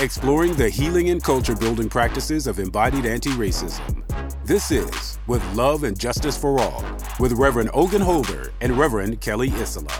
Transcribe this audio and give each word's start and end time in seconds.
exploring 0.00 0.54
the 0.54 0.68
healing 0.68 1.08
and 1.08 1.22
culture 1.22 1.56
building 1.56 1.88
practices 1.88 2.46
of 2.46 2.58
embodied 2.58 3.06
anti 3.06 3.30
racism. 3.30 4.02
This 4.44 4.70
is 4.70 5.18
With 5.26 5.42
Love 5.54 5.84
and 5.84 5.98
Justice 5.98 6.36
for 6.36 6.60
All 6.60 6.84
with 7.18 7.32
Reverend 7.32 7.70
Ogun 7.72 8.02
Holder 8.02 8.52
and 8.60 8.76
Reverend 8.78 9.22
Kelly 9.22 9.50
Isola. 9.52 9.90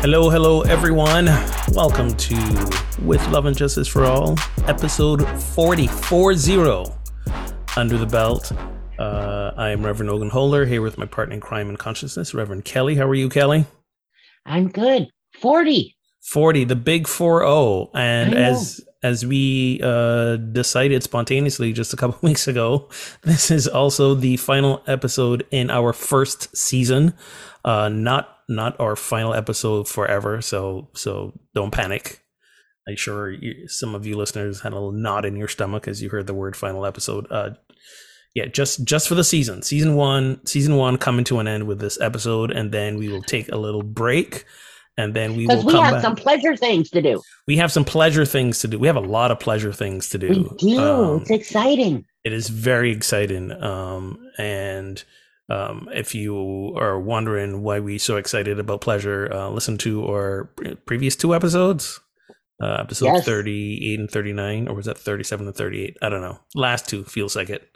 Hello, 0.00 0.30
hello, 0.30 0.62
everyone. 0.62 1.26
Welcome 1.72 2.14
to 2.14 2.70
With 3.02 3.26
Love 3.28 3.46
and 3.46 3.56
Justice 3.56 3.88
for 3.88 4.04
All, 4.04 4.36
episode 4.66 5.26
440 5.40 6.92
under 7.76 7.98
the 7.98 8.06
belt. 8.06 8.52
Uh, 8.96 9.52
I 9.56 9.70
am 9.70 9.84
Reverend 9.84 10.10
Ogun 10.10 10.30
Holder 10.30 10.66
here 10.66 10.82
with 10.82 10.98
my 10.98 11.06
partner 11.06 11.34
in 11.34 11.40
crime 11.40 11.68
and 11.68 11.78
consciousness, 11.78 12.32
Reverend 12.32 12.64
Kelly. 12.64 12.94
How 12.94 13.08
are 13.08 13.14
you, 13.14 13.28
Kelly? 13.28 13.66
I'm 14.46 14.68
good. 14.68 15.08
40. 15.40 15.96
40 16.22 16.64
the 16.64 16.76
big 16.76 17.04
4-0 17.04 17.90
and 17.94 18.34
as 18.34 18.80
as 19.02 19.26
we 19.26 19.80
uh 19.82 20.36
decided 20.36 21.02
spontaneously 21.02 21.72
just 21.72 21.92
a 21.92 21.96
couple 21.96 22.16
weeks 22.22 22.46
ago 22.46 22.88
this 23.22 23.50
is 23.50 23.66
also 23.66 24.14
the 24.14 24.36
final 24.36 24.82
episode 24.86 25.46
in 25.50 25.70
our 25.70 25.92
first 25.92 26.56
season. 26.56 27.14
Uh 27.64 27.88
not 27.88 28.38
not 28.48 28.78
our 28.80 28.96
final 28.96 29.34
episode 29.34 29.88
forever 29.88 30.40
so 30.40 30.88
so 30.94 31.32
don't 31.54 31.72
panic. 31.72 32.20
I'm 32.88 32.96
sure 32.96 33.30
you, 33.30 33.68
some 33.68 33.94
of 33.94 34.06
you 34.06 34.16
listeners 34.16 34.60
had 34.60 34.72
a 34.72 34.74
little 34.74 34.92
knot 34.92 35.24
in 35.24 35.36
your 35.36 35.48
stomach 35.48 35.86
as 35.86 36.02
you 36.02 36.08
heard 36.08 36.26
the 36.26 36.34
word 36.34 36.54
final 36.54 36.86
episode. 36.86 37.26
Uh 37.30 37.50
yeah 38.36 38.46
just 38.46 38.84
just 38.84 39.08
for 39.08 39.16
the 39.16 39.24
season. 39.24 39.62
Season 39.62 39.96
one 39.96 40.44
season 40.46 40.76
one 40.76 40.98
coming 40.98 41.24
to 41.24 41.40
an 41.40 41.48
end 41.48 41.66
with 41.66 41.80
this 41.80 42.00
episode 42.00 42.52
and 42.52 42.70
then 42.70 42.96
we 42.96 43.08
will 43.08 43.22
take 43.22 43.50
a 43.50 43.56
little 43.56 43.82
break 43.82 44.44
and 44.98 45.14
then 45.14 45.36
we 45.36 45.46
will 45.46 45.64
we 45.64 45.74
have 45.74 45.94
back. 45.94 46.02
some 46.02 46.16
pleasure 46.16 46.56
things 46.56 46.90
to 46.90 47.02
do. 47.02 47.20
We 47.46 47.56
have 47.56 47.72
some 47.72 47.84
pleasure 47.84 48.24
things 48.24 48.60
to 48.60 48.68
do. 48.68 48.78
We 48.78 48.86
have 48.86 48.96
a 48.96 49.00
lot 49.00 49.30
of 49.30 49.40
pleasure 49.40 49.72
things 49.72 50.08
to 50.10 50.18
do. 50.18 50.56
We 50.62 50.74
do. 50.74 50.80
Um, 50.80 51.20
it's 51.22 51.30
exciting. 51.30 52.04
It 52.24 52.32
is 52.32 52.48
very 52.48 52.92
exciting. 52.92 53.52
Um, 53.52 54.18
and 54.38 55.02
um, 55.48 55.88
if 55.92 56.14
you 56.14 56.74
are 56.76 57.00
wondering 57.00 57.62
why 57.62 57.80
we 57.80 57.98
so 57.98 58.16
excited 58.16 58.58
about 58.58 58.80
pleasure, 58.80 59.32
uh, 59.32 59.48
listen 59.48 59.78
to 59.78 60.06
our 60.06 60.50
previous 60.86 61.16
two 61.16 61.34
episodes. 61.34 61.98
Uh, 62.62 62.76
episode 62.78 63.06
yes. 63.06 63.24
38 63.24 63.98
and 63.98 64.10
39 64.10 64.68
or 64.68 64.76
was 64.76 64.86
that 64.86 64.96
37 64.96 65.48
and 65.48 65.56
38 65.56 65.96
i 66.00 66.08
don't 66.08 66.20
know 66.20 66.38
last 66.54 66.88
two 66.88 67.02
feels 67.02 67.34
like 67.34 67.50
it 67.50 67.72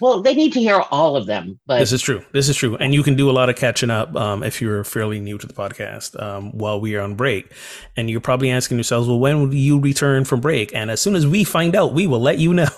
well, 0.00 0.22
they 0.22 0.34
need 0.34 0.52
to 0.54 0.60
hear 0.60 0.80
all 0.90 1.16
of 1.16 1.26
them. 1.26 1.58
But 1.66 1.78
this 1.78 1.92
is 1.92 2.02
true. 2.02 2.24
This 2.32 2.48
is 2.48 2.56
true, 2.56 2.76
and 2.76 2.94
you 2.94 3.02
can 3.02 3.16
do 3.16 3.30
a 3.30 3.32
lot 3.32 3.48
of 3.48 3.56
catching 3.56 3.90
up 3.90 4.14
um, 4.16 4.42
if 4.42 4.60
you're 4.60 4.84
fairly 4.84 5.20
new 5.20 5.38
to 5.38 5.46
the 5.46 5.54
podcast 5.54 6.20
um, 6.22 6.56
while 6.56 6.80
we 6.80 6.94
are 6.96 7.02
on 7.02 7.14
break. 7.14 7.52
And 7.96 8.10
you're 8.10 8.20
probably 8.20 8.50
asking 8.50 8.76
yourselves, 8.78 9.08
"Well, 9.08 9.18
when 9.18 9.40
will 9.40 9.54
you 9.54 9.80
return 9.80 10.24
from 10.24 10.40
break?" 10.40 10.74
And 10.74 10.90
as 10.90 11.00
soon 11.00 11.14
as 11.14 11.26
we 11.26 11.44
find 11.44 11.74
out, 11.74 11.94
we 11.94 12.06
will 12.06 12.20
let 12.20 12.38
you 12.38 12.52
know. 12.54 12.68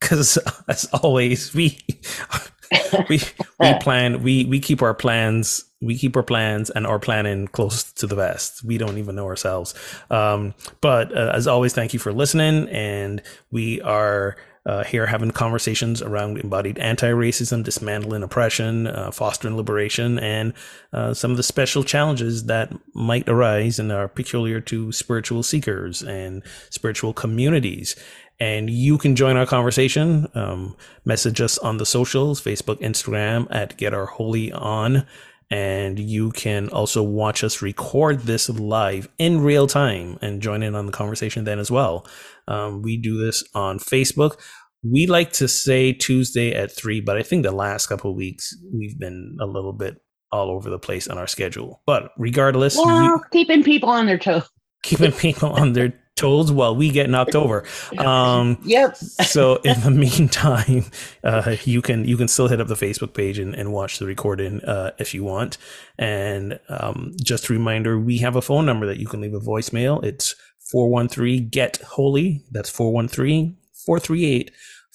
Because 0.00 0.38
as 0.68 0.86
always, 1.02 1.52
we 1.52 1.78
we 3.10 3.20
we 3.58 3.74
plan 3.80 4.22
we 4.22 4.46
we 4.46 4.60
keep 4.60 4.80
our 4.80 4.94
plans 4.94 5.64
we 5.80 5.96
keep 5.96 6.16
our 6.16 6.22
plans 6.22 6.70
and 6.70 6.86
our 6.86 6.98
planning 6.98 7.46
close 7.48 7.92
to 7.92 8.06
the 8.06 8.16
vest. 8.16 8.64
We 8.64 8.78
don't 8.78 8.98
even 8.98 9.14
know 9.14 9.26
ourselves. 9.26 9.74
Um, 10.10 10.54
but 10.80 11.16
uh, 11.16 11.32
as 11.34 11.46
always, 11.46 11.72
thank 11.72 11.92
you 11.92 12.00
for 12.00 12.12
listening, 12.12 12.68
and 12.68 13.22
we 13.50 13.80
are 13.82 14.36
uh, 14.68 14.84
here 14.84 15.06
having 15.06 15.30
conversations 15.30 16.02
around 16.02 16.36
embodied 16.38 16.78
anti-racism, 16.78 17.64
dismantling 17.64 18.22
oppression, 18.22 18.86
uh, 18.86 19.10
fostering 19.10 19.56
liberation, 19.56 20.18
and 20.18 20.52
uh, 20.92 21.14
some 21.14 21.30
of 21.30 21.38
the 21.38 21.42
special 21.42 21.82
challenges 21.82 22.44
that 22.44 22.70
might 22.94 23.26
arise 23.26 23.78
and 23.78 23.90
are 23.90 24.08
peculiar 24.08 24.60
to 24.60 24.92
spiritual 24.92 25.42
seekers 25.42 26.02
and 26.02 26.42
spiritual 26.68 27.14
communities. 27.14 27.96
And 28.38 28.68
you 28.68 28.98
can 28.98 29.16
join 29.16 29.38
our 29.38 29.46
conversation. 29.46 30.28
Um, 30.34 30.76
message 31.06 31.40
us 31.40 31.56
on 31.58 31.78
the 31.78 31.86
socials, 31.86 32.40
Facebook, 32.40 32.80
Instagram 32.82 33.48
at 33.50 33.78
Get 33.78 33.94
Our 33.94 34.06
Holy 34.06 34.52
On. 34.52 35.06
And 35.50 35.98
you 35.98 36.30
can 36.30 36.68
also 36.68 37.02
watch 37.02 37.42
us 37.42 37.62
record 37.62 38.20
this 38.20 38.50
live 38.50 39.08
in 39.16 39.40
real 39.40 39.66
time 39.66 40.18
and 40.20 40.42
join 40.42 40.62
in 40.62 40.74
on 40.74 40.84
the 40.84 40.92
conversation 40.92 41.44
then 41.44 41.58
as 41.58 41.70
well. 41.70 42.06
Um, 42.46 42.82
we 42.82 42.96
do 42.96 43.18
this 43.18 43.42
on 43.54 43.78
Facebook. 43.78 44.38
We 44.82 45.06
like 45.06 45.32
to 45.34 45.48
say 45.48 45.92
Tuesday 45.92 46.54
at 46.54 46.70
three, 46.70 47.00
but 47.00 47.16
I 47.16 47.22
think 47.22 47.42
the 47.42 47.52
last 47.52 47.86
couple 47.86 48.10
of 48.10 48.16
weeks 48.16 48.56
we've 48.72 48.98
been 48.98 49.36
a 49.40 49.46
little 49.46 49.72
bit 49.72 50.00
all 50.30 50.50
over 50.50 50.70
the 50.70 50.78
place 50.78 51.08
on 51.08 51.18
our 51.18 51.26
schedule. 51.26 51.82
But 51.86 52.12
regardless, 52.16 52.76
well, 52.76 53.04
you, 53.04 53.22
keeping 53.32 53.64
people 53.64 53.88
on 53.88 54.06
their 54.06 54.18
toes, 54.18 54.48
keeping 54.82 55.12
people 55.12 55.50
on 55.50 55.72
their 55.72 55.94
toes 56.18 56.50
while 56.50 56.74
we 56.74 56.90
get 56.90 57.08
knocked 57.08 57.34
over. 57.34 57.64
Um, 57.96 58.58
yep. 58.64 58.96
so 58.96 59.56
in 59.64 59.80
the 59.80 59.90
meantime, 59.90 60.84
uh, 61.24 61.56
you 61.64 61.80
can 61.80 62.04
you 62.04 62.16
can 62.16 62.28
still 62.28 62.48
hit 62.48 62.60
up 62.60 62.68
the 62.68 62.74
Facebook 62.74 63.14
page 63.14 63.38
and, 63.38 63.54
and 63.54 63.72
watch 63.72 63.98
the 63.98 64.06
recording 64.06 64.62
uh, 64.64 64.92
if 64.98 65.14
you 65.14 65.24
want. 65.24 65.56
And 65.98 66.60
um, 66.68 67.14
just 67.22 67.48
a 67.48 67.52
reminder, 67.52 67.98
we 67.98 68.18
have 68.18 68.36
a 68.36 68.42
phone 68.42 68.66
number 68.66 68.86
that 68.86 68.98
you 68.98 69.06
can 69.06 69.20
leave 69.20 69.34
a 69.34 69.40
voicemail. 69.40 70.04
It's 70.04 70.34
413 70.70 71.48
get 71.48 71.78
holy. 71.78 72.44
That's 72.50 72.68
413 72.68 73.56
438 73.86 74.50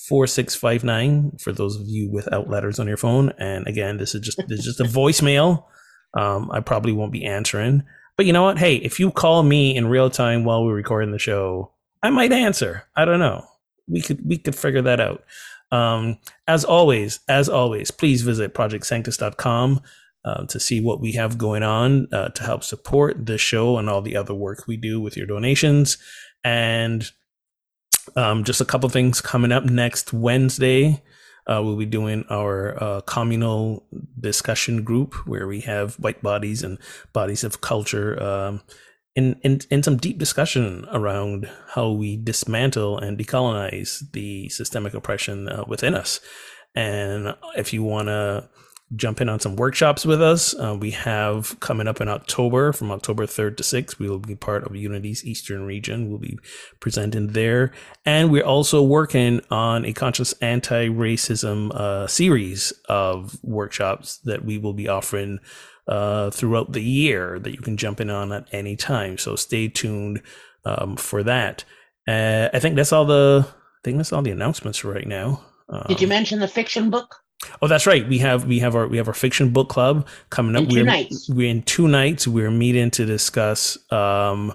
4659 0.07 1.37
for 1.39 1.53
those 1.53 1.79
of 1.79 1.87
you 1.87 2.09
without 2.09 2.49
letters 2.49 2.79
on 2.79 2.87
your 2.87 2.97
phone. 2.97 3.31
And 3.37 3.65
again, 3.67 3.97
this 3.97 4.13
is 4.13 4.21
just 4.21 4.37
this 4.47 4.59
is 4.59 4.65
just 4.65 4.79
a 4.79 4.83
voicemail. 4.83 5.65
Um, 6.13 6.51
I 6.51 6.59
probably 6.59 6.91
won't 6.91 7.11
be 7.11 7.25
answering. 7.25 7.83
But 8.17 8.25
you 8.25 8.33
know 8.33 8.43
what? 8.43 8.59
Hey, 8.59 8.75
if 8.75 8.99
you 8.99 9.11
call 9.11 9.43
me 9.43 9.75
in 9.75 9.87
real 9.87 10.09
time 10.09 10.43
while 10.43 10.63
we're 10.63 10.75
recording 10.75 11.11
the 11.11 11.19
show, 11.19 11.71
I 12.03 12.09
might 12.09 12.31
answer. 12.31 12.83
I 12.95 13.05
don't 13.05 13.19
know. 13.19 13.45
We 13.87 14.01
could 14.01 14.27
we 14.27 14.37
could 14.37 14.55
figure 14.55 14.81
that 14.81 14.99
out. 14.99 15.23
Um, 15.71 16.19
as 16.47 16.63
always, 16.63 17.19
as 17.27 17.49
always, 17.49 17.89
please 17.89 18.21
visit 18.21 18.53
projectsanctus.com 18.53 19.81
uh, 20.25 20.45
to 20.45 20.59
see 20.59 20.79
what 20.81 21.01
we 21.01 21.13
have 21.13 21.37
going 21.37 21.63
on 21.63 22.07
uh, 22.13 22.29
to 22.29 22.43
help 22.43 22.63
support 22.63 23.25
the 23.25 23.37
show 23.37 23.77
and 23.77 23.89
all 23.89 24.01
the 24.01 24.15
other 24.15 24.33
work 24.33 24.65
we 24.67 24.77
do 24.77 25.01
with 25.01 25.17
your 25.17 25.25
donations. 25.25 25.97
And 26.43 27.09
um, 28.15 28.43
just 28.43 28.61
a 28.61 28.65
couple 28.65 28.89
things 28.89 29.21
coming 29.21 29.51
up 29.51 29.65
next 29.65 30.13
Wednesday. 30.13 31.01
uh, 31.47 31.61
we'll 31.63 31.75
be 31.75 31.85
doing 31.85 32.23
our 32.29 32.81
uh, 32.81 33.01
communal 33.01 33.85
discussion 34.19 34.83
group 34.83 35.13
where 35.27 35.47
we 35.47 35.61
have 35.61 35.95
white 35.95 36.21
bodies 36.21 36.63
and 36.63 36.77
bodies 37.11 37.43
of 37.43 37.61
culture 37.61 38.21
um, 38.21 38.61
in, 39.15 39.39
in, 39.43 39.59
in 39.69 39.83
some 39.83 39.97
deep 39.97 40.17
discussion 40.17 40.85
around 40.91 41.49
how 41.75 41.91
we 41.91 42.15
dismantle 42.15 42.97
and 42.97 43.17
decolonize 43.17 44.09
the 44.13 44.49
systemic 44.49 44.93
oppression 44.93 45.49
uh, 45.49 45.63
within 45.67 45.93
us. 45.93 46.19
And 46.75 47.35
if 47.55 47.73
you 47.73 47.83
want 47.83 48.07
to 48.07 48.49
jump 48.95 49.21
in 49.21 49.29
on 49.29 49.39
some 49.39 49.55
workshops 49.55 50.05
with 50.05 50.21
us. 50.21 50.53
Uh, 50.57 50.75
we 50.79 50.91
have 50.91 51.59
coming 51.59 51.87
up 51.87 51.99
in 51.99 52.07
October, 52.07 52.71
from 52.73 52.91
October 52.91 53.25
3rd 53.25 53.57
to 53.57 53.63
6th, 53.63 53.99
we 53.99 54.09
will 54.09 54.19
be 54.19 54.35
part 54.35 54.63
of 54.63 54.75
Unity's 54.75 55.25
Eastern 55.25 55.65
region. 55.65 56.09
We'll 56.09 56.19
be 56.19 56.37
presenting 56.79 57.27
there. 57.27 57.71
And 58.05 58.31
we're 58.31 58.45
also 58.45 58.81
working 58.81 59.41
on 59.49 59.85
a 59.85 59.93
conscious 59.93 60.33
anti 60.33 60.89
racism 60.89 61.71
uh, 61.73 62.07
series 62.07 62.71
of 62.87 63.37
workshops 63.43 64.17
that 64.25 64.45
we 64.45 64.57
will 64.57 64.73
be 64.73 64.87
offering 64.87 65.39
uh, 65.87 66.29
throughout 66.29 66.71
the 66.73 66.83
year 66.83 67.39
that 67.39 67.51
you 67.51 67.59
can 67.59 67.77
jump 67.77 67.99
in 67.99 68.09
on 68.09 68.31
at 68.31 68.47
any 68.51 68.75
time. 68.75 69.17
So 69.17 69.35
stay 69.35 69.67
tuned 69.67 70.21
um, 70.65 70.95
for 70.95 71.23
that. 71.23 71.63
Uh, 72.07 72.49
I 72.53 72.59
think 72.59 72.75
that's 72.75 72.93
all 72.93 73.05
the. 73.05 73.45
I 73.47 73.79
think 73.83 73.97
that's 73.97 74.13
all 74.13 74.21
the 74.21 74.31
announcements 74.31 74.77
for 74.77 74.91
right 74.93 75.07
now. 75.07 75.43
Um, 75.69 75.85
Did 75.87 76.01
you 76.01 76.07
mention 76.07 76.39
the 76.39 76.47
fiction 76.47 76.89
book? 76.89 77.15
Oh, 77.61 77.67
that's 77.67 77.87
right. 77.87 78.07
We 78.07 78.19
have 78.19 78.45
we 78.45 78.59
have 78.59 78.75
our 78.75 78.87
we 78.87 78.97
have 78.97 79.07
our 79.07 79.13
fiction 79.13 79.49
book 79.49 79.69
club 79.69 80.07
coming 80.29 80.55
up. 80.55 80.63
In 80.63 80.69
2 80.69 80.75
we're, 80.75 80.83
nights. 80.85 81.29
We're 81.29 81.49
in 81.49 81.63
two 81.63 81.87
nights. 81.87 82.27
We're 82.27 82.51
meeting 82.51 82.91
to 82.91 83.05
discuss 83.05 83.77
um, 83.91 84.53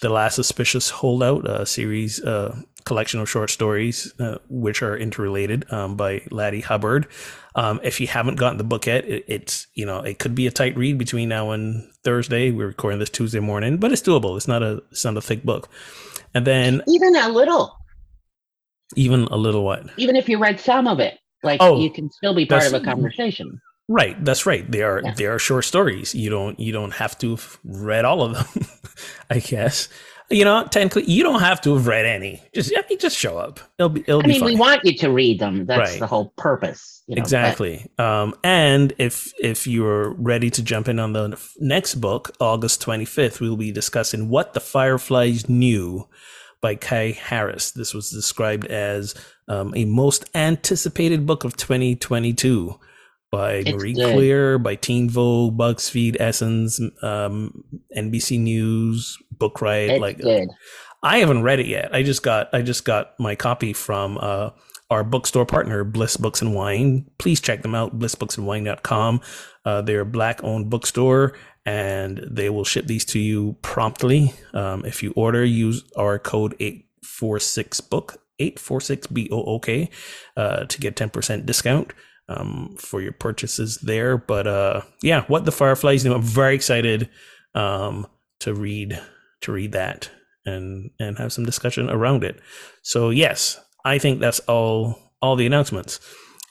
the 0.00 0.08
last 0.08 0.34
suspicious 0.34 0.90
holdout, 0.90 1.48
a 1.48 1.66
series 1.66 2.22
uh, 2.22 2.60
collection 2.84 3.20
of 3.20 3.28
short 3.28 3.50
stories 3.50 4.12
uh, 4.18 4.38
which 4.48 4.82
are 4.82 4.96
interrelated 4.96 5.70
um, 5.72 5.96
by 5.96 6.18
Ladee 6.30 6.64
Hubbard. 6.64 7.06
Um, 7.54 7.80
if 7.82 8.00
you 8.00 8.06
haven't 8.06 8.36
gotten 8.36 8.58
the 8.58 8.64
book 8.64 8.86
yet, 8.86 9.04
it, 9.04 9.24
it's 9.28 9.66
you 9.74 9.86
know 9.86 10.00
it 10.00 10.18
could 10.18 10.34
be 10.34 10.46
a 10.46 10.50
tight 10.50 10.76
read 10.76 10.98
between 10.98 11.28
now 11.28 11.50
and 11.50 11.88
Thursday. 12.04 12.50
We're 12.50 12.66
recording 12.68 12.98
this 12.98 13.10
Tuesday 13.10 13.40
morning, 13.40 13.76
but 13.78 13.92
it's 13.92 14.02
doable. 14.02 14.36
It's 14.36 14.48
not 14.48 14.62
a 14.62 14.82
it's 14.90 15.04
not 15.04 15.16
a 15.16 15.20
thick 15.20 15.44
book. 15.44 15.68
And 16.34 16.46
then 16.46 16.82
Even 16.86 17.16
a 17.16 17.28
little, 17.28 17.76
even 18.96 19.24
a 19.24 19.36
little 19.36 19.64
what? 19.64 19.86
even 19.96 20.16
if 20.16 20.28
you 20.28 20.38
read 20.38 20.60
some 20.60 20.86
of 20.86 21.00
it, 21.00 21.19
like 21.42 21.60
Oh, 21.62 21.80
you 21.80 21.90
can 21.90 22.10
still 22.10 22.34
be 22.34 22.46
part 22.46 22.66
of 22.66 22.74
a 22.74 22.80
conversation. 22.80 23.60
Right, 23.88 24.22
that's 24.24 24.46
right. 24.46 24.70
They 24.70 24.82
are 24.82 25.00
Yeah. 25.04 25.14
they 25.14 25.26
are 25.26 25.38
short 25.38 25.64
stories. 25.64 26.14
You 26.14 26.30
don't 26.30 26.58
you 26.60 26.72
don't 26.72 26.92
have 26.94 27.18
to 27.18 27.30
have 27.30 27.58
read 27.64 28.04
all 28.04 28.22
of 28.22 28.34
them. 28.34 28.66
I 29.30 29.40
guess 29.40 29.88
you 30.30 30.44
know 30.44 30.64
technically 30.70 31.10
you 31.10 31.24
don't 31.24 31.40
have 31.40 31.60
to 31.62 31.74
have 31.74 31.88
read 31.88 32.06
any. 32.06 32.40
Just 32.54 32.72
I 32.76 32.84
mean, 32.88 33.00
just 33.00 33.16
show 33.18 33.36
up. 33.38 33.58
It'll 33.78 33.88
be 33.88 34.02
it'll 34.02 34.22
I 34.22 34.26
mean, 34.28 34.44
we 34.44 34.54
want 34.54 34.84
you 34.84 34.96
to 34.98 35.10
read 35.10 35.40
them. 35.40 35.66
That's 35.66 35.90
Right. 35.90 35.98
the 36.00 36.06
whole 36.06 36.32
purpose. 36.36 37.02
you 37.08 37.16
know, 37.16 37.20
but- 37.20 37.24
exactly. 37.26 37.90
Um, 37.98 38.34
and 38.44 38.92
if 38.98 39.32
if 39.40 39.66
you're 39.66 40.10
ready 40.14 40.50
to 40.50 40.62
jump 40.62 40.86
in 40.88 41.00
on 41.00 41.12
the 41.12 41.36
next 41.58 41.96
book, 41.96 42.30
August 42.38 42.80
25th, 42.86 43.40
we'll 43.40 43.56
be 43.56 43.72
discussing 43.72 44.28
what 44.28 44.54
the 44.54 44.60
Fireflies 44.60 45.48
knew 45.48 46.06
by 46.60 46.74
Kai 46.74 47.12
Harris. 47.12 47.70
This 47.72 47.94
was 47.94 48.10
described 48.10 48.66
as 48.66 49.14
um, 49.48 49.72
a 49.74 49.84
most 49.84 50.28
anticipated 50.34 51.26
book 51.26 51.44
of 51.44 51.56
2022 51.56 52.78
by 53.30 53.52
It's 53.54 53.72
Marie 53.72 53.94
good. 53.94 54.14
Clear, 54.14 54.58
by 54.58 54.74
Teen 54.74 55.08
Vogue, 55.08 55.56
BuzzFeed, 55.56 56.16
Essence, 56.18 56.80
um, 57.02 57.64
NBC 57.96 58.40
News, 58.40 59.16
Book 59.30 59.60
Riot. 59.62 59.90
It's 59.92 60.00
like 60.00 60.18
good. 60.18 60.48
I 61.02 61.18
haven't 61.18 61.42
read 61.42 61.60
it 61.60 61.66
yet. 61.66 61.94
I 61.94 62.02
just 62.02 62.22
got 62.22 62.52
I 62.52 62.62
just 62.62 62.84
got 62.84 63.18
my 63.18 63.34
copy 63.34 63.72
from 63.72 64.18
uh, 64.20 64.50
our 64.90 65.04
bookstore 65.04 65.46
partner, 65.46 65.84
Bliss 65.84 66.16
Books 66.16 66.42
and 66.42 66.54
Wine. 66.54 67.06
Please 67.18 67.40
check 67.40 67.62
them 67.62 67.74
out, 67.74 67.98
blissbooksandwine.com. 67.98 69.20
Uh, 69.64 69.82
they're 69.82 70.00
a 70.00 70.06
black 70.06 70.42
owned 70.42 70.70
bookstore 70.70 71.34
and 71.66 72.26
they 72.30 72.48
will 72.48 72.64
ship 72.64 72.86
these 72.86 73.04
to 73.04 73.18
you 73.18 73.56
promptly. 73.62 74.32
Um, 74.54 74.84
if 74.84 75.02
you 75.02 75.12
order, 75.14 75.44
use 75.44 75.84
our 75.96 76.18
code 76.18 76.54
846 76.58 77.80
book 77.82 78.22
846 78.38 79.06
B 79.08 79.28
O 79.30 79.42
O 79.42 79.58
K 79.58 79.90
uh, 80.36 80.64
to 80.64 80.80
get 80.80 80.96
10% 80.96 81.44
discount 81.44 81.92
um, 82.28 82.74
for 82.78 83.00
your 83.02 83.12
purchases 83.12 83.76
there. 83.78 84.16
But 84.16 84.46
uh, 84.46 84.82
yeah, 85.02 85.24
what 85.26 85.44
the 85.44 85.52
Fireflies 85.52 86.02
do. 86.02 86.14
I'm 86.14 86.22
very 86.22 86.54
excited 86.54 87.08
um, 87.54 88.06
to 88.40 88.54
read 88.54 88.98
to 89.42 89.52
read 89.52 89.72
that 89.72 90.10
and 90.46 90.90
and 90.98 91.18
have 91.18 91.32
some 91.32 91.44
discussion 91.44 91.90
around 91.90 92.24
it. 92.24 92.40
So 92.82 93.10
yes, 93.10 93.60
I 93.84 93.98
think 93.98 94.20
that's 94.20 94.40
all 94.40 94.98
all 95.20 95.36
the 95.36 95.46
announcements. 95.46 96.00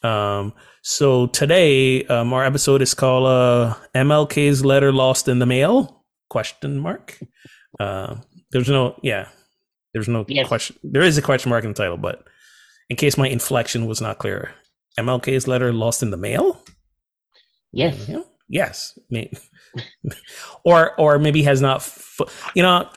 Um, 0.03 0.53
so 0.89 1.27
today, 1.27 2.03
um, 2.05 2.33
our 2.33 2.43
episode 2.43 2.81
is 2.81 2.93
called 2.95 3.27
uh, 3.27 3.75
"MLK's 3.93 4.65
Letter 4.65 4.91
Lost 4.91 5.27
in 5.27 5.37
the 5.37 5.45
Mail?" 5.45 6.03
Question 6.29 6.79
mark. 6.79 7.19
Uh, 7.79 8.15
there's 8.51 8.69
no 8.69 8.99
yeah, 9.03 9.27
there's 9.93 10.07
no 10.07 10.25
Yes. 10.27 10.47
question. 10.47 10.75
There 10.83 11.03
is 11.03 11.17
a 11.17 11.21
question 11.21 11.49
mark 11.51 11.63
in 11.63 11.69
the 11.73 11.75
title, 11.77 11.97
but 11.97 12.23
in 12.89 12.95
case 12.95 13.17
my 13.17 13.27
inflection 13.29 13.85
was 13.85 14.01
not 14.01 14.17
clear, 14.17 14.51
MLK's 14.99 15.47
letter 15.47 15.71
lost 15.71 16.01
in 16.01 16.09
the 16.09 16.17
mail. 16.17 16.59
Yes. 17.71 18.09
Yeah. 18.09 18.23
Yes. 18.47 18.97
Or 20.63 20.99
or 20.99 21.19
maybe 21.19 21.43
has 21.43 21.61
not. 21.61 21.87
You 22.55 22.63
know, 22.63 22.89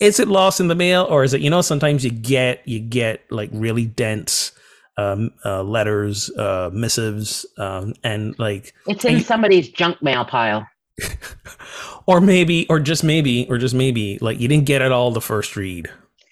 is 0.00 0.18
it 0.18 0.26
lost 0.28 0.58
in 0.60 0.66
the 0.68 0.74
mail 0.74 1.06
or 1.08 1.22
is 1.24 1.34
it? 1.34 1.40
You 1.40 1.50
know, 1.50 1.60
sometimes 1.62 2.04
you 2.04 2.10
get 2.10 2.66
you 2.66 2.80
get 2.80 3.22
like 3.30 3.50
really 3.52 3.86
dense 3.86 4.50
um, 4.96 5.30
uh, 5.44 5.62
letters, 5.62 6.30
uh, 6.38 6.70
missives, 6.72 7.46
um, 7.58 7.94
and 8.04 8.38
like, 8.38 8.74
It's 8.86 9.04
in 9.04 9.16
And- 9.16 9.24
somebody's 9.24 9.68
junk 9.68 10.02
mail 10.02 10.24
pile. 10.24 10.66
or 12.06 12.20
maybe, 12.20 12.66
or 12.68 12.78
just 12.80 13.02
maybe, 13.04 13.46
or 13.48 13.58
just 13.58 13.74
maybe, 13.74 14.18
like 14.20 14.38
you 14.40 14.48
didn't 14.48 14.66
get 14.66 14.82
it 14.82 14.92
all 14.92 15.10
the 15.10 15.20
first 15.20 15.56
read. 15.56 15.88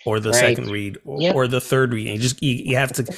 Or 0.07 0.19
the 0.19 0.31
Right. 0.31 0.39
second 0.57 0.71
read, 0.71 0.97
or, 1.05 1.21
Yep. 1.21 1.35
or 1.35 1.47
the 1.47 1.61
third 1.61 1.93
read. 1.93 2.09
You 2.09 2.19
just 2.19 2.43
you, 2.43 2.55
you 2.55 2.77
have 2.77 2.91
to. 2.95 3.15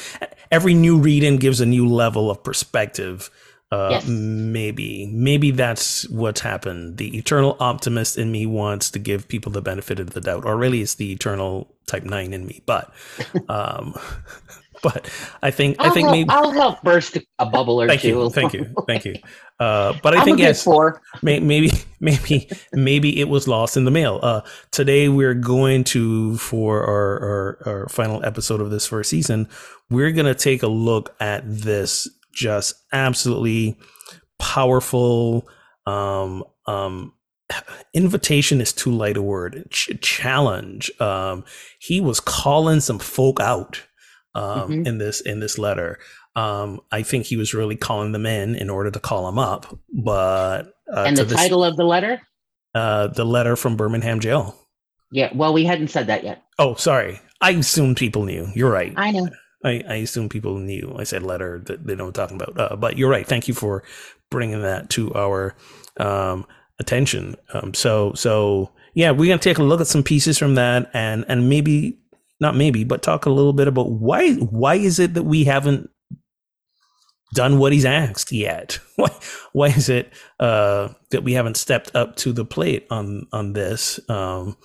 Every 0.50 0.74
new 0.74 0.98
reading 0.98 1.36
gives 1.36 1.60
a 1.60 1.66
new 1.66 1.86
level 1.86 2.28
of 2.28 2.42
perspective. 2.42 3.30
Uh, 3.70 3.88
Yes. 3.92 4.06
Maybe, 4.08 5.06
maybe 5.12 5.50
that's 5.52 6.08
what's 6.10 6.40
happened. 6.40 6.98
The 6.98 7.16
eternal 7.16 7.56
optimist 7.60 8.18
in 8.18 8.32
me 8.32 8.46
wants 8.46 8.90
to 8.90 8.98
give 8.98 9.28
people 9.28 9.52
the 9.52 9.62
benefit 9.62 10.00
of 10.00 10.10
the 10.10 10.20
doubt, 10.20 10.44
or 10.44 10.56
really, 10.56 10.82
it's 10.82 10.96
the 10.96 11.12
eternal 11.12 11.72
type 11.86 12.02
nine 12.02 12.32
in 12.32 12.46
me. 12.46 12.62
But, 12.66 12.92
um, 13.48 13.94
but 14.94 15.08
I 15.42 15.50
think 15.50 15.76
I 15.80 15.86
I'll 15.86 15.90
think 15.92 16.06
help, 16.06 16.16
maybe. 16.16 16.30
I'll 16.30 16.50
help 16.50 16.82
burst 16.82 17.18
a 17.38 17.46
bubble 17.46 17.80
or 17.80 17.88
Thank 17.88 18.02
two. 18.02 18.08
you, 18.08 18.30
thank 18.30 18.52
you, 18.52 18.74
thank 18.86 19.04
you. 19.04 19.14
Uh, 19.60 19.96
but 20.02 20.12
I 20.12 20.18
I'm 20.18 20.24
think 20.24 20.40
yes, 20.40 20.66
may, 21.22 21.38
maybe 21.38 21.70
maybe 22.00 22.50
maybe 22.72 23.20
it 23.20 23.28
was 23.28 23.46
lost 23.46 23.76
in 23.76 23.84
the 23.84 23.92
mail. 23.92 24.18
Uh, 24.20 24.40
today 24.72 25.08
we're 25.08 25.34
going 25.34 25.84
to 25.84 26.36
for 26.38 26.82
our, 26.82 27.20
our 27.20 27.62
our 27.66 27.88
final 27.88 28.24
episode 28.24 28.60
of 28.60 28.70
this 28.70 28.86
first 28.88 29.08
season. 29.10 29.48
We're 29.88 30.10
gonna 30.10 30.34
take 30.34 30.64
a 30.64 30.68
look 30.68 31.14
at 31.20 31.44
this 31.46 32.08
just 32.34 32.74
absolutely 32.92 33.76
powerful 34.40 35.48
um 35.86 36.42
um 36.66 37.12
invitation 37.94 38.60
is 38.60 38.72
too 38.72 38.90
light 38.90 39.16
a 39.16 39.22
word 39.22 39.64
Ch- 39.70 39.90
challenge 40.00 40.90
um 41.00 41.44
he 41.78 42.00
was 42.00 42.18
calling 42.18 42.80
some 42.80 42.98
folk 42.98 43.38
out 43.38 43.82
um 44.34 44.70
Mhm. 44.70 44.86
in 44.86 44.98
this 44.98 45.20
in 45.20 45.40
this 45.40 45.58
letter 45.58 45.98
um 46.36 46.80
i 46.90 47.02
think 47.02 47.26
he 47.26 47.36
was 47.36 47.52
really 47.54 47.76
calling 47.76 48.12
them 48.12 48.24
in 48.26 48.54
in 48.54 48.70
order 48.70 48.90
to 48.90 49.00
call 49.00 49.26
them 49.26 49.38
up 49.38 49.78
but 49.92 50.72
uh, 50.92 51.04
and 51.06 51.16
the 51.16 51.24
this, 51.24 51.36
title 51.36 51.62
of 51.64 51.76
the 51.76 51.84
letter? 51.84 52.20
uh 52.74 53.08
the 53.08 53.24
letter 53.24 53.56
from 53.56 53.76
birmingham 53.76 54.20
jail 54.20 54.56
Yeah. 55.10 55.30
Well, 55.34 55.52
we 55.52 55.64
hadn't 55.64 55.88
said 55.88 56.06
that 56.06 56.24
yet. 56.24 56.42
oh 56.58 56.74
sorry 56.76 57.20
i 57.42 57.50
assumed 57.50 57.96
people 57.98 58.24
knew 58.24 58.48
you're 58.54 58.70
right 58.72 58.92
I 58.96 59.10
know. 59.12 59.28
I, 59.64 59.84
I 59.88 59.94
assume 60.02 60.28
people 60.28 60.58
knew. 60.58 60.96
I 60.98 61.04
said 61.04 61.22
letter 61.22 61.62
that 61.66 61.86
they 61.86 61.94
know 61.94 62.06
what 62.06 62.18
I'm 62.18 62.28
talking 62.28 62.40
about. 62.42 62.58
Uh, 62.58 62.74
but 62.74 62.98
you're 62.98 63.08
right. 63.08 63.24
Thank 63.24 63.46
you 63.46 63.54
for 63.54 63.84
bringing 64.28 64.60
that 64.62 64.90
to 64.90 65.14
our 65.14 65.54
um, 66.00 66.46
attention. 66.80 67.36
Um, 67.54 67.72
so 67.72 68.12
so 68.14 68.72
yeah, 68.94 69.12
we're 69.12 69.28
gonna 69.30 69.38
take 69.38 69.58
a 69.58 69.62
look 69.62 69.80
at 69.80 69.86
some 69.86 70.02
pieces 70.02 70.36
from 70.36 70.56
that, 70.56 70.90
and 70.94 71.24
and 71.28 71.48
maybe 71.48 72.00
not 72.42 72.56
maybe, 72.56 72.82
but 72.82 73.02
talk 73.02 73.24
a 73.24 73.30
little 73.30 73.52
bit 73.52 73.68
about 73.68 73.90
why 73.90 74.34
why 74.34 74.74
is 74.74 74.98
it 74.98 75.14
that 75.14 75.22
we 75.22 75.44
haven't 75.44 75.88
done 77.34 77.58
what 77.58 77.72
he's 77.72 77.84
asked 77.86 78.32
yet? 78.32 78.78
Why 78.96 79.10
why 79.52 79.68
is 79.68 79.88
it 79.88 80.12
uh, 80.38 80.88
that 81.10 81.22
we 81.24 81.32
haven't 81.32 81.56
stepped 81.56 81.94
up 81.94 82.16
to 82.16 82.32
the 82.32 82.44
plate 82.44 82.86
on 82.90 83.26
on 83.32 83.54
this? 83.54 83.98
Um, 84.10 84.58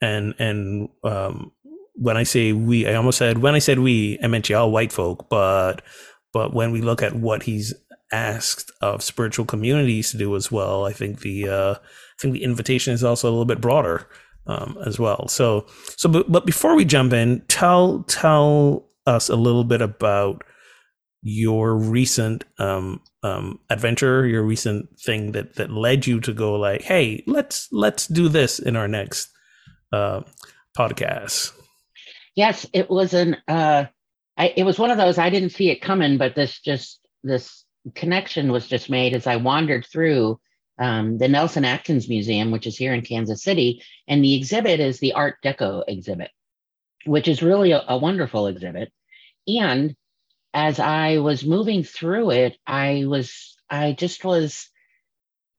and 0.00 0.34
and 0.38 0.88
um, 1.02 1.52
when 1.94 2.16
I 2.16 2.22
say 2.22 2.52
we, 2.52 2.86
I 2.86 2.94
almost 2.94 3.18
said 3.18 3.38
when 3.38 3.54
I 3.54 3.58
said 3.58 3.78
we, 3.78 4.18
I 4.22 4.28
meant 4.28 4.48
y'all 4.48 4.70
white 4.70 4.92
folk, 4.92 5.28
but 5.30 5.82
but 6.32 6.52
when 6.54 6.70
we 6.70 6.80
look 6.80 7.02
at 7.02 7.16
what 7.16 7.44
he's 7.44 7.74
asked 8.12 8.70
of 8.82 9.02
spiritual 9.02 9.46
communities 9.46 10.10
to 10.10 10.18
do 10.18 10.36
as 10.36 10.52
well, 10.52 10.84
I 10.84 10.92
think 10.92 11.20
the 11.20 11.48
uh, 11.48 11.74
I 11.74 12.18
think 12.20 12.34
the 12.34 12.44
invitation 12.44 12.92
is 12.92 13.02
also 13.02 13.28
a 13.28 13.32
little 13.32 13.46
bit 13.46 13.60
broader 13.60 14.06
um, 14.46 14.78
as 14.84 14.98
well. 14.98 15.28
So 15.28 15.66
so 15.96 16.08
but, 16.08 16.30
but 16.30 16.46
before 16.46 16.74
we 16.74 16.84
jump 16.84 17.12
in, 17.12 17.42
tell 17.48 18.04
tell 18.04 18.88
us 19.06 19.28
a 19.28 19.36
little 19.36 19.64
bit 19.64 19.82
about 19.82 20.42
your 21.22 21.76
recent 21.76 22.44
um, 22.58 23.00
um, 23.22 23.60
adventure, 23.70 24.26
your 24.26 24.42
recent 24.42 24.88
thing 24.98 25.32
that 25.32 25.54
that 25.54 25.70
led 25.70 26.06
you 26.06 26.20
to 26.20 26.32
go 26.32 26.54
like, 26.54 26.82
hey, 26.82 27.22
let's 27.26 27.68
let's 27.72 28.06
do 28.08 28.28
this 28.28 28.58
in 28.58 28.76
our 28.76 28.88
next 28.88 29.30
uh, 29.92 30.22
podcast. 30.76 31.52
Yes, 32.34 32.66
it 32.72 32.90
was 32.90 33.14
an. 33.14 33.36
Uh, 33.46 33.86
I, 34.36 34.54
it 34.56 34.64
was 34.64 34.78
one 34.78 34.90
of 34.90 34.96
those 34.96 35.18
I 35.18 35.30
didn't 35.30 35.50
see 35.50 35.70
it 35.70 35.82
coming, 35.82 36.18
but 36.18 36.34
this 36.34 36.58
just 36.60 37.00
this 37.22 37.64
connection 37.94 38.50
was 38.50 38.66
just 38.66 38.90
made 38.90 39.14
as 39.14 39.26
I 39.26 39.36
wandered 39.36 39.86
through 39.86 40.40
um, 40.78 41.18
the 41.18 41.28
Nelson 41.28 41.64
Atkins 41.64 42.08
Museum, 42.08 42.50
which 42.50 42.66
is 42.66 42.76
here 42.76 42.94
in 42.94 43.02
Kansas 43.02 43.42
City, 43.42 43.82
and 44.08 44.24
the 44.24 44.34
exhibit 44.34 44.80
is 44.80 44.98
the 44.98 45.12
Art 45.12 45.36
Deco 45.44 45.84
exhibit, 45.86 46.30
which 47.04 47.28
is 47.28 47.42
really 47.42 47.72
a, 47.72 47.82
a 47.88 47.98
wonderful 47.98 48.46
exhibit. 48.46 48.92
And 49.46 49.94
as 50.54 50.78
I 50.78 51.18
was 51.18 51.44
moving 51.44 51.84
through 51.84 52.30
it, 52.30 52.56
I 52.66 53.04
was 53.06 53.56
I 53.68 53.92
just 53.92 54.24
was 54.24 54.68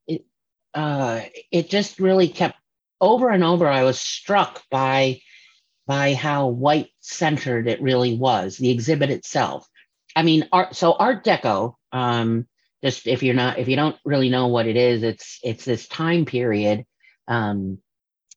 it 0.08 0.26
uh, 0.74 1.22
it 1.52 1.70
just 1.70 2.00
really 2.00 2.28
kept 2.28 2.58
over 3.02 3.30
and 3.30 3.44
over. 3.44 3.68
I 3.68 3.84
was 3.84 4.00
struck 4.00 4.64
by 4.70 5.22
by 5.86 6.14
how 6.14 6.48
white 6.48 6.90
centered 7.02 7.68
it 7.68 7.82
really 7.82 8.16
was, 8.18 8.58
the 8.58 8.70
exhibit 8.70 9.10
itself. 9.10 9.68
I 10.16 10.24
mean, 10.24 10.48
art. 10.52 10.76
So 10.76 10.94
Art 10.94 11.26
Deco. 11.26 11.76
Um, 11.92 12.48
just 12.84 13.08
if 13.08 13.24
you're 13.24 13.34
not, 13.34 13.60
if 13.60 13.68
you 13.68 13.76
don't 13.76 13.96
really 14.04 14.30
know 14.30 14.48
what 14.48 14.68
it 14.68 14.76
is, 14.76 15.04
it's 15.04 15.40
it's 15.44 15.66
this 15.66 15.88
time 15.88 16.26
period 16.26 16.86
um, 17.28 17.80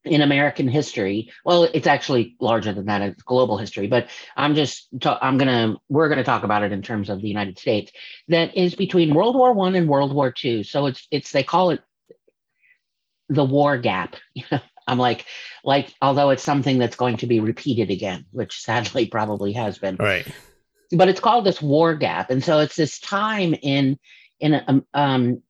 in 0.05 0.23
American 0.23 0.69
history. 0.69 1.33
Well, 1.45 1.65
it's 1.65 1.87
actually 1.87 2.37
larger 2.41 2.73
than 2.73 2.87
that. 2.87 3.03
It's 3.03 3.23
global 3.23 3.59
history, 3.59 3.89
but 3.89 4.09
I'm 4.37 4.55
just 4.55 4.89
ta- 5.01 5.19
I'm 5.21 5.37
gonna 5.37 5.77
we're 5.89 6.09
gonna 6.09 6.25
talk 6.25 6.45
about 6.45 6.63
it 6.63 6.73
in 6.73 6.83
terms 6.83 7.11
of 7.11 7.21
the 7.21 7.29
United 7.29 7.59
States. 7.59 7.91
That 8.29 8.57
is 8.57 8.75
between 8.75 9.15
World 9.15 9.35
War 9.35 9.53
One 9.53 9.75
and 9.75 9.89
World 9.89 10.15
War 10.15 10.31
Two. 10.31 10.63
So 10.63 10.87
it's 10.87 11.07
it's 11.11 11.33
they 11.33 11.43
call 11.43 11.71
it 11.71 11.81
the 13.29 13.45
war 13.45 13.77
gap. 13.77 14.17
I'm 14.89 14.99
like, 14.99 15.25
like, 15.65 15.93
although 16.01 16.31
it's 16.31 16.45
something 16.45 16.79
that's 16.79 16.95
going 16.95 17.17
to 17.17 17.27
be 17.27 17.41
repeated 17.41 17.91
again, 17.91 18.27
which 18.31 18.61
sadly 18.61 19.07
probably 19.07 19.55
has 19.55 19.79
been. 19.79 19.97
Right. 19.97 20.25
But 20.93 21.09
it's 21.09 21.19
called 21.19 21.45
this 21.45 21.61
war 21.61 21.97
gap, 21.97 22.31
and 22.31 22.45
so 22.45 22.61
it's 22.61 22.77
this 22.77 23.01
time 23.01 23.57
in 23.61 23.99
in 24.41 24.63
um, 24.67 24.87
um 24.95 25.43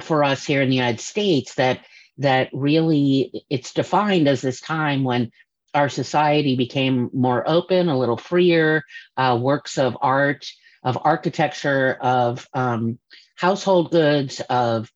for 0.00 0.24
us 0.24 0.44
here 0.44 0.62
in 0.62 0.68
the 0.70 0.76
United 0.76 1.00
States 1.00 1.54
that 1.54 1.84
that 2.18 2.50
really 2.52 3.44
it's 3.50 3.72
defined 3.72 4.28
as 4.28 4.40
this 4.40 4.60
time 4.60 5.04
when 5.04 5.30
our 5.74 5.88
society 5.88 6.56
became 6.56 7.10
more 7.12 7.42
open, 7.48 7.88
a 7.88 7.98
little 7.98 8.16
freer, 8.16 8.84
uh, 9.16 9.36
works 9.40 9.76
of 9.76 9.98
art, 10.00 10.46
of 10.84 10.96
architecture, 11.02 11.98
of 12.00 12.46
um, 12.54 12.98
household 13.36 13.90
goods, 13.90 14.40
of 14.48 14.90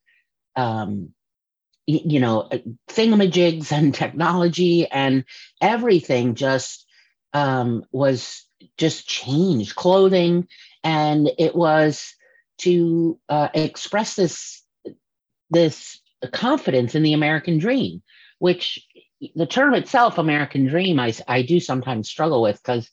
um, 0.55 1.13
you 1.87 2.21
know, 2.21 2.49
thingamajigs 2.89 3.73
and 3.73 3.95
technology 3.95 4.87
and 4.87 5.25
everything 5.61 6.35
just 6.35 6.87
um, 7.33 7.85
was 7.91 8.45
just 8.77 9.09
changed, 9.09 9.75
clothing. 9.75 10.47
And 10.85 11.31
it 11.39 11.57
was 11.57 12.15
to 12.59 13.19
uh, 13.29 13.49
express 13.55 14.15
this, 14.15 14.63
this 15.51 16.01
confidence 16.33 16.95
in 16.95 17.03
the 17.03 17.13
American 17.13 17.59
dream, 17.59 18.03
which 18.39 18.87
the 19.35 19.47
term 19.47 19.75
itself, 19.75 20.19
American 20.19 20.67
dream, 20.67 21.01
I, 21.01 21.13
I 21.27 21.43
do 21.43 21.61
sometimes 21.61 22.09
struggle 22.09 22.43
with 22.43 22.57
because 22.57 22.91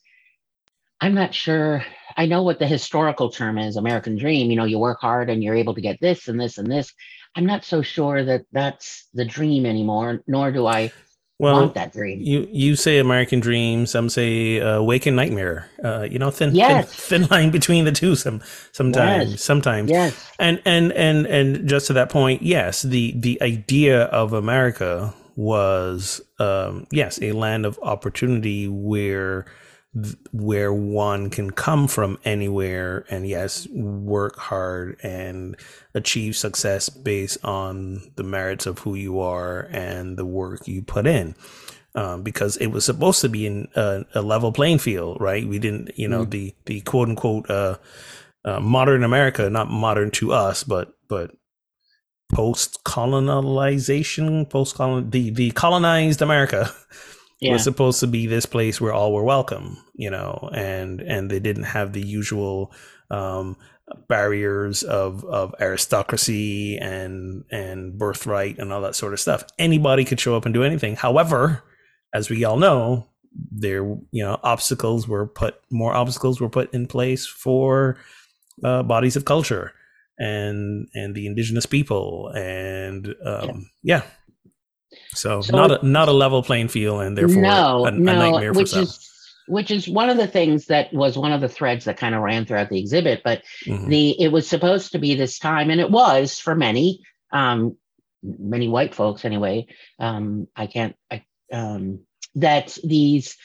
I'm 1.01 1.13
not 1.13 1.33
sure. 1.33 1.83
I 2.17 2.25
know 2.25 2.43
what 2.43 2.59
the 2.59 2.67
historical 2.67 3.29
term 3.29 3.57
is, 3.57 3.75
American 3.75 4.17
dream. 4.17 4.49
You 4.49 4.55
know, 4.55 4.65
you 4.65 4.79
work 4.79 4.99
hard 5.01 5.29
and 5.29 5.43
you're 5.43 5.55
able 5.55 5.75
to 5.75 5.81
get 5.81 5.99
this 5.99 6.27
and 6.27 6.39
this 6.39 6.57
and 6.57 6.71
this. 6.71 6.93
I'm 7.35 7.45
not 7.45 7.65
so 7.65 7.81
sure 7.81 8.23
that 8.23 8.45
that's 8.51 9.07
the 9.13 9.25
dream 9.25 9.65
anymore, 9.65 10.21
nor 10.25 10.51
do 10.51 10.65
I 10.65 10.91
well, 11.37 11.55
want 11.55 11.73
that 11.73 11.91
dream. 11.91 12.21
You 12.21 12.47
you 12.49 12.75
say 12.75 12.97
American 12.97 13.41
dream, 13.41 13.85
some 13.85 14.07
say 14.07 14.61
uh, 14.61 14.81
waking 14.81 15.15
nightmare. 15.15 15.69
Uh, 15.83 16.07
you 16.09 16.17
know, 16.17 16.31
thin, 16.31 16.55
yes. 16.55 16.93
thin 16.93 17.23
thin 17.23 17.29
line 17.29 17.51
between 17.51 17.83
the 17.83 17.91
two. 17.91 18.15
Some 18.15 18.41
sometimes 18.71 19.31
yes. 19.31 19.43
sometimes. 19.43 19.89
Yes. 19.89 20.31
And 20.39 20.61
and 20.65 20.93
and 20.93 21.25
and 21.25 21.67
just 21.67 21.87
to 21.87 21.93
that 21.93 22.09
point, 22.09 22.41
yes, 22.41 22.83
the 22.83 23.13
the 23.17 23.41
idea 23.41 24.03
of 24.05 24.31
America 24.31 25.13
was 25.35 26.21
um, 26.39 26.87
yes 26.91 27.19
a 27.21 27.33
land 27.33 27.65
of 27.65 27.77
opportunity 27.81 28.69
where 28.69 29.45
where 30.33 30.73
one 30.73 31.29
can 31.29 31.51
come 31.51 31.87
from 31.87 32.19
anywhere 32.25 33.05
and 33.09 33.27
yes 33.27 33.67
work 33.69 34.37
hard 34.37 34.97
and 35.03 35.55
achieve 35.93 36.35
success 36.35 36.89
based 36.89 37.43
on 37.45 38.01
the 38.15 38.23
merits 38.23 38.65
of 38.65 38.79
who 38.79 38.95
you 38.95 39.19
are 39.21 39.61
and 39.71 40.17
the 40.17 40.25
work 40.25 40.67
you 40.67 40.81
put 40.81 41.07
in. 41.07 41.35
Um, 41.93 42.23
because 42.23 42.57
it 42.57 42.67
was 42.67 42.83
supposed 42.83 43.21
to 43.21 43.29
be 43.29 43.45
in 43.45 43.69
a, 43.73 44.03
a, 44.15 44.21
level 44.21 44.51
playing 44.51 44.79
field 44.79 45.21
right? 45.21 45.47
We 45.47 45.59
didn't 45.59 45.97
you 45.97 46.09
know 46.09 46.25
mm. 46.25 46.29
the 46.29 46.55
the 46.65 46.81
quote 46.81 47.07
unquote 47.07 47.49
uh, 47.49 47.77
uh, 48.43 48.59
modern 48.59 49.03
america 49.03 49.49
not 49.49 49.69
modern 49.71 50.11
to 50.11 50.33
us 50.33 50.65
but 50.65 50.93
but 51.07 51.31
post 52.33 52.83
colonization 52.83 54.45
post 54.45 54.75
colon 54.75 55.09
the 55.09 55.29
the 55.29 55.51
colonized 55.51 56.21
america 56.21 56.69
yeah. 57.39 57.53
was 57.53 57.63
supposed 57.63 57.99
to 57.99 58.07
be 58.07 58.27
this 58.27 58.45
place 58.45 58.79
where 58.79 58.93
all 58.93 59.13
were 59.13 59.23
welcome, 59.23 59.77
you 59.93 60.09
know, 60.09 60.49
and 60.53 61.01
and 61.01 61.29
they 61.29 61.39
didn't 61.39 61.63
have 61.63 61.93
the 61.93 62.05
usual 62.05 62.73
um, 63.11 63.57
barriers 64.07 64.83
of 64.83 65.23
of 65.25 65.53
aristocracy 65.59 66.77
and 66.77 67.43
and 67.51 67.97
birthright 67.97 68.57
and 68.57 68.71
all 68.71 68.81
that 68.81 68.95
sort 68.95 69.13
of 69.13 69.19
stuff. 69.19 69.43
Anybody 69.59 70.05
could 70.05 70.19
show 70.19 70.35
up 70.35 70.45
and 70.45 70.53
do 70.53 70.63
anything. 70.63 70.95
However, 70.95 71.63
as 72.13 72.29
we 72.29 72.43
all 72.45 72.57
know, 72.57 73.07
there 73.51 73.83
you 73.83 74.23
know 74.23 74.39
obstacles 74.43 75.07
were 75.07 75.27
put 75.27 75.55
more 75.69 75.93
obstacles 75.93 76.39
were 76.39 76.49
put 76.49 76.73
in 76.73 76.87
place 76.87 77.27
for 77.27 77.97
uh, 78.63 78.83
bodies 78.83 79.15
of 79.15 79.25
culture 79.25 79.73
and 80.17 80.87
and 80.93 81.13
the 81.13 81.27
indigenous 81.27 81.65
people 81.65 82.29
and 82.29 83.13
um, 83.25 83.69
yeah. 83.83 83.97
yeah 83.97 84.01
so, 85.15 85.41
so 85.41 85.55
not 85.55 85.83
a 85.83 85.85
not 85.85 86.07
a 86.07 86.11
level 86.11 86.43
playing 86.43 86.67
field, 86.67 87.01
and 87.01 87.17
therefore 87.17 87.41
no, 87.41 87.85
a, 87.85 87.87
a 87.87 87.91
no, 87.91 88.13
nightmare 88.13 88.53
for 88.53 88.59
which 88.59 88.75
is 88.75 89.11
which 89.47 89.71
is 89.71 89.87
one 89.87 90.09
of 90.09 90.17
the 90.17 90.27
things 90.27 90.65
that 90.65 90.91
was 90.93 91.17
one 91.17 91.31
of 91.31 91.41
the 91.41 91.49
threads 91.49 91.85
that 91.85 91.97
kind 91.97 92.15
of 92.15 92.21
ran 92.21 92.45
throughout 92.45 92.69
the 92.69 92.79
exhibit. 92.79 93.21
But 93.23 93.43
mm-hmm. 93.65 93.89
the 93.89 94.21
it 94.21 94.31
was 94.31 94.47
supposed 94.47 94.91
to 94.91 94.99
be 94.99 95.15
this 95.15 95.39
time, 95.39 95.69
and 95.69 95.79
it 95.79 95.91
was 95.91 96.39
for 96.39 96.55
many, 96.55 97.01
um, 97.31 97.77
many 98.23 98.67
white 98.67 98.95
folks 98.95 99.25
anyway. 99.25 99.67
Um, 99.99 100.47
I 100.55 100.67
can't, 100.67 100.95
I, 101.11 101.23
um, 101.51 101.99
that 102.35 102.77
these 102.83 103.37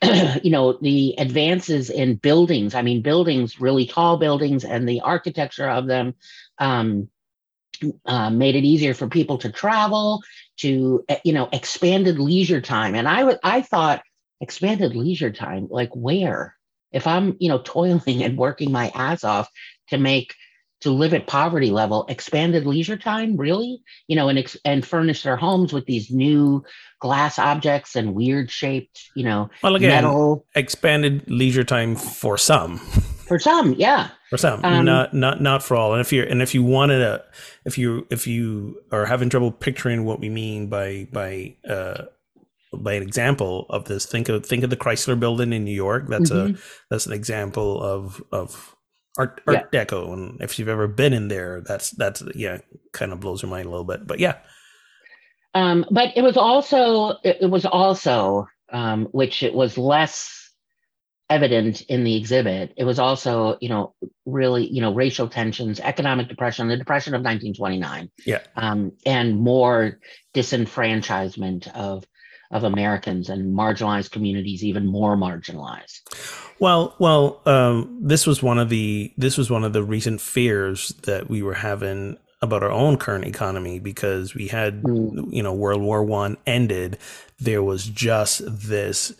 you 0.42 0.50
know 0.50 0.78
the 0.80 1.14
advances 1.18 1.90
in 1.90 2.14
buildings 2.14 2.76
i 2.76 2.82
mean 2.82 3.02
buildings 3.02 3.60
really 3.60 3.84
tall 3.84 4.16
buildings 4.16 4.64
and 4.64 4.88
the 4.88 5.00
architecture 5.00 5.68
of 5.68 5.88
them 5.88 6.14
um, 6.58 7.08
uh, 8.06 8.30
made 8.30 8.54
it 8.54 8.64
easier 8.64 8.94
for 8.94 9.08
people 9.08 9.38
to 9.38 9.50
travel 9.50 10.22
to 10.58 11.04
eh, 11.08 11.18
you 11.24 11.32
know 11.32 11.48
expanded 11.52 12.18
leisure 12.18 12.60
time. 12.60 12.94
And 12.94 13.08
i 13.08 13.24
would 13.24 13.38
i 13.42 13.62
thought 13.62 14.02
expanded 14.40 14.94
leisure 14.94 15.32
time 15.32 15.68
like 15.70 15.90
where? 15.94 16.54
If 16.92 17.06
i'm 17.06 17.36
you 17.40 17.48
know 17.48 17.58
toiling 17.64 18.22
and 18.22 18.36
working 18.36 18.72
my 18.72 18.90
ass 18.94 19.24
off 19.24 19.48
to 19.88 19.98
make 19.98 20.34
to 20.80 20.90
live 20.90 21.12
at 21.12 21.26
poverty 21.26 21.70
level 21.70 22.06
expanded 22.08 22.66
leisure 22.66 22.96
time 22.98 23.36
really? 23.36 23.80
You 24.06 24.16
know 24.16 24.28
and 24.28 24.38
ex- 24.38 24.58
and 24.64 24.86
furnish 24.86 25.22
their 25.22 25.36
homes 25.36 25.72
with 25.72 25.86
these 25.86 26.10
new 26.10 26.64
glass 27.00 27.38
objects 27.38 27.94
and 27.94 28.14
weird 28.14 28.50
shaped 28.50 29.10
you 29.14 29.24
know 29.24 29.48
well 29.62 29.76
again 29.76 30.04
metal. 30.04 30.44
expanded 30.54 31.30
leisure 31.30 31.64
time 31.64 31.94
for 31.94 32.36
some 32.36 32.80
for 33.28 33.38
some 33.38 33.74
yeah. 33.74 34.08
For 34.30 34.38
some 34.38 34.64
um, 34.64 34.84
not 34.84 35.14
not 35.14 35.40
not 35.40 35.62
for 35.62 35.76
all. 35.76 35.92
And 35.92 36.00
if 36.00 36.12
you're 36.12 36.26
and 36.26 36.42
if 36.42 36.54
you 36.54 36.62
wanted 36.62 37.02
a 37.02 37.22
if 37.64 37.78
you 37.78 38.06
if 38.10 38.26
you 38.26 38.80
are 38.90 39.06
having 39.06 39.28
trouble 39.28 39.52
picturing 39.52 40.04
what 40.04 40.18
we 40.18 40.28
mean 40.28 40.68
by 40.68 41.06
by 41.12 41.54
uh 41.68 42.04
by 42.72 42.94
an 42.94 43.02
example 43.02 43.66
of 43.70 43.84
this 43.84 44.06
think 44.06 44.28
of 44.28 44.44
think 44.44 44.64
of 44.64 44.70
the 44.70 44.76
chrysler 44.76 45.18
building 45.18 45.52
in 45.52 45.64
new 45.64 45.70
york. 45.70 46.08
That's 46.08 46.30
mm-hmm. 46.30 46.54
a 46.54 46.58
that's 46.90 47.06
an 47.06 47.12
example 47.12 47.82
of 47.82 48.22
of 48.32 48.74
art 49.18 49.40
art 49.46 49.68
yeah. 49.72 49.84
deco. 49.84 50.12
And 50.12 50.40
if 50.40 50.58
you've 50.58 50.68
ever 50.68 50.88
been 50.88 51.12
in 51.12 51.28
there 51.28 51.60
that's 51.60 51.90
that's 51.92 52.22
yeah 52.34 52.58
kind 52.92 53.12
of 53.12 53.20
blows 53.20 53.42
your 53.42 53.50
mind 53.50 53.66
a 53.66 53.70
little 53.70 53.84
bit. 53.84 54.06
But 54.06 54.18
yeah. 54.20 54.36
Um 55.54 55.84
but 55.90 56.16
it 56.16 56.22
was 56.22 56.36
also 56.36 57.18
it 57.24 57.48
was 57.48 57.64
also 57.64 58.46
um 58.72 59.06
which 59.12 59.42
it 59.42 59.54
was 59.54 59.78
less 59.78 60.37
evident 61.30 61.82
in 61.82 62.04
the 62.04 62.16
exhibit 62.16 62.72
it 62.76 62.84
was 62.84 62.98
also 62.98 63.58
you 63.60 63.68
know 63.68 63.94
really 64.24 64.66
you 64.66 64.80
know 64.80 64.94
racial 64.94 65.28
tensions 65.28 65.78
economic 65.80 66.28
depression 66.28 66.68
the 66.68 66.76
depression 66.76 67.14
of 67.14 67.20
1929 67.20 68.10
yeah 68.24 68.40
um 68.56 68.92
and 69.04 69.38
more 69.38 69.98
disenfranchisement 70.34 71.68
of 71.74 72.04
of 72.50 72.64
Americans 72.64 73.28
and 73.28 73.54
marginalized 73.54 74.10
communities 74.10 74.64
even 74.64 74.86
more 74.86 75.16
marginalized. 75.16 76.00
Well, 76.58 76.94
well, 76.98 77.42
um, 77.44 77.98
this 78.00 78.26
was 78.26 78.42
one 78.42 78.58
of 78.58 78.68
the 78.68 79.12
this 79.16 79.36
was 79.36 79.50
one 79.50 79.64
of 79.64 79.72
the 79.72 79.82
recent 79.82 80.20
fears 80.20 80.88
that 81.02 81.28
we 81.28 81.42
were 81.42 81.54
having 81.54 82.16
about 82.40 82.62
our 82.62 82.70
own 82.70 82.96
current 82.96 83.24
economy 83.24 83.78
because 83.80 84.34
we 84.34 84.48
had 84.48 84.82
mm. 84.82 85.32
you 85.32 85.42
know 85.42 85.52
World 85.52 85.82
War 85.82 86.02
One 86.02 86.36
ended. 86.46 86.98
There 87.38 87.62
was 87.62 87.84
just 87.84 88.42
this 88.46 89.12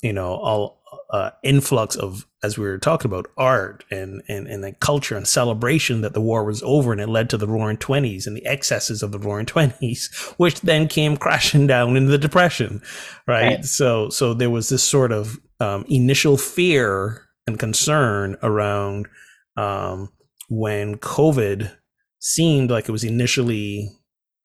you 0.00 0.12
know 0.12 0.34
all 0.34 0.77
uh, 1.10 1.30
influx 1.42 1.96
of 1.96 2.26
as 2.42 2.56
we 2.56 2.64
were 2.64 2.78
talking 2.78 3.10
about 3.10 3.30
art 3.36 3.84
and 3.90 4.22
and 4.28 4.46
and 4.46 4.62
the 4.62 4.72
culture 4.72 5.16
and 5.16 5.26
celebration 5.26 6.02
that 6.02 6.12
the 6.12 6.20
war 6.20 6.44
was 6.44 6.62
over 6.62 6.92
and 6.92 7.00
it 7.00 7.08
led 7.08 7.30
to 7.30 7.36
the 7.36 7.48
roaring 7.48 7.76
20s 7.76 8.26
and 8.26 8.36
the 8.36 8.46
excesses 8.46 9.02
of 9.02 9.10
the 9.12 9.18
roaring 9.18 9.46
20s 9.46 10.32
which 10.36 10.60
then 10.60 10.86
came 10.86 11.16
crashing 11.16 11.66
down 11.66 11.96
in 11.96 12.06
the 12.06 12.18
depression 12.18 12.82
right, 13.26 13.42
right. 13.42 13.64
so 13.64 14.08
so 14.10 14.34
there 14.34 14.50
was 14.50 14.68
this 14.68 14.82
sort 14.82 15.12
of 15.12 15.38
um, 15.60 15.84
initial 15.88 16.36
fear 16.36 17.26
and 17.46 17.58
concern 17.58 18.36
around 18.42 19.06
um, 19.56 20.10
when 20.48 20.96
covid 20.96 21.74
seemed 22.20 22.70
like 22.70 22.88
it 22.88 22.92
was 22.92 23.04
initially 23.04 23.88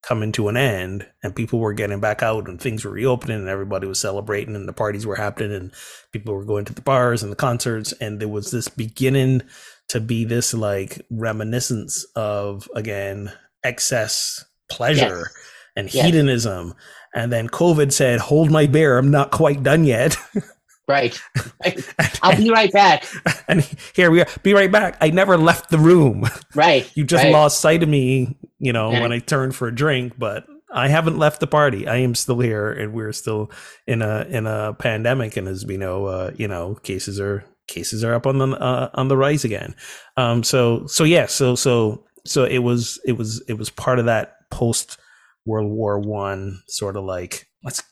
coming 0.03 0.33
to 0.33 0.49
an 0.49 0.57
end 0.57 1.07
and 1.23 1.35
people 1.35 1.59
were 1.59 1.73
getting 1.73 2.01
back 2.01 2.21
out 2.21 2.47
and 2.47 2.59
things 2.59 2.83
were 2.83 2.91
reopening 2.91 3.37
and 3.37 3.47
everybody 3.47 3.87
was 3.87 3.99
celebrating 3.99 4.55
and 4.55 4.67
the 4.67 4.73
parties 4.73 5.05
were 5.05 5.15
happening 5.15 5.53
and 5.53 5.71
people 6.11 6.35
were 6.35 6.43
going 6.43 6.65
to 6.65 6.73
the 6.73 6.81
bars 6.81 7.23
and 7.23 7.31
the 7.31 7.37
concerts 7.37 7.93
and 7.93 8.19
there 8.19 8.27
was 8.27 8.51
this 8.51 8.67
beginning 8.67 9.41
to 9.87 9.99
be 9.99 10.25
this 10.25 10.53
like 10.53 11.01
reminiscence 11.09 12.05
of 12.15 12.67
again 12.75 13.31
excess 13.63 14.43
pleasure 14.69 15.19
yes. 15.19 15.33
and 15.77 15.93
yes. 15.93 16.05
hedonism 16.05 16.73
and 17.15 17.31
then 17.31 17.47
covid 17.47 17.93
said 17.93 18.19
hold 18.19 18.51
my 18.51 18.65
beer 18.67 18.97
i'm 18.97 19.11
not 19.11 19.31
quite 19.31 19.63
done 19.63 19.85
yet 19.85 20.17
Right. 20.87 21.17
I'll 22.21 22.35
be 22.35 22.49
right 22.49 22.71
back. 22.71 23.05
And 23.47 23.61
here 23.93 24.09
we 24.09 24.21
are. 24.21 24.27
Be 24.41 24.53
right 24.53 24.71
back. 24.71 24.97
I 25.01 25.09
never 25.09 25.37
left 25.37 25.69
the 25.69 25.77
room. 25.77 26.25
Right. 26.55 26.89
you 26.95 27.03
just 27.03 27.23
right. 27.23 27.31
lost 27.31 27.59
sight 27.59 27.83
of 27.83 27.89
me, 27.89 28.37
you 28.63 28.71
know, 28.71 28.91
when 28.91 29.11
I 29.11 29.19
turned 29.19 29.55
for 29.55 29.67
a 29.67 29.75
drink, 29.75 30.13
but 30.17 30.45
I 30.73 30.87
haven't 30.87 31.19
left 31.19 31.41
the 31.41 31.47
party. 31.47 31.85
I 31.85 31.97
am 31.97 32.15
still 32.15 32.39
here 32.39 32.71
and 32.71 32.93
we're 32.93 33.11
still 33.11 33.51
in 33.85 34.01
a 34.01 34.25
in 34.29 34.47
a 34.47 34.73
pandemic 34.73 35.35
and 35.35 35.49
as 35.49 35.65
we 35.65 35.75
know, 35.75 36.05
uh, 36.05 36.31
you 36.37 36.47
know, 36.47 36.75
cases 36.75 37.19
are 37.19 37.43
cases 37.67 38.05
are 38.05 38.13
up 38.13 38.25
on 38.25 38.37
the 38.37 38.47
uh, 38.47 38.89
on 38.93 39.09
the 39.09 39.17
rise 39.17 39.43
again. 39.43 39.75
Um 40.15 40.43
so 40.43 40.87
so 40.87 41.03
yeah, 41.03 41.25
so 41.25 41.55
so 41.55 42.05
so 42.25 42.45
it 42.45 42.59
was 42.59 43.01
it 43.05 43.17
was 43.17 43.43
it 43.49 43.57
was 43.57 43.69
part 43.69 43.99
of 43.99 44.05
that 44.05 44.49
post 44.49 44.97
World 45.45 45.69
War 45.69 45.99
1 45.99 46.61
sort 46.69 46.95
of 46.95 47.03
like 47.03 47.49
let's 47.65 47.83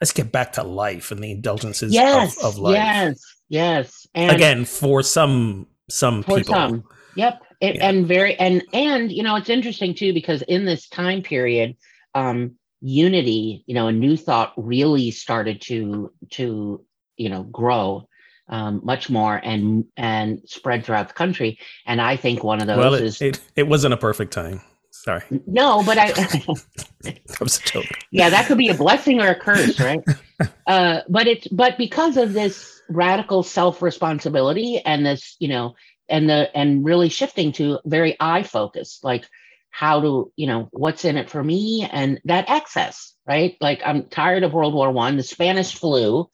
let's 0.00 0.12
get 0.12 0.32
back 0.32 0.52
to 0.52 0.62
life 0.62 1.10
and 1.10 1.22
the 1.22 1.32
indulgences 1.32 1.92
yes, 1.92 2.38
of, 2.38 2.54
of 2.54 2.58
life. 2.58 2.76
Yes, 2.76 3.20
yes. 3.50 4.06
And 4.14 4.34
again, 4.34 4.64
for 4.64 5.02
some 5.02 5.66
some 5.90 6.22
for 6.22 6.38
people. 6.38 6.54
Some. 6.54 6.84
Yep. 7.14 7.42
It, 7.60 7.76
yeah. 7.76 7.88
And 7.88 8.06
very 8.06 8.34
and 8.36 8.62
and 8.72 9.10
you 9.10 9.22
know 9.22 9.36
it's 9.36 9.50
interesting 9.50 9.94
too 9.94 10.12
because 10.12 10.42
in 10.42 10.64
this 10.64 10.88
time 10.88 11.22
period, 11.22 11.76
um, 12.14 12.56
unity, 12.80 13.64
you 13.66 13.74
know, 13.74 13.88
a 13.88 13.92
new 13.92 14.16
thought 14.16 14.52
really 14.56 15.10
started 15.10 15.60
to 15.62 16.12
to 16.30 16.84
you 17.16 17.28
know 17.28 17.42
grow 17.44 18.08
um, 18.48 18.80
much 18.84 19.08
more 19.10 19.36
and 19.36 19.84
and 19.96 20.42
spread 20.46 20.84
throughout 20.84 21.08
the 21.08 21.14
country. 21.14 21.58
And 21.86 22.00
I 22.00 22.16
think 22.16 22.44
one 22.44 22.60
of 22.60 22.66
those 22.66 22.78
well, 22.78 22.94
it, 22.94 23.02
is 23.02 23.22
it, 23.22 23.40
it 23.56 23.68
wasn't 23.68 23.94
a 23.94 23.98
perfect 23.98 24.32
time. 24.32 24.60
Sorry. 24.90 25.22
No, 25.46 25.82
but 25.84 25.98
I. 25.98 26.12
that 27.02 27.40
was 27.40 27.58
a 27.58 27.62
joke. 27.62 27.86
Yeah, 28.10 28.30
that 28.30 28.46
could 28.46 28.58
be 28.58 28.68
a 28.68 28.74
blessing 28.74 29.20
or 29.20 29.28
a 29.28 29.34
curse, 29.34 29.78
right? 29.80 30.00
uh, 30.66 31.00
but 31.08 31.26
it's 31.26 31.48
but 31.48 31.76
because 31.76 32.16
of 32.16 32.32
this 32.32 32.80
radical 32.88 33.42
self 33.42 33.82
responsibility 33.82 34.80
and 34.84 35.04
this, 35.04 35.36
you 35.38 35.48
know, 35.48 35.74
and 36.08 36.28
the 36.28 36.54
and 36.56 36.84
really 36.84 37.08
shifting 37.08 37.52
to 37.52 37.80
very 37.84 38.16
eye 38.20 38.42
focused, 38.42 39.04
like 39.04 39.28
how 39.70 40.00
to, 40.00 40.32
you 40.36 40.46
know, 40.46 40.68
what's 40.70 41.04
in 41.04 41.16
it 41.16 41.30
for 41.30 41.42
me 41.42 41.88
and 41.90 42.20
that 42.24 42.48
excess, 42.48 43.14
right? 43.26 43.56
Like 43.60 43.82
I'm 43.84 44.04
tired 44.04 44.42
of 44.42 44.52
World 44.52 44.74
War 44.74 44.90
One, 44.92 45.16
the 45.16 45.22
Spanish 45.22 45.74
flu. 45.74 46.30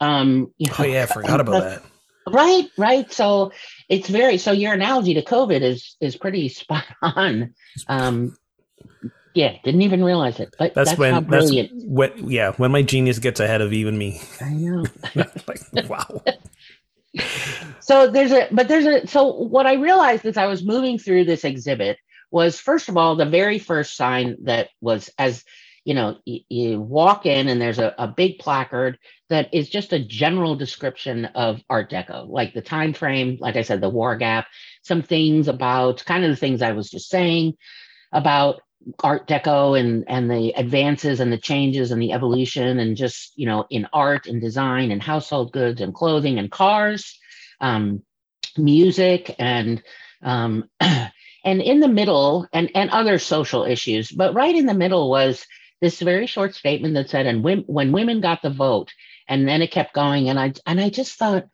Um, 0.00 0.52
you 0.58 0.68
know, 0.68 0.74
oh 0.78 0.84
yeah, 0.84 1.02
I 1.02 1.06
forgot 1.12 1.40
about 1.40 1.62
that. 1.62 1.82
Right, 2.26 2.70
right. 2.78 3.12
So 3.12 3.52
it's 3.88 4.08
very 4.08 4.38
so 4.38 4.52
your 4.52 4.72
analogy 4.72 5.14
to 5.14 5.22
COVID 5.22 5.62
is 5.62 5.96
is 6.00 6.16
pretty 6.16 6.48
spot 6.48 6.84
on. 7.02 7.54
Um, 7.88 8.36
yeah, 9.34 9.56
didn't 9.64 9.82
even 9.82 10.04
realize 10.04 10.40
it. 10.40 10.54
But 10.58 10.74
that's, 10.74 10.90
that's 10.90 10.98
when. 10.98 11.26
That's 11.28 11.52
when, 11.84 12.30
yeah, 12.30 12.52
when 12.52 12.70
my 12.70 12.82
genius 12.82 13.18
gets 13.18 13.40
ahead 13.40 13.60
of 13.60 13.72
even 13.72 13.96
me. 13.96 14.20
I 14.40 14.50
know. 14.50 14.84
like, 15.14 15.88
wow. 15.88 16.22
so 17.80 18.10
there's 18.10 18.32
a 18.32 18.48
but 18.52 18.68
there's 18.68 18.86
a 18.86 19.06
so 19.06 19.32
what 19.32 19.66
I 19.66 19.74
realized 19.74 20.24
as 20.24 20.36
I 20.36 20.46
was 20.46 20.64
moving 20.64 20.98
through 20.98 21.24
this 21.24 21.44
exhibit 21.44 21.98
was 22.30 22.58
first 22.58 22.88
of 22.88 22.96
all 22.96 23.16
the 23.16 23.26
very 23.26 23.58
first 23.58 23.96
sign 23.96 24.36
that 24.44 24.70
was 24.80 25.10
as 25.18 25.44
you 25.84 25.94
know 25.94 26.16
you, 26.24 26.40
you 26.48 26.80
walk 26.80 27.26
in 27.26 27.48
and 27.48 27.60
there's 27.60 27.78
a, 27.78 27.94
a 27.98 28.08
big 28.08 28.38
placard 28.38 28.98
that 29.28 29.52
is 29.52 29.68
just 29.68 29.92
a 29.92 30.04
general 30.04 30.54
description 30.54 31.26
of 31.26 31.62
art 31.68 31.90
deco 31.90 32.28
like 32.28 32.54
the 32.54 32.62
time 32.62 32.92
frame 32.92 33.36
like 33.40 33.56
i 33.56 33.62
said 33.62 33.80
the 33.80 33.88
war 33.88 34.16
gap 34.16 34.46
some 34.82 35.02
things 35.02 35.48
about 35.48 36.04
kind 36.04 36.24
of 36.24 36.30
the 36.30 36.36
things 36.36 36.62
i 36.62 36.72
was 36.72 36.88
just 36.88 37.10
saying 37.10 37.54
about 38.12 38.60
art 39.02 39.26
deco 39.28 39.78
and 39.78 40.04
and 40.08 40.30
the 40.30 40.52
advances 40.56 41.20
and 41.20 41.32
the 41.32 41.38
changes 41.38 41.90
and 41.90 42.02
the 42.02 42.12
evolution 42.12 42.78
and 42.78 42.96
just 42.96 43.32
you 43.36 43.46
know 43.46 43.64
in 43.70 43.86
art 43.92 44.26
and 44.26 44.40
design 44.40 44.90
and 44.90 45.02
household 45.02 45.52
goods 45.52 45.80
and 45.80 45.94
clothing 45.94 46.38
and 46.38 46.50
cars 46.50 47.18
um, 47.60 48.02
music 48.58 49.34
and 49.38 49.82
um, 50.22 50.68
and 50.80 51.62
in 51.62 51.80
the 51.80 51.88
middle 51.88 52.46
and 52.52 52.70
and 52.74 52.90
other 52.90 53.18
social 53.18 53.64
issues. 53.64 54.10
But 54.10 54.34
right 54.34 54.54
in 54.54 54.66
the 54.66 54.74
middle 54.74 55.10
was 55.10 55.46
this 55.80 56.00
very 56.00 56.26
short 56.26 56.54
statement 56.54 56.94
that 56.94 57.10
said, 57.10 57.26
and 57.26 57.42
when, 57.42 57.60
when 57.60 57.92
women 57.92 58.20
got 58.20 58.42
the 58.42 58.50
vote, 58.50 58.92
and 59.28 59.48
then 59.48 59.62
it 59.62 59.72
kept 59.72 59.94
going, 59.94 60.28
and 60.28 60.38
I 60.38 60.52
and 60.66 60.80
I 60.80 60.90
just 60.90 61.18
thought, 61.18 61.46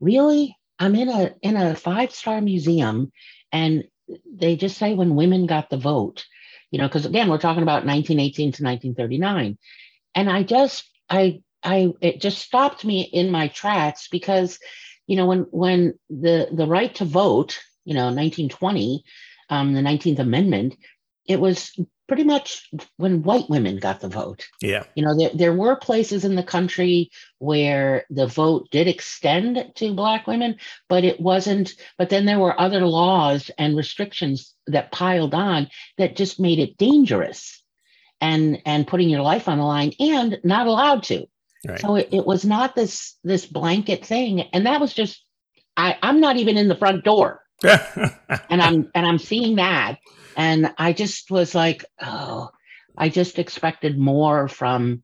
really, 0.00 0.56
I'm 0.78 0.94
in 0.94 1.08
a 1.08 1.34
in 1.42 1.56
a 1.56 1.74
five 1.74 2.12
star 2.12 2.40
museum, 2.40 3.12
and 3.50 3.84
they 4.30 4.56
just 4.56 4.76
say 4.76 4.94
when 4.94 5.14
women 5.14 5.46
got 5.46 5.70
the 5.70 5.78
vote, 5.78 6.24
you 6.72 6.78
know, 6.78 6.88
because 6.88 7.06
again, 7.06 7.28
we're 7.28 7.38
talking 7.38 7.62
about 7.62 7.86
1918 7.86 8.52
to 8.52 8.64
1939, 8.64 9.58
and 10.16 10.30
I 10.30 10.42
just 10.42 10.90
I 11.08 11.42
I 11.62 11.92
it 12.00 12.20
just 12.20 12.38
stopped 12.38 12.84
me 12.84 13.02
in 13.02 13.30
my 13.30 13.48
tracks 13.48 14.08
because, 14.10 14.58
you 15.06 15.16
know, 15.16 15.26
when 15.26 15.40
when 15.50 15.94
the 16.10 16.48
the 16.50 16.66
right 16.66 16.92
to 16.96 17.04
vote, 17.04 17.60
you 17.84 17.94
know, 17.94 18.06
1920, 18.06 19.04
um, 19.50 19.74
the 19.74 19.82
19th 19.82 20.18
Amendment, 20.18 20.74
it 21.26 21.38
was 21.38 21.78
pretty 22.12 22.24
much 22.24 22.68
when 22.98 23.22
white 23.22 23.48
women 23.48 23.78
got 23.78 24.00
the 24.00 24.08
vote. 24.08 24.46
Yeah. 24.60 24.84
You 24.94 25.02
know, 25.02 25.16
there, 25.16 25.30
there 25.32 25.52
were 25.54 25.76
places 25.76 26.26
in 26.26 26.34
the 26.34 26.42
country 26.42 27.10
where 27.38 28.04
the 28.10 28.26
vote 28.26 28.68
did 28.70 28.86
extend 28.86 29.72
to 29.76 29.94
Black 29.94 30.26
women, 30.26 30.56
but 30.90 31.04
it 31.04 31.18
wasn't. 31.18 31.72
But 31.96 32.10
then 32.10 32.26
there 32.26 32.38
were 32.38 32.60
other 32.60 32.84
laws 32.84 33.50
and 33.56 33.78
restrictions 33.78 34.54
that 34.66 34.92
piled 34.92 35.32
on 35.32 35.70
that 35.96 36.14
just 36.14 36.38
made 36.38 36.58
it 36.58 36.76
dangerous 36.76 37.62
and 38.20 38.60
and 38.66 38.86
putting 38.86 39.08
your 39.08 39.22
life 39.22 39.48
on 39.48 39.56
the 39.56 39.64
line 39.64 39.92
and 39.98 40.38
not 40.44 40.66
allowed 40.66 41.04
to. 41.04 41.24
Right. 41.66 41.80
So 41.80 41.94
it, 41.94 42.10
it 42.12 42.26
was 42.26 42.44
not 42.44 42.74
this 42.74 43.16
this 43.24 43.46
blanket 43.46 44.04
thing. 44.04 44.42
And 44.52 44.66
that 44.66 44.82
was 44.82 44.92
just 44.92 45.24
I, 45.78 45.96
I'm 46.02 46.20
not 46.20 46.36
even 46.36 46.58
in 46.58 46.68
the 46.68 46.76
front 46.76 47.04
door. 47.04 47.41
And 47.64 48.62
I'm 48.62 48.90
and 48.94 49.06
I'm 49.06 49.18
seeing 49.18 49.56
that 49.56 49.98
and 50.36 50.72
I 50.78 50.92
just 50.92 51.30
was 51.30 51.54
like, 51.54 51.84
oh, 52.00 52.50
I 52.96 53.08
just 53.08 53.38
expected 53.38 53.98
more 53.98 54.48
from, 54.48 55.02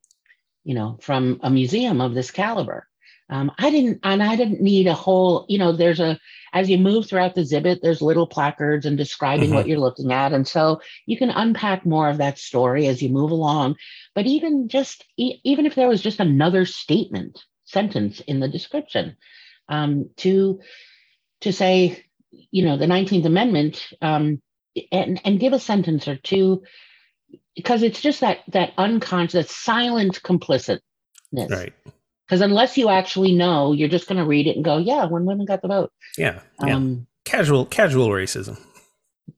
you 0.65 0.75
know, 0.75 0.99
from 1.01 1.41
a 1.43 1.51
museum 1.51 2.01
of 2.01 2.15
this 2.15 2.31
caliber. 2.31 2.87
Um, 3.31 3.53
I 3.59 3.71
didn't, 3.71 4.01
and 4.05 4.23
I 4.23 4.37
didn't 4.37 4.63
need 4.63 4.87
a 4.87 4.95
whole, 4.95 5.45
you 5.51 5.59
know, 5.59 5.73
there's 5.73 6.01
a, 6.01 6.19
as 6.55 6.71
you 6.71 6.79
move 6.79 7.07
throughout 7.07 7.35
the 7.35 7.43
exhibit, 7.43 7.81
there's 7.83 8.01
little 8.01 8.27
placards 8.27 8.87
and 8.87 8.97
describing 8.97 9.49
mm-hmm. 9.49 9.55
what 9.55 9.69
you're 9.69 9.79
looking 9.79 10.13
at. 10.13 10.33
And 10.33 10.49
so 10.49 10.81
you 11.05 11.19
can 11.19 11.29
unpack 11.29 11.85
more 11.85 12.09
of 12.09 12.19
that 12.19 12.39
story 12.39 12.87
as 12.87 13.03
you 13.03 13.11
move 13.11 13.31
along. 13.31 13.77
But 14.15 14.27
even 14.27 14.69
just, 14.69 15.05
even 15.19 15.67
if 15.67 15.75
there 15.75 15.89
was 15.89 16.01
just 16.01 16.21
another 16.21 16.65
statement, 16.65 17.39
sentence 17.67 18.21
in 18.21 18.41
the 18.41 18.49
description 18.49 19.19
um, 19.69 20.09
to, 20.17 20.61
to 21.43 21.53
say, 21.53 22.03
you 22.31 22.65
know, 22.65 22.77
the 22.77 22.87
19th 22.87 23.25
Amendment 23.25 23.89
um, 24.03 24.41
and, 24.93 25.21
and 25.25 25.41
give 25.41 25.53
a 25.53 25.59
sentence 25.59 26.09
or 26.09 26.17
two 26.17 26.63
because 27.55 27.83
it's 27.83 28.01
just 28.01 28.21
that 28.21 28.39
that 28.49 28.73
unconscious 28.79 29.33
that 29.33 29.51
silent 29.51 30.23
complicitness. 30.23 30.81
Right. 31.33 31.73
Because 32.27 32.41
unless 32.41 32.77
you 32.77 32.89
actually 32.89 33.33
know 33.33 33.73
you're 33.73 33.89
just 33.89 34.07
going 34.07 34.19
to 34.19 34.25
read 34.25 34.47
it 34.47 34.57
and 34.57 34.65
go 34.65 34.79
yeah 34.79 35.07
when 35.07 35.25
women 35.25 35.47
got 35.47 35.63
the 35.63 35.69
vote. 35.69 35.93
Yeah, 36.17 36.41
yeah. 36.65 36.77
Um, 36.77 37.07
casual 37.25 37.67
casual 37.67 38.09
racism. 38.09 38.59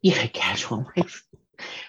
Yeah 0.03 0.27
casual 0.33 0.91
racism 0.97 1.23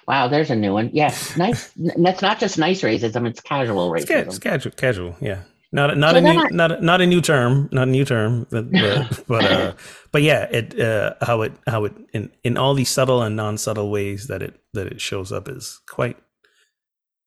wow 0.08 0.28
there's 0.28 0.50
a 0.50 0.56
new 0.56 0.74
one. 0.74 0.90
Yes 0.94 1.36
nice 1.38 1.72
that's 1.76 2.22
not 2.22 2.40
just 2.40 2.58
nice 2.58 2.82
racism 2.82 3.28
it's 3.28 3.42
casual 3.42 3.90
racism. 3.90 4.28
it's, 4.28 4.40
casual 4.40 4.72
casual 4.74 5.16
yeah 5.22 5.44
Not 5.74 5.98
not 5.98 6.12
So 6.12 6.18
a 6.18 6.22
new 6.22 6.50
not 6.52 6.84
not 6.84 7.02
a 7.02 7.08
new 7.08 7.22
term, 7.22 7.70
not 7.72 7.88
a 7.88 7.92
new 7.92 8.04
term, 8.04 8.46
but 8.50 8.70
but 8.72 9.24
but, 9.28 9.46
uh, 9.46 9.74
but 10.12 10.22
yeah, 10.22 10.44
it 10.52 10.78
uh, 10.80 11.16
how 11.22 11.42
it 11.44 11.54
how 11.66 11.86
it 11.86 11.94
in 12.14 12.30
in 12.44 12.58
all 12.58 12.74
these 12.74 12.90
subtle 12.90 13.22
and 13.22 13.36
non 13.36 13.58
subtle 13.58 13.90
ways 13.90 14.28
that 14.28 14.42
it 14.42 14.60
that 14.74 14.88
it 14.88 15.00
shows 15.00 15.32
up 15.32 15.48
is 15.48 15.80
quite 15.90 16.18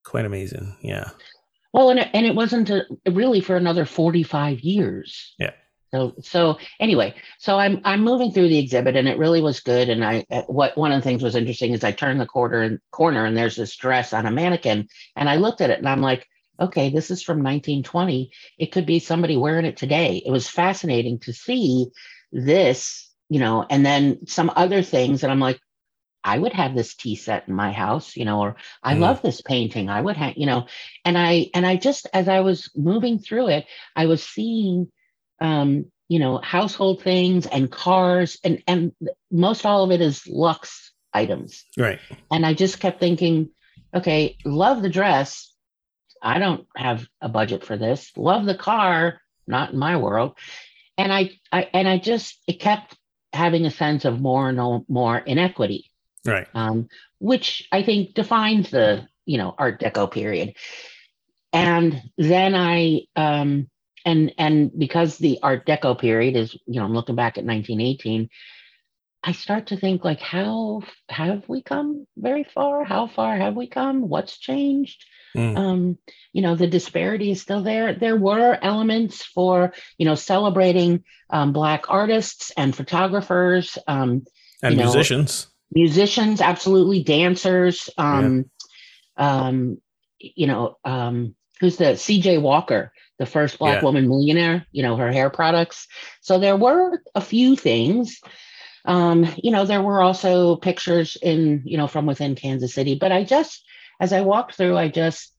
quite 0.05 0.27
amazing. 0.27 0.77
Yeah. 0.83 1.11
Well, 1.73 1.91
and 1.91 1.99
it, 1.99 2.09
and 2.13 2.27
it 2.27 2.35
wasn't 2.35 2.71
a, 2.71 2.85
really 3.11 3.41
for 3.41 3.57
another 3.57 3.85
45 3.85 4.61
years. 4.61 5.35
Yeah. 5.39 5.51
So 5.93 6.15
so 6.21 6.59
anyway, 6.81 7.15
so 7.39 7.59
I'm 7.59 7.81
I'm 7.85 8.03
moving 8.03 8.31
through 8.31 8.49
the 8.49 8.59
exhibit 8.59 8.95
and 8.95 9.09
it 9.09 9.17
really 9.17 9.41
was 9.41 9.61
good. 9.61 9.89
And 9.89 10.05
I 10.05 10.27
uh, 10.31 10.43
what 10.43 10.77
one 10.77 10.93
of 10.93 10.99
the 10.99 11.03
things 11.03 11.23
was 11.23 11.35
interesting 11.35 11.73
is 11.73 11.83
I 11.83 11.93
turned 11.93 12.21
the 12.21 12.27
and 12.27 12.79
corner 12.91 13.25
and 13.25 13.37
there's 13.37 13.57
this 13.57 13.75
dress 13.77 14.13
on 14.13 14.27
a 14.27 14.31
mannequin 14.31 14.89
and 15.17 15.31
I 15.31 15.37
looked 15.37 15.63
at 15.63 15.71
it 15.71 15.79
and 15.79 15.89
I'm 15.89 16.03
like, 16.03 16.29
okay, 16.61 16.90
this 16.90 17.11
is 17.11 17.23
from 17.23 17.38
1920. 17.38 18.31
It 18.59 18.73
could 18.73 18.87
be 18.87 18.99
somebody 18.99 19.37
wearing 19.37 19.67
it 19.67 19.77
today. 19.77 20.23
It 20.25 20.31
was 20.31 20.49
fascinating 20.49 21.19
to 21.21 21.33
see 21.33 21.87
this, 22.33 23.11
you 23.29 23.40
know, 23.40 23.67
and 23.69 23.85
then 23.85 24.27
some 24.27 24.53
other 24.55 24.83
things 24.83 25.23
and 25.23 25.33
I'm 25.33 25.40
like, 25.40 25.61
I 26.25 26.38
would 26.38 26.55
have 26.55 26.75
this 26.75 26.95
tea 26.95 27.17
set 27.17 27.49
in 27.49 27.55
my 27.55 27.73
house, 27.73 28.17
you 28.17 28.25
know, 28.25 28.40
or 28.40 28.57
I 28.83 28.95
Mhm. 28.95 29.01
love 29.01 29.23
this 29.23 29.43
painting. 29.43 29.90
I 29.90 30.01
would 30.01 30.17
have, 30.17 30.37
you 30.37 30.47
know, 30.47 30.67
and 31.05 31.19
I 31.19 31.51
and 31.55 31.67
I 31.67 31.77
just 31.77 32.09
as 32.14 32.29
I 32.29 32.40
was 32.40 32.71
moving 32.75 33.19
through 33.19 33.49
it, 33.49 33.67
I 33.97 34.07
was 34.07 34.23
seeing 34.23 34.90
um, 35.40 35.87
you 36.09 36.19
know, 36.19 36.38
household 36.43 37.03
things 37.03 37.47
and 37.47 37.71
cars 37.71 38.38
and 38.45 38.62
and 38.67 38.93
most 39.31 39.67
all 39.67 39.85
of 39.85 39.90
it 39.90 40.01
is 40.01 40.27
luxe 40.27 40.93
items. 41.12 41.64
Right. 41.79 42.01
And 42.31 42.45
I 42.47 42.55
just 42.55 42.81
kept 42.81 43.01
thinking, 43.01 43.51
okay, 43.95 44.37
love 44.45 44.83
the 44.83 44.90
dress. 44.90 45.54
I 46.25 46.39
don't 46.39 46.67
have 46.77 47.07
a 47.21 47.29
budget 47.29 47.65
for 47.65 47.77
this. 47.77 48.11
Love 48.17 48.47
the 48.47 48.57
car, 48.57 49.21
not 49.47 49.73
in 49.73 49.79
my 49.79 49.97
world. 49.99 50.37
And 50.97 51.13
I, 51.13 51.31
I 51.53 51.69
and 51.73 51.87
I 51.87 51.99
just 51.99 52.43
it 52.47 52.61
kept 52.61 52.97
having 53.33 53.67
a 53.67 53.71
sense 53.71 54.05
of 54.05 54.21
more 54.21 54.49
and 54.49 54.85
more 54.89 55.19
inequity 55.19 55.91
Right. 56.25 56.47
um, 56.55 56.89
which 57.19 57.69
I 57.71 57.83
think 57.83 58.15
defines 58.15 58.71
the 58.71 59.07
you 59.27 59.39
know 59.39 59.55
Art 59.57 59.81
Deco 59.81 60.11
period. 60.11 60.55
And 61.53 62.03
then 62.17 62.55
I 62.55 63.03
um, 63.15 63.69
and 64.05 64.33
and 64.39 64.71
because 64.77 65.19
the 65.19 65.39
Art 65.43 65.67
Deco 65.67 65.99
period 65.99 66.37
is 66.37 66.55
you 66.67 66.81
know 66.81 66.85
I'm 66.85 66.95
looking 66.95 67.15
back 67.15 67.37
at 67.37 67.45
1918, 67.45 68.31
I 69.23 69.33
start 69.33 69.67
to 69.69 69.77
think 69.77 70.05
like 70.05 70.21
how 70.21 70.83
have 71.09 71.45
we 71.49 71.63
come 71.63 72.07
very 72.17 72.45
far? 72.45 72.85
How 72.85 73.07
far 73.07 73.37
have 73.37 73.55
we 73.55 73.67
come? 73.67 74.09
What's 74.09 74.39
changed? 74.39 75.05
Mm. 75.37 75.57
um, 75.59 75.99
you 76.33 76.42
know, 76.42 76.55
the 76.55 76.66
disparity 76.66 77.31
is 77.31 77.42
still 77.42 77.62
there. 77.62 77.94
There 77.94 78.16
were 78.16 78.59
elements 78.62 79.25
for, 79.25 79.73
you 79.99 80.07
know, 80.07 80.14
celebrating 80.14 81.05
um, 81.31 81.53
Black 81.53 81.87
artists 81.88 82.53
and 82.57 82.75
photographers, 82.75 83.79
um, 83.87 84.25
And 84.62 84.73
you 84.75 84.77
know, 84.77 84.85
musicians. 84.85 85.49
musicians, 85.73 86.40
absolutely, 86.40 87.03
dancers. 87.03 87.90
Um, 87.99 88.51
um, 89.16 89.79
you 90.18 90.47
know, 90.47 90.77
um, 90.85 91.35
who's 91.61 91.77
the 91.77 91.97
C.J. 91.97 92.38
Walker, 92.38 92.92
the 93.18 93.27
first 93.27 93.59
Black 93.59 93.81
Yeah. 93.81 93.85
woman 93.85 94.09
millionaire? 94.09 94.66
You 94.73 94.83
know, 94.83 94.97
her 94.97 95.12
hair 95.12 95.31
products. 95.31 95.87
So 96.20 96.38
there 96.38 96.57
were 96.57 97.03
a 97.14 97.20
few 97.20 97.57
things. 97.57 98.20
Um, 98.85 99.27
you 99.42 99.51
know, 99.51 99.64
there 99.64 99.83
were 99.83 100.03
also 100.03 100.57
pictures 100.57 101.16
in, 101.20 101.62
you 101.64 101.77
know, 101.77 101.87
from 101.87 102.07
within 102.07 102.35
Kansas 102.35 102.75
City. 102.75 102.97
But 102.97 103.12
I 103.12 103.25
just, 103.25 103.64
as 104.05 104.12
I 104.12 104.21
walked 104.21 104.55
through, 104.55 104.77
I 104.77 104.88
just, 104.88 105.33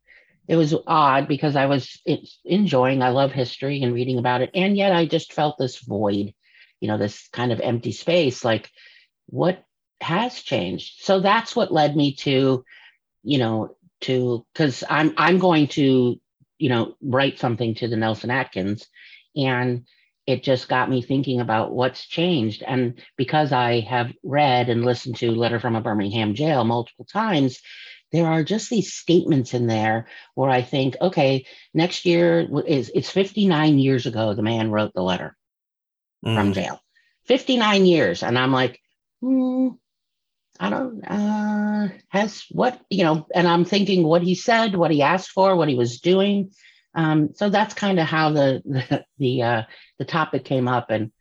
it 0.47 0.55
was 0.55 0.73
odd 0.87 1.27
because 1.27 1.55
I 1.55 1.67
was 1.67 2.01
enjoying. 2.43 3.03
I 3.03 3.09
love 3.09 3.31
history 3.31 3.83
and 3.83 3.93
reading 3.93 4.17
about 4.17 4.41
it, 4.41 4.49
and 4.55 4.75
yet 4.75 4.91
I 4.91 5.05
just 5.05 5.33
felt 5.33 5.57
this 5.57 5.77
void, 5.79 6.33
you 6.79 6.87
know, 6.87 6.97
this 6.97 7.29
kind 7.31 7.51
of 7.51 7.61
empty 7.61 7.91
space. 7.91 8.43
Like, 8.43 8.71
what 9.27 9.63
has 10.01 10.41
changed? 10.41 11.03
So 11.03 11.19
that's 11.19 11.55
what 11.55 11.71
led 11.71 11.95
me 11.95 12.15
to, 12.15 12.65
you 13.23 13.37
know, 13.37 13.75
to 14.01 14.45
because 14.51 14.83
I'm 14.89 15.13
I'm 15.17 15.37
going 15.37 15.67
to, 15.69 16.19
you 16.57 16.69
know, 16.69 16.95
write 17.01 17.39
something 17.39 17.75
to 17.75 17.87
the 17.87 17.97
Nelson 17.97 18.31
Atkins, 18.31 18.87
and 19.35 19.85
it 20.25 20.43
just 20.43 20.67
got 20.67 20.89
me 20.89 21.03
thinking 21.03 21.39
about 21.39 21.71
what's 21.71 22.07
changed. 22.07 22.63
And 22.63 22.99
because 23.15 23.51
I 23.51 23.81
have 23.81 24.11
read 24.23 24.69
and 24.69 24.83
listened 24.83 25.17
to 25.17 25.31
Letter 25.31 25.59
from 25.59 25.75
a 25.75 25.81
Birmingham 25.81 26.33
Jail 26.33 26.63
multiple 26.63 27.05
times, 27.05 27.61
there 28.15 28.27
are 28.27 28.43
just 28.43 28.69
these 28.69 28.93
statements 28.93 29.53
in 29.53 29.67
there 29.67 30.07
where 30.35 30.49
I 30.49 30.61
think, 30.61 30.95
okay, 31.01 31.45
next 31.73 32.05
year 32.05 32.47
is 32.65 32.91
it's 32.93 33.09
59 33.09 33.79
years 33.79 34.05
ago 34.05 34.33
the 34.33 34.41
man 34.43 34.71
wrote 34.71 34.93
the 34.93 35.01
letter 35.03 35.35
from 36.23 36.51
Mm. 36.51 36.55
jail. 36.55 36.79
59 37.25 37.85
years. 37.85 38.23
And 38.23 38.37
I'm 38.37 38.51
like, 38.51 38.79
hmm, 39.21 39.69
I 40.59 40.69
don't 40.69 41.03
uh 41.03 41.89
has 42.09 42.45
what, 42.51 42.79
you 42.89 43.03
know, 43.03 43.27
and 43.33 43.47
I'm 43.47 43.65
thinking 43.65 44.03
what 44.03 44.21
he 44.21 44.35
said, 44.35 44.75
what 44.75 44.91
he 44.91 45.01
asked 45.01 45.31
for, 45.31 45.55
what 45.55 45.69
he 45.69 45.75
was 45.75 45.99
doing. 45.99 46.51
Um, 46.93 47.31
so 47.35 47.49
that's 47.49 47.73
kind 47.73 47.99
of 47.99 48.07
how 48.07 48.31
the 48.31 48.61
the 48.65 49.05
the 49.17 49.43
uh 49.43 49.61
the 49.99 50.05
topic 50.05 50.45
came 50.45 50.67
up 50.67 50.89
and 50.91 51.11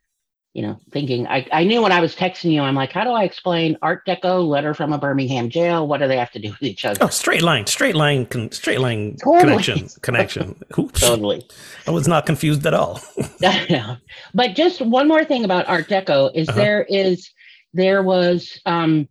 you 0.55 0.61
know, 0.61 0.79
thinking 0.91 1.27
I, 1.27 1.45
I 1.51 1.65
knew 1.65 1.81
when 1.81 1.91
I 1.91 1.99
was 1.99 2.15
texting 2.15 2.53
you, 2.53 2.61
I'm 2.61 2.75
like, 2.75 2.93
how 2.93 3.03
do 3.03 3.09
I 3.09 3.25
explain 3.25 3.77
Art 3.81 4.05
Deco, 4.07 4.47
letter 4.47 4.73
from 4.73 4.93
a 4.93 4.97
Birmingham 4.97 5.49
jail? 5.49 5.85
What 5.85 5.99
do 5.99 6.07
they 6.07 6.15
have 6.15 6.31
to 6.31 6.39
do 6.39 6.49
with 6.51 6.63
each 6.63 6.85
other? 6.85 6.97
Oh, 7.03 7.09
straight 7.09 7.41
line, 7.41 7.67
straight 7.67 7.93
line, 7.95 8.25
con- 8.25 8.53
straight 8.53 8.79
line 8.79 9.17
Totally. 9.21 9.41
connection, 9.41 9.89
connection. 10.01 10.55
Oops. 10.79 11.01
Totally. 11.01 11.45
I 11.85 11.91
was 11.91 12.07
not 12.07 12.25
confused 12.25 12.65
at 12.65 12.73
all. 12.73 13.01
Yeah. 13.41 13.97
But 14.33 14.55
just 14.55 14.79
one 14.81 15.09
more 15.09 15.25
thing 15.25 15.43
about 15.43 15.67
Art 15.67 15.89
Deco 15.89 16.31
is 16.33 16.47
Uh-huh. 16.47 16.57
there 16.57 16.83
is 16.87 17.29
there 17.73 18.01
was 18.01 18.57
um, 18.65 19.09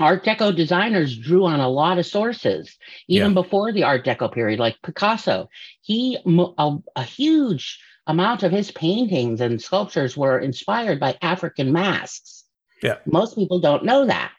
Art 0.00 0.24
Deco 0.24 0.56
designers 0.56 1.14
drew 1.18 1.44
on 1.44 1.60
a 1.60 1.68
lot 1.68 1.98
of 1.98 2.06
sources 2.06 2.78
even 3.06 3.34
before 3.34 3.70
the 3.70 3.82
Art 3.84 4.04
Deco 4.06 4.32
period, 4.32 4.58
like 4.58 4.80
Picasso. 4.82 5.50
He 5.82 6.16
a, 6.56 6.76
a 6.96 7.02
huge 7.02 7.78
amount 8.10 8.42
of 8.42 8.52
his 8.52 8.70
paintings 8.70 9.40
and 9.40 9.60
sculptures 9.62 10.16
were 10.16 10.38
inspired 10.38 10.98
by 11.00 11.16
African 11.22 11.72
masks. 11.72 12.44
Yeah. 12.82 12.96
Most 13.06 13.36
people 13.36 13.60
don't 13.60 13.84
know 13.84 14.06
that. 14.06 14.32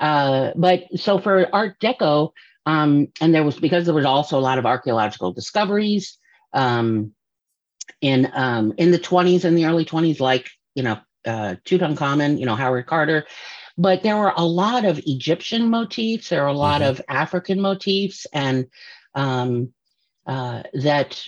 Uh, 0.00 0.52
but 0.56 0.84
so 0.96 1.18
for 1.18 1.48
Art 1.54 1.80
Deco, 1.80 2.32
um, 2.66 3.08
and 3.20 3.34
there 3.34 3.44
was 3.44 3.58
because 3.58 3.84
there 3.86 3.94
was 3.94 4.04
also 4.04 4.38
a 4.38 4.46
lot 4.48 4.58
of 4.58 4.66
archaeological 4.66 5.32
discoveries. 5.32 6.18
Um, 6.52 7.12
in 8.00 8.30
um, 8.34 8.74
in 8.76 8.90
the 8.90 8.98
20s 8.98 9.44
and 9.44 9.56
the 9.56 9.66
early 9.66 9.84
20s, 9.84 10.20
like 10.20 10.50
you 10.74 10.82
know 10.82 10.98
uh, 11.24 11.56
Tutankhamun, 11.64 12.38
you 12.38 12.46
know 12.46 12.56
Howard 12.56 12.86
Carter, 12.86 13.26
but 13.78 14.02
there 14.02 14.16
were 14.16 14.32
a 14.36 14.44
lot 14.44 14.84
of 14.84 15.00
Egyptian 15.06 15.70
motifs. 15.70 16.28
There 16.28 16.42
were 16.42 16.48
a 16.48 16.52
lot 16.68 16.82
Mhm. 16.82 16.90
of 16.90 17.02
African 17.08 17.60
motifs, 17.60 18.26
and 18.32 18.66
um, 19.14 19.72
uh, 20.26 20.64
that 20.74 21.24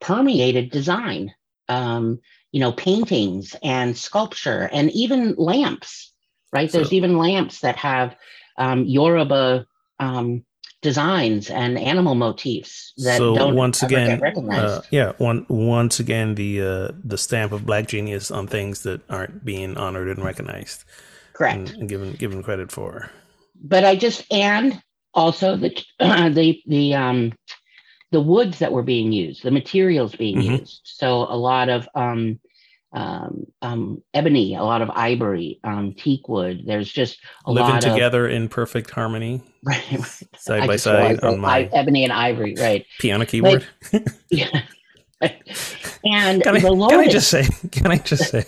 permeated 0.00 0.70
design. 0.70 1.34
Um, 1.68 2.20
you 2.50 2.60
know, 2.60 2.72
paintings 2.72 3.54
and 3.62 3.96
sculpture, 3.96 4.70
and 4.72 4.90
even 4.92 5.34
lamps. 5.36 6.12
Right? 6.50 6.72
There's 6.72 6.94
even 6.94 7.18
lamps 7.18 7.60
that 7.60 7.76
have 7.76 8.16
um, 8.56 8.84
Yoruba 8.84 9.66
um, 10.00 10.44
designs 10.80 11.50
and 11.50 11.78
animal 11.78 12.14
motifs 12.14 12.92
that 12.98 13.18
so 13.18 13.34
don't 13.34 13.54
once 13.54 13.82
again, 13.82 14.08
get 14.08 14.20
recognized. 14.20 14.78
uh, 14.78 14.82
yeah, 14.90 15.12
one 15.18 15.44
once 15.48 16.00
again 16.00 16.34
the 16.36 16.62
uh, 16.62 16.88
the 17.04 17.18
stamp 17.18 17.52
of 17.52 17.66
black 17.66 17.88
genius 17.88 18.30
on 18.30 18.46
things 18.46 18.82
that 18.82 19.00
aren't 19.10 19.44
being 19.44 19.76
honored 19.76 20.08
and 20.08 20.24
recognized 20.24 20.84
Correct. 21.32 21.70
and, 21.70 21.70
and 21.70 21.88
given 21.88 22.12
given 22.12 22.42
credit 22.42 22.70
for. 22.70 23.10
but 23.60 23.84
I 23.84 23.96
just 23.96 24.30
and 24.32 24.80
also 25.14 25.56
the 25.56 25.70
the 25.98 26.62
the 26.66 26.94
um 26.94 27.32
the 28.10 28.20
woods 28.20 28.58
that 28.60 28.72
were 28.72 28.82
being 28.82 29.12
used, 29.12 29.42
the 29.42 29.50
materials 29.50 30.14
being 30.16 30.38
Mhm. 30.38 30.60
used. 30.60 30.80
So 30.84 31.22
a 31.28 31.36
lot 31.36 31.68
of 31.68 31.88
um 31.94 32.40
um 32.94 33.44
um 33.60 34.02
ebony, 34.14 34.54
a 34.54 34.62
lot 34.62 34.80
of 34.80 34.90
ivory, 34.90 35.60
um 35.64 35.92
teak 35.94 36.26
wood. 36.28 36.62
There's 36.66 36.90
just 36.90 37.18
a 37.44 37.52
Living 37.52 37.72
lot 37.74 37.82
together 37.82 38.26
in 38.28 38.48
perfect 38.48 38.90
harmony, 38.90 39.42
right, 39.62 39.84
right. 39.92 40.04
side 40.36 40.62
I 40.62 40.66
by 40.66 40.76
side 40.76 41.20
on 41.22 41.38
my 41.40 41.58
I- 41.58 41.70
ebony 41.72 42.04
and 42.04 42.12
ivory, 42.12 42.54
right? 42.58 42.86
piano 42.98 43.26
keyboard. 43.26 43.66
Yeah. 44.30 44.62
and 46.04 46.42
Can 46.42 46.56
I, 46.56 46.60
the 46.60 46.86
can 46.90 47.00
I 47.00 47.08
just 47.08 47.28
say? 47.28 47.46
Can 47.72 47.90
I 47.90 47.98
just 47.98 48.30
say? 48.30 48.44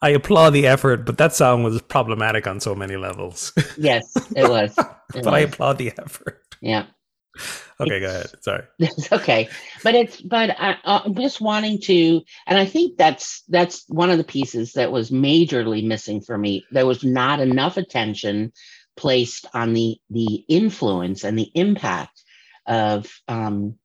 I 0.00 0.10
applaud 0.10 0.50
the 0.50 0.66
effort, 0.66 1.04
but 1.06 1.18
that 1.18 1.34
song 1.34 1.62
was 1.62 1.80
problematic 1.82 2.46
on 2.46 2.58
so 2.60 2.74
many 2.74 2.96
levels. 2.96 3.52
yes, 3.76 4.04
it 4.34 4.48
was. 4.48 4.74
It 5.14 5.22
but 5.24 5.34
I 5.34 5.40
applaud 5.40 5.78
the 5.78 5.92
effort. 5.98 6.42
yeah. 6.60 6.86
Okay, 7.80 7.98
go 7.98 8.06
ahead. 8.06 8.30
Sorry. 8.40 8.62
It's 8.78 9.10
okay, 9.12 9.48
but 9.82 9.96
it's 9.96 10.20
but 10.20 10.50
I, 10.56 10.76
I'm 10.84 11.16
just 11.16 11.40
wanting 11.40 11.80
to, 11.82 12.22
and 12.46 12.56
I 12.56 12.66
think 12.66 12.96
that's 12.96 13.42
that's 13.48 13.84
one 13.88 14.10
of 14.10 14.18
the 14.18 14.22
pieces 14.24 14.74
that 14.74 14.92
was 14.92 15.10
majorly 15.10 15.84
missing 15.84 16.20
for 16.20 16.38
me. 16.38 16.64
There 16.70 16.86
was 16.86 17.02
not 17.02 17.40
enough 17.40 17.76
attention 17.76 18.52
placed 18.96 19.46
on 19.54 19.72
the 19.72 19.96
the 20.08 20.44
influence 20.48 21.24
and 21.24 21.36
the 21.36 21.50
impact 21.54 22.22
of 22.66 23.12
um, 23.26 23.76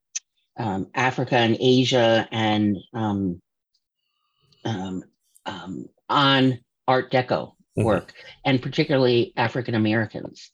um, 0.57 0.87
Africa 0.93 1.37
and 1.37 1.57
Asia 1.59 2.27
and 2.31 2.77
um, 2.93 3.41
um, 4.65 5.03
um, 5.47 5.85
on 6.07 6.59
Art 6.87 7.11
Deco 7.11 7.53
Mhm. 7.77 7.85
work, 7.85 8.13
and 8.45 8.61
particularly 8.61 9.33
African 9.35 9.73
Americans, 9.75 10.51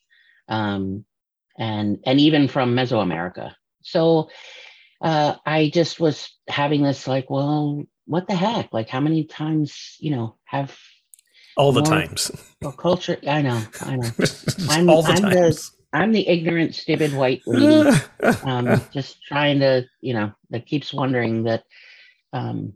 um, 0.47 1.05
and 1.57 1.99
and 2.05 2.19
even 2.19 2.47
from 2.47 2.75
Mesoamerica. 2.75 3.53
So 3.81 4.29
uh, 5.01 5.35
I 5.45 5.69
just 5.73 5.99
was 5.99 6.29
having 6.47 6.81
this 6.83 7.07
like, 7.07 7.29
well, 7.29 7.83
what 8.05 8.27
the 8.27 8.35
heck? 8.35 8.73
Like, 8.73 8.89
how 8.89 8.99
many 8.99 9.25
times, 9.25 9.95
you 9.99 10.11
know, 10.11 10.37
have 10.45 10.75
All 11.57 11.71
the 11.71 11.81
times. 11.83 12.31
well, 12.61 12.71
culture? 12.71 13.17
I 13.27 13.41
know, 13.41 13.61
I 13.81 13.95
know. 13.97 14.09
I'm- 14.69 14.89
All 14.89 15.01
the 15.03 15.11
I'm 15.13 15.21
the- 15.21 15.29
times. 15.29 15.71
I'm 15.93 16.11
the 16.11 16.27
ignorant, 16.27 16.75
stupid 16.75 17.13
white 17.13 17.41
lady, 17.45 17.97
um, 18.43 18.81
just 18.91 19.23
trying 19.23 19.59
to, 19.59 19.85
you 20.01 20.13
know, 20.13 20.33
that 20.49 20.65
keeps 20.65 20.93
wondering 20.93 21.43
that. 21.43 21.63
Um, 22.33 22.73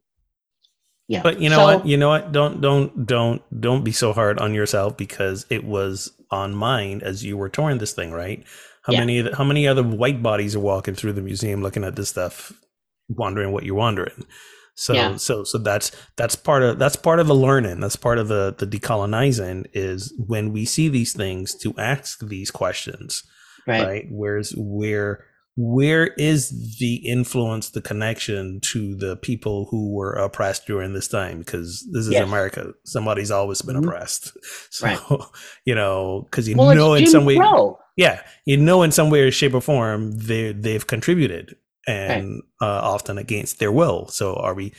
yeah, 1.09 1.21
But 1.23 1.41
you 1.41 1.49
know 1.49 1.57
So- 1.57 1.65
what? 1.65 1.85
You 1.87 1.97
know 1.97 2.09
what? 2.09 2.31
Don't 2.31 2.61
don't 2.61 3.05
don't 3.05 3.41
don't 3.61 3.83
be 3.83 3.91
so 3.91 4.13
hard 4.13 4.39
on 4.39 4.53
yourself 4.53 4.95
because 4.95 5.45
it 5.49 5.63
was 5.65 6.11
on 6.31 6.53
mine 6.55 7.01
as 7.03 7.25
you 7.25 7.35
were 7.35 7.49
touring 7.49 7.79
this 7.79 7.93
thing, 7.93 8.11
right? 8.11 8.43
How 8.89 8.93
Yeah. 8.93 8.99
many 9.05 9.31
how 9.31 9.43
many 9.43 9.67
other 9.67 9.83
white 9.83 10.23
bodies 10.23 10.55
are 10.55 10.59
walking 10.59 10.95
through 10.95 11.13
the 11.13 11.21
museum 11.21 11.61
looking 11.61 11.83
at 11.83 11.95
this 11.95 12.09
stuff, 12.09 12.51
wondering 13.09 13.51
what 13.51 13.63
you're 13.63 13.75
wondering? 13.75 14.25
So 14.75 14.93
Yeah. 14.93 15.15
so 15.17 15.43
so 15.43 15.57
that's 15.57 15.91
that's 16.17 16.35
part 16.35 16.63
of 16.63 16.79
that's 16.79 16.95
part 16.95 17.19
of 17.19 17.27
the 17.27 17.35
learning. 17.35 17.79
That's 17.81 17.95
part 17.95 18.17
of 18.17 18.27
the 18.27 18.55
the 18.57 18.65
decolonizing 18.65 19.65
is 19.73 20.13
when 20.27 20.51
we 20.53 20.65
see 20.65 20.89
these 20.89 21.13
things 21.13 21.53
to 21.55 21.73
ask 21.77 22.19
these 22.27 22.49
questions 22.51 23.23
right, 23.67 23.83
right 23.85 24.05
where's 24.09 24.53
where 24.57 25.25
where 25.61 26.07
is 26.17 26.77
the 26.79 26.95
influence 27.05 27.71
the 27.71 27.81
connection 27.81 28.61
to 28.61 28.95
the 28.95 29.17
people 29.17 29.67
who 29.69 29.91
were 29.93 30.13
oppressed 30.13 30.65
during 30.65 30.93
this 30.93 31.09
time 31.09 31.39
because 31.39 31.85
this 31.91 32.05
is 32.07 32.11
Yes. 32.13 32.23
america 32.23 32.71
somebody's 32.85 33.29
always 33.29 33.61
been 33.61 33.75
Mhm. 33.75 33.83
oppressed 33.83 34.31
so 34.71 34.85
Right. 34.87 34.99
you 35.65 35.75
know 35.75 36.21
because 36.29 36.47
you 36.47 36.55
Well, 36.55 36.73
know 36.73 36.93
in 36.93 37.01
Jim 37.03 37.11
some 37.11 37.25
way 37.25 37.35
Crow. 37.35 37.77
yeah 37.97 38.21
you 38.45 38.55
know 38.55 38.83
in 38.83 38.91
some 38.91 39.09
way 39.09 39.19
or 39.21 39.31
shape 39.31 39.53
or 39.53 39.59
form 39.59 40.11
they 40.13 40.53
they've 40.53 40.87
contributed 40.87 41.57
and 41.85 42.41
uh, 42.61 42.79
often 42.93 43.17
against 43.17 43.59
their 43.59 43.71
will 43.71 44.07
so 44.07 44.35
are 44.35 44.53
we 44.53 44.71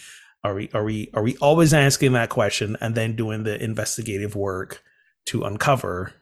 are 0.45 0.55
we 0.55 0.71
are 0.73 0.85
we 0.85 1.11
are 1.12 1.23
we 1.23 1.37
always 1.43 1.75
asking 1.75 2.12
that 2.12 2.31
question 2.31 2.79
and 2.81 2.95
then 2.95 3.16
doing 3.16 3.43
the 3.45 3.62
investigative 3.62 4.35
work 4.35 4.83
to 5.27 5.43
uncover 5.45 6.14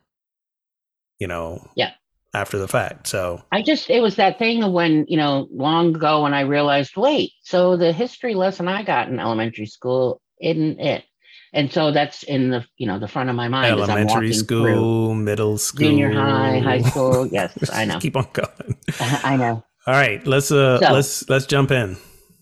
you 1.21 1.29
know 1.29 1.65
Yeah. 1.77 1.93
After 2.35 2.59
the 2.59 2.69
fact 2.69 3.07
so 3.07 3.43
I 3.51 3.63
just 3.63 3.89
it 3.91 4.01
was 4.01 4.17
that 4.17 4.39
thing 4.39 4.63
of 4.63 4.73
when 4.73 5.07
you 5.09 5.17
know 5.17 5.49
long 5.51 5.95
ago 5.97 6.23
when 6.25 6.35
I 6.35 6.43
realized, 6.43 6.97
wait, 6.97 7.33
so 7.43 7.77
the 7.77 7.93
history 7.93 8.35
lesson 8.35 8.69
I 8.69 8.83
got 8.83 9.09
in 9.09 9.19
elementary 9.19 9.67
school 9.67 10.21
isn't 10.41 10.79
it, 10.79 11.05
and 11.53 11.73
so 11.73 11.91
that's 11.91 12.23
in 12.25 12.51
the 12.51 12.65
you 12.77 12.87
know 12.87 12.99
the 12.99 13.09
front 13.09 13.31
of 13.31 13.37
my 13.37 13.49
mind 13.49 13.67
elementary 13.73 14.33
school 14.33 15.15
middle 15.15 15.57
school 15.59 15.89
junior 15.89 16.13
high, 16.13 16.59
high 16.59 16.83
school. 16.83 17.27
Yes, 17.33 17.53
I 17.73 17.85
know, 17.87 17.99
keep 17.99 18.17
on 18.17 18.29
going 18.33 18.77
I 19.01 19.37
know. 19.37 19.65
all 19.87 19.95
right 19.95 20.25
let's 20.27 20.51
uh 20.53 20.79
So- 20.81 20.93
let's 20.93 21.29
let's 21.29 21.47
jump 21.47 21.71
in 21.71 21.97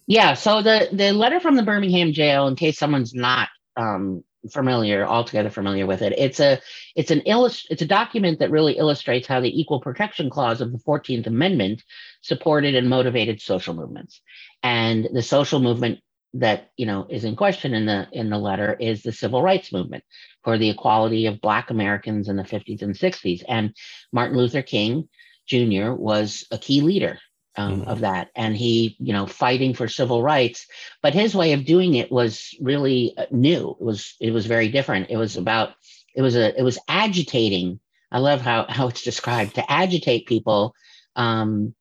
Yeah. 0.08 0.34
So 0.34 0.62
the 0.62 0.88
the 0.92 1.12
letter 1.12 1.40
from 1.40 1.56
the 1.56 1.62
Birmingham 1.62 2.12
jail, 2.12 2.46
in 2.48 2.56
case 2.56 2.78
someone's 2.78 3.14
not 3.14 3.48
um, 3.76 4.22
familiar, 4.48 5.06
altogether 5.06 5.50
familiar 5.50 5.86
with 5.86 6.02
it, 6.02 6.14
it's 6.18 6.40
a 6.40 6.60
it's 6.96 7.10
an 7.10 7.22
illust- 7.26 7.68
it's 7.70 7.82
a 7.82 7.86
document 7.86 8.38
that 8.40 8.50
really 8.50 8.78
illustrates 8.78 9.26
how 9.26 9.40
the 9.40 9.60
Equal 9.60 9.80
Protection 9.80 10.30
Clause 10.30 10.60
of 10.60 10.72
the 10.72 10.78
Fourteenth 10.78 11.26
Amendment 11.26 11.82
supported 12.22 12.74
and 12.74 12.88
motivated 12.90 13.40
social 13.40 13.74
movements, 13.74 14.20
and 14.62 15.08
the 15.12 15.22
social 15.22 15.60
movement 15.60 16.00
that 16.34 16.70
you 16.76 16.86
know 16.86 17.06
is 17.10 17.24
in 17.24 17.36
question 17.36 17.74
in 17.74 17.86
the 17.86 18.08
in 18.12 18.30
the 18.30 18.38
letter 18.38 18.76
is 18.80 19.02
the 19.02 19.12
civil 19.12 19.42
rights 19.42 19.72
movement 19.72 20.04
for 20.44 20.58
the 20.58 20.70
equality 20.70 21.26
of 21.26 21.40
Black 21.40 21.70
Americans 21.70 22.28
in 22.28 22.36
the 22.36 22.42
50s 22.44 22.82
and 22.82 22.94
60s, 22.94 23.42
and 23.48 23.74
Martin 24.12 24.36
Luther 24.36 24.62
King 24.62 25.08
Jr. 25.46 25.92
was 25.92 26.46
a 26.50 26.58
key 26.58 26.80
leader 26.82 27.18
um, 27.56 27.82
Mhm. 27.82 27.88
of 27.88 28.00
that, 28.00 28.30
and 28.36 28.56
he, 28.56 28.96
you 28.98 29.12
know, 29.12 29.26
fighting 29.26 29.74
for 29.74 29.88
civil 29.88 30.22
rights. 30.22 30.66
But 31.02 31.14
his 31.14 31.34
way 31.34 31.52
of 31.52 31.64
doing 31.64 31.94
it 31.94 32.10
was 32.10 32.54
really 32.60 33.14
uh, 33.16 33.26
new. 33.30 33.76
It 33.80 33.84
was 33.84 34.14
it 34.20 34.32
was 34.32 34.46
very 34.46 34.68
different. 34.68 35.10
It 35.10 35.16
was 35.16 35.36
about 35.36 35.74
it 36.14 36.22
was 36.22 36.36
a 36.36 36.58
it 36.58 36.62
was 36.62 36.78
agitating. 36.88 37.80
I 38.10 38.18
love 38.18 38.40
how 38.40 38.66
how 38.70 38.88
it's 38.88 39.02
described 39.02 39.54
to 39.56 39.70
agitate 39.70 40.26
people 40.26 40.74
um, 41.16 41.74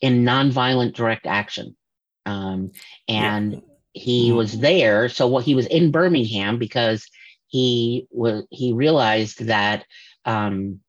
in 0.00 0.24
nonviolent 0.24 0.94
direct 0.94 1.26
action, 1.26 1.76
um, 2.26 2.72
and 3.08 3.62
he 3.92 4.32
Mhm. 4.32 4.36
was 4.36 4.58
there. 4.58 5.08
So 5.08 5.26
what 5.26 5.44
he 5.44 5.54
was 5.54 5.66
in 5.66 5.90
Birmingham 5.90 6.58
because 6.58 7.06
he 7.48 8.06
was 8.10 8.44
he 8.50 8.72
realized 8.72 9.46
that 9.46 9.84
um, 10.24 10.80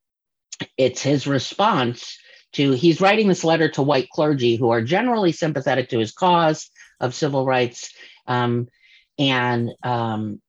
it's 0.76 1.02
his 1.02 1.26
response 1.26 2.18
to 2.58 2.72
he's 2.72 3.00
writing 3.00 3.28
this 3.28 3.44
letter 3.44 3.68
to 3.68 3.82
white 3.82 4.10
clergy 4.10 4.56
who 4.56 4.70
are 4.70 4.82
generally 4.82 5.30
sympathetic 5.30 5.88
to 5.88 5.98
his 5.98 6.12
cause 6.12 6.70
of 7.00 7.14
civil 7.14 7.46
rights. 7.46 7.92
Um, 8.26 8.68
and 9.16 9.70
um, 9.84 10.42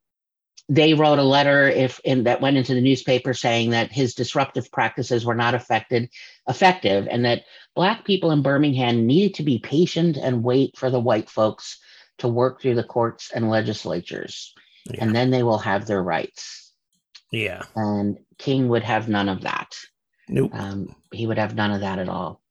they 0.68 0.96
wrote 0.96 1.20
a 1.20 1.24
letter 1.24 1.68
if 1.68 2.00
in 2.04 2.24
that 2.24 2.42
went 2.42 2.58
into 2.58 2.74
the 2.74 2.82
newspaper 2.82 3.34
saying 3.36 3.72
that 3.72 3.92
his 3.92 4.16
disruptive 4.16 4.72
practices 4.72 5.24
were 5.24 5.36
not 5.36 5.54
affected 5.54 6.10
effective 6.48 7.08
and 7.10 7.26
that 7.26 7.44
black 7.76 8.06
people 8.06 8.32
in 8.32 8.42
birmingham 8.42 9.06
needed 9.06 9.36
to 9.36 9.44
be 9.44 9.60
patient 9.60 10.18
and 10.18 10.44
wait 10.44 10.78
for 10.78 10.90
the 10.90 11.00
white 11.00 11.30
folks 11.30 11.80
to 12.18 12.28
work 12.28 12.60
through 12.60 12.76
the 12.76 12.84
courts 12.84 13.32
and 13.34 13.50
legislatures. 13.50 14.54
Yeah. 14.86 15.04
and 15.04 15.16
then 15.16 15.30
they 15.30 15.44
will 15.44 15.60
have 15.60 15.86
their 15.86 16.02
rights. 16.02 16.72
Yeah. 17.32 17.62
And 17.76 18.18
king 18.40 18.70
would 18.70 18.84
have 18.84 19.08
none 19.08 19.30
of 19.30 19.42
that 19.42 19.76
nope 20.30 20.52
um, 20.54 20.96
he 21.12 21.28
would 21.28 21.38
have 21.38 21.56
none 21.56 21.72
of 21.72 21.82
that 21.82 22.00
at 22.00 22.10
all. 22.10 22.42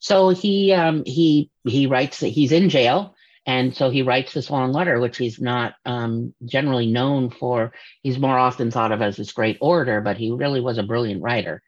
So 0.00 0.28
he 0.30 0.72
um, 0.72 1.02
he 1.04 1.50
he 1.64 1.86
writes 1.86 2.20
that 2.20 2.28
he's 2.28 2.52
in 2.52 2.68
jail, 2.68 3.14
and 3.46 3.74
so 3.74 3.90
he 3.90 4.02
writes 4.02 4.32
this 4.32 4.50
long 4.50 4.72
letter, 4.72 5.00
which 5.00 5.16
he's 5.16 5.40
not 5.40 5.74
um, 5.84 6.34
generally 6.44 6.86
known 6.86 7.30
for. 7.30 7.72
He's 8.02 8.18
more 8.18 8.38
often 8.38 8.70
thought 8.70 8.92
of 8.92 9.02
as 9.02 9.16
this 9.16 9.32
great 9.32 9.58
orator, 9.60 10.00
but 10.00 10.16
he 10.16 10.30
really 10.30 10.60
was 10.60 10.78
a 10.78 10.84
brilliant 10.84 11.22
writer. 11.22 11.62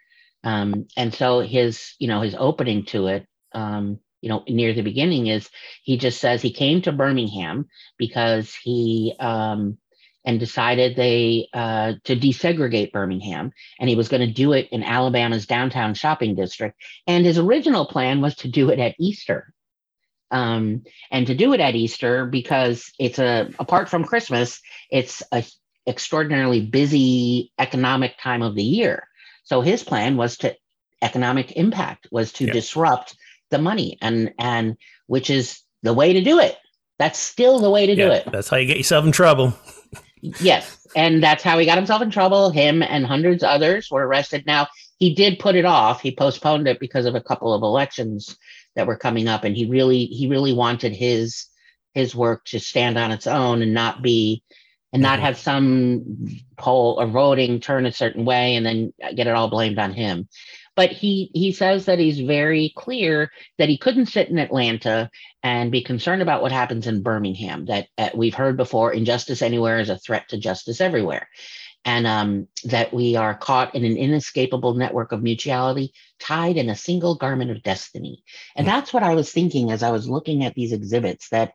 Um, 0.45 0.87
and 0.97 1.13
so 1.13 1.41
his 1.41 1.95
you 1.99 2.09
know 2.09 2.21
his 2.21 2.37
opening 2.39 2.85
to 2.87 3.09
it, 3.09 3.27
um, 3.53 3.99
you 4.21 4.29
know, 4.29 4.45
near 4.49 4.73
the 4.75 4.83
beginning 4.83 5.27
is 5.27 5.49
he 5.83 5.97
just 5.97 6.21
says 6.21 6.43
he 6.43 6.53
came 6.53 6.83
to 6.83 6.93
Birmingham 6.93 7.69
because 7.99 8.55
he 8.55 9.15
um, 9.19 9.79
and 10.25 10.39
decided 10.39 10.97
they 10.97 11.49
uh, 11.55 11.95
to 12.05 12.15
desegregate 12.17 12.93
Birmingham 12.93 13.53
and 13.79 13.89
he 13.89 13.97
was 13.97 14.09
going 14.09 14.21
to 14.27 14.33
do 14.33 14.53
it 14.53 14.69
in 14.71 14.83
Alabama's 14.83 15.47
downtown 15.47 15.95
shopping 15.95 16.35
district. 16.35 16.81
And 17.07 17.25
his 17.25 17.39
original 17.39 17.87
plan 17.87 18.21
was 18.21 18.35
to 18.37 18.49
do 18.49 18.71
it 18.71 18.79
at 18.79 18.95
Easter. 18.99 19.53
Um, 20.31 20.85
and 21.11 21.27
to 21.27 21.35
do 21.35 21.53
it 21.55 21.61
at 21.61 21.75
Easter 21.75 22.25
because 22.27 22.93
it's 22.99 23.19
a 23.19 23.51
apart 23.59 23.89
from 23.89 24.05
Christmas, 24.05 24.61
it's 24.91 25.23
a 25.33 25.45
extraordinarily 25.89 26.61
busy 26.65 27.51
economic 27.59 28.17
time 28.21 28.43
of 28.43 28.55
the 28.55 28.63
year. 28.63 29.09
So 29.43 29.61
his 29.61 29.83
plan 29.83 30.17
was 30.17 30.37
to 30.39 30.55
economic 31.03 31.53
impact 31.53 32.07
was 32.13 32.33
to 32.35 32.45
Yeah. 32.45 32.53
disrupt 32.53 33.17
the 33.51 33.59
money 33.59 33.99
and 34.01 34.33
and 34.39 34.77
which 35.07 35.31
is 35.31 35.63
the 35.83 35.95
way 35.95 36.13
to 36.13 36.21
do 36.23 36.39
it. 36.39 36.57
That's 36.99 37.19
still 37.19 37.59
the 37.59 37.71
way 37.71 37.87
to 37.87 37.97
do 37.97 38.11
it. 38.11 38.31
that's 38.31 38.51
how 38.51 38.59
you 38.59 38.67
get 38.67 38.77
yourself 38.77 39.05
in 39.07 39.13
trouble 39.13 39.55
Yes, 40.23 40.87
and 40.95 41.23
that's 41.23 41.43
how 41.43 41.59
he 41.59 41.67
got 41.67 41.79
himself 41.79 42.03
in 42.03 42.11
trouble. 42.11 42.51
Him 42.51 42.83
and 42.83 43.07
hundreds 43.07 43.43
of 43.43 43.51
others 43.51 43.91
were 43.91 44.07
arrested. 44.07 44.45
Now 44.47 44.69
he 44.99 45.15
did 45.15 45.39
put 45.39 45.55
it 45.57 45.65
off. 45.65 46.03
He 46.03 46.15
postponed 46.15 46.69
it 46.69 46.79
because 46.81 47.07
of 47.07 47.15
a 47.15 47.23
couple 47.23 47.55
of 47.55 47.63
elections 47.63 48.37
that 48.77 48.87
were 48.87 48.97
coming 48.97 49.29
up, 49.29 49.45
and 49.45 49.57
he 49.57 49.67
really 49.67 50.05
he 50.07 50.29
really 50.29 50.53
wanted 50.53 50.93
his 50.95 51.47
his 51.95 52.15
work 52.15 52.45
to 52.47 52.61
stand 52.61 52.99
on 52.99 53.11
its 53.13 53.27
own 53.27 53.63
and 53.63 53.75
not 53.75 54.03
be 54.03 54.43
and 54.93 55.03
not 55.03 55.19
Mhm. 55.19 55.23
have 55.23 55.39
some 55.39 56.05
poll 56.57 56.97
or 57.01 57.07
voting 57.07 57.61
turn 57.61 57.87
a 57.87 57.93
certain 57.93 58.25
way 58.25 58.57
and 58.57 58.67
then 58.67 58.93
get 59.15 59.27
it 59.27 59.35
all 59.35 59.49
blamed 59.49 59.79
on 59.79 59.93
him. 59.95 60.29
But 60.77 60.93
he 60.93 61.31
he 61.35 61.53
says 61.53 61.87
that 61.87 61.99
he's 61.99 62.21
very 62.21 62.73
clear 62.77 63.31
that 63.59 63.69
he 63.69 63.77
couldn't 63.77 64.07
sit 64.07 64.29
in 64.29 64.39
Atlanta 64.39 65.11
and 65.43 65.73
be 65.73 65.83
concerned 65.83 66.23
about 66.23 66.43
what 66.43 66.53
happens 66.53 66.87
in 66.87 67.03
Birmingham. 67.03 67.67
That 67.67 67.89
uh, 67.99 68.11
we've 68.15 68.35
heard 68.35 68.57
before, 68.57 68.93
injustice 68.93 69.43
anywhere 69.43 69.81
is 69.81 69.91
a 69.91 69.99
threat 69.99 70.29
to 70.29 70.39
justice 70.39 70.81
everywhere, 70.81 71.29
and 71.85 72.07
um, 72.07 72.49
that 72.65 72.95
we 72.95 73.17
are 73.17 73.35
caught 73.35 73.75
in 73.75 73.85
an 73.85 73.97
inescapable 73.97 74.75
network 74.75 75.13
of 75.13 75.23
mutuality, 75.23 75.93
tied 76.19 76.57
in 76.57 76.71
a 76.71 76.77
single 76.77 77.17
garment 77.17 77.51
of 77.51 77.63
destiny. 77.63 78.23
And 78.55 78.67
that's 78.67 78.93
what 78.93 79.03
I 79.03 79.15
was 79.15 79.33
thinking 79.33 79.71
as 79.71 79.83
I 79.83 79.91
was 79.91 80.09
looking 80.09 80.45
at 80.45 80.55
these 80.55 80.73
exhibits. 80.73 81.29
That 81.31 81.53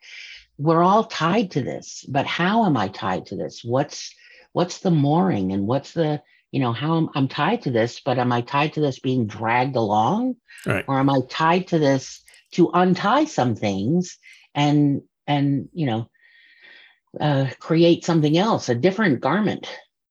we're 0.57 0.83
all 0.83 1.05
tied 1.05 1.51
to 1.51 1.61
this, 1.61 2.05
but 2.07 2.25
how 2.25 2.65
am 2.65 2.77
I 2.77 2.89
tied 2.89 3.27
to 3.27 3.35
this? 3.35 3.63
What's 3.63 4.13
what's 4.51 4.79
the 4.79 4.91
mooring 4.91 5.51
and 5.51 5.67
what's 5.67 5.93
the 5.93 6.21
you 6.51 6.59
know 6.59 6.73
how 6.73 6.93
I'm, 6.93 7.09
I'm 7.15 7.27
tied 7.27 7.63
to 7.63 7.71
this 7.71 8.01
but 8.03 8.17
am 8.19 8.31
i 8.31 8.41
tied 8.41 8.73
to 8.73 8.81
this 8.81 8.99
being 8.99 9.27
dragged 9.27 9.75
along 9.75 10.35
Right. 10.65 10.85
or 10.87 10.99
am 10.99 11.09
i 11.09 11.19
tied 11.29 11.67
to 11.67 11.79
this 11.79 12.23
to 12.53 12.71
untie 12.73 13.25
some 13.25 13.55
things 13.55 14.17
and 14.53 15.01
and 15.27 15.69
you 15.73 15.85
know 15.85 16.09
uh, 17.19 17.47
create 17.59 18.03
something 18.03 18.37
else, 18.37 18.69
a 18.69 18.75
different 18.75 19.21
garment. 19.21 19.67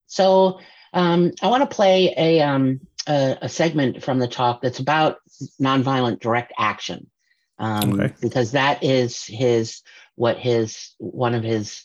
So 0.07 0.61
um, 0.93 1.33
I 1.43 1.49
want 1.49 1.69
to 1.69 1.75
play 1.75 2.15
a, 2.17 2.41
um, 2.41 2.81
a, 3.07 3.39
a 3.43 3.49
segment 3.49 4.03
from 4.03 4.19
the 4.19 4.29
talk 4.29 4.63
that's 4.63 4.79
about 4.79 5.19
nonviolent 5.61 6.21
direct 6.21 6.53
action, 6.59 7.11
um, 7.59 8.01
okay. 8.01 8.15
because 8.21 8.53
that 8.53 8.83
is 8.83 9.25
his 9.25 9.83
what 10.15 10.39
his 10.39 10.95
one 10.99 11.35
of 11.35 11.43
his 11.43 11.85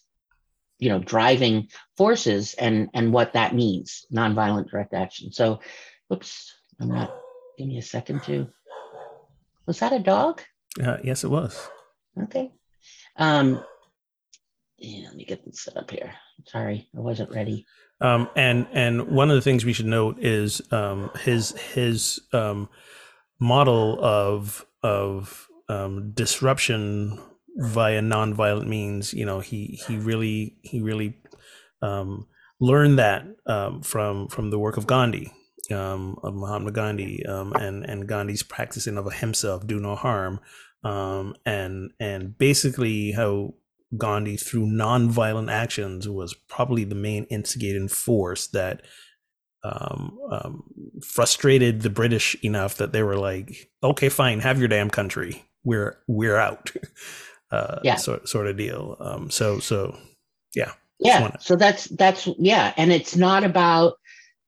you 0.80 0.90
know 0.90 1.00
driving 1.00 1.68
forces 1.98 2.56
and 2.56 2.90
and 2.94 3.14
what 3.14 3.34
that 3.34 3.54
means 3.54 4.06
nonviolent 4.12 4.70
direct 4.70 4.94
action. 4.94 5.32
So, 5.32 5.60
oops, 6.12 6.54
I'm 6.80 6.90
not. 6.90 7.16
Give 7.58 7.68
me 7.68 7.78
a 7.78 7.84
second 7.84 8.24
to. 8.24 8.48
Was 9.66 9.80
that 9.80 9.94
a 9.94 10.00
dog? 10.00 10.42
Uh, 10.82 10.98
yes, 11.04 11.24
it 11.24 11.30
was. 11.30 11.70
Okay. 12.24 12.52
Um, 13.18 13.64
yeah, 14.78 15.08
let 15.08 15.16
me 15.16 15.26
get 15.26 15.46
this 15.46 15.62
set 15.62 15.78
up 15.78 15.92
here. 15.92 16.14
Sorry, 16.46 16.88
I 16.96 17.00
wasn't 17.00 17.32
ready. 17.32 17.66
Um, 18.02 18.30
and 18.36 18.66
and 18.72 19.10
one 19.10 19.30
of 19.30 19.36
the 19.36 19.42
things 19.42 19.66
we 19.66 19.74
should 19.74 19.86
note 19.86 20.18
is 20.20 20.62
um, 20.72 21.12
his 21.22 21.52
his 21.74 22.22
um, 22.32 22.70
model 23.40 24.04
of 24.04 24.66
of 24.82 25.48
um, 25.68 26.12
disruption 26.12 27.20
via 27.60 28.02
nonviolent 28.02 28.68
means. 28.68 29.14
You 29.14 29.26
know, 29.26 29.40
he 29.40 29.80
he 29.88 29.98
really 29.98 30.58
he 30.64 30.82
really 30.82 31.18
um, 31.82 32.28
learned 32.60 33.00
that 33.00 33.26
um, 33.46 33.82
from 33.82 34.28
from 34.28 34.50
the 34.50 34.60
work 34.60 34.78
of 34.78 34.88
Gandhi, 34.88 35.32
of 35.70 36.36
Mahatma 36.36 36.72
Gandhi, 36.72 37.24
and 37.28 37.86
and 37.86 38.08
Gandhi's 38.08 38.44
practicing 38.44 38.98
of 38.98 39.06
ahimsa 39.06 39.50
of 39.50 39.68
do 39.68 39.80
no 39.80 39.96
harm, 39.96 40.40
and 40.84 41.92
and 42.00 42.38
basically 42.38 43.12
how 43.12 43.54
Gandhi 43.98 44.38
through 44.38 44.68
nonviolent 44.68 45.52
actions 45.52 46.08
was 46.08 46.34
probably 46.34 46.84
the 46.84 46.96
main 46.96 47.26
instigating 47.26 47.88
force 47.88 48.48
that 48.48 48.82
um, 49.64 50.18
um, 50.32 50.64
frustrated 51.04 51.82
the 51.82 51.90
British 51.90 52.36
enough 52.44 52.78
that 52.78 52.94
they 52.94 53.04
were 53.04 53.18
like, 53.18 53.72
"Okay, 53.84 54.10
fine, 54.10 54.40
have 54.40 54.60
your 54.60 54.68
damn 54.68 54.90
country. 54.90 55.46
We're 55.64 55.98
we're 56.08 56.38
out." 56.38 56.72
uh, 57.52 57.80
yeah, 57.84 57.96
sort 57.96 58.28
sort 58.28 58.48
of 58.48 58.58
deal. 58.58 58.98
Um, 59.00 59.30
so 59.30 59.60
so 59.60 59.98
yeah, 60.56 60.72
yeah. 61.00 61.36
So 61.40 61.56
that's 61.56 61.86
that's 61.86 62.28
yeah, 62.38 62.74
and 62.78 62.92
it's 62.92 63.16
not 63.16 63.44
about 63.44 63.96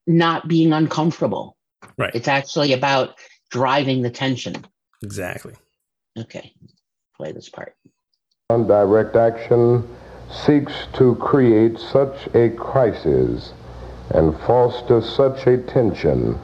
not 0.07 0.47
being 0.47 0.73
uncomfortable. 0.73 1.57
Right. 1.97 2.13
It's 2.13 2.27
actually 2.27 2.73
about 2.73 3.15
driving 3.49 4.01
the 4.01 4.09
tension. 4.09 4.65
Exactly. 5.03 5.53
Okay. 6.17 6.53
Play 7.15 7.31
this 7.31 7.49
part. 7.49 7.75
On 8.49 8.67
Direct 8.67 9.15
action 9.15 9.87
seeks 10.29 10.73
to 10.93 11.15
create 11.15 11.79
such 11.79 12.27
a 12.33 12.49
crisis 12.51 13.53
and 14.13 14.37
foster 14.41 15.01
such 15.01 15.47
a 15.47 15.57
tension 15.57 16.37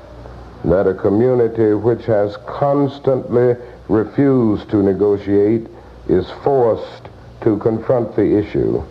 that 0.66 0.88
a 0.88 0.94
community 0.94 1.74
which 1.74 2.06
has 2.06 2.38
constantly 2.48 3.56
refused 3.88 4.70
to 4.70 4.82
negotiate 4.82 5.68
is 6.10 6.30
forced 6.44 7.10
to 7.42 7.58
confront 7.58 8.16
the 8.16 8.38
issue. 8.38 8.84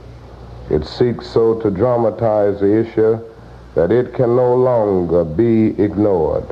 It 0.71 0.85
seeks 0.85 1.27
so 1.27 1.61
to 1.61 1.71
dramatize 1.71 2.61
the 2.61 2.81
issue 2.81 3.19
that 3.75 3.93
it 3.93 4.15
can 4.15 4.35
no 4.37 4.55
longer 4.55 5.25
be 5.25 5.81
ignored. 5.83 6.45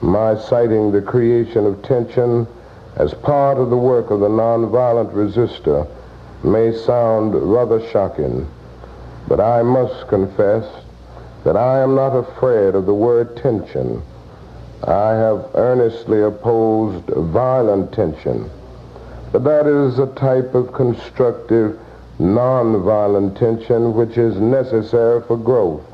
My 0.00 0.38
citing 0.38 0.92
the 0.92 1.02
creation 1.02 1.66
of 1.66 1.82
tension 1.82 2.46
as 2.96 3.12
part 3.14 3.58
of 3.58 3.70
the 3.70 3.76
work 3.76 4.10
of 4.10 4.20
the 4.20 4.28
nonviolent 4.28 5.12
resistor 5.12 5.86
may 6.42 6.72
sound 6.72 7.34
rather 7.34 7.86
shocking, 7.90 8.48
but 9.28 9.40
I 9.40 9.62
must 9.62 10.08
confess 10.08 10.64
that 11.44 11.56
I 11.56 11.80
am 11.80 11.94
not 11.94 12.16
afraid 12.16 12.74
of 12.74 12.86
the 12.86 12.94
word 12.94 13.36
tension. 13.36 14.02
I 14.84 15.10
have 15.10 15.50
earnestly 15.54 16.22
opposed 16.22 17.06
violent 17.06 17.92
tension, 17.92 18.50
but 19.32 19.44
that 19.44 19.66
is 19.66 19.98
a 19.98 20.06
type 20.14 20.54
of 20.54 20.72
constructive 20.72 21.78
nonviolent 22.18 23.38
tension 23.38 23.94
which 23.94 24.18
is 24.18 24.36
necessary 24.36 25.22
for 25.22 25.36
growth. 25.36 25.84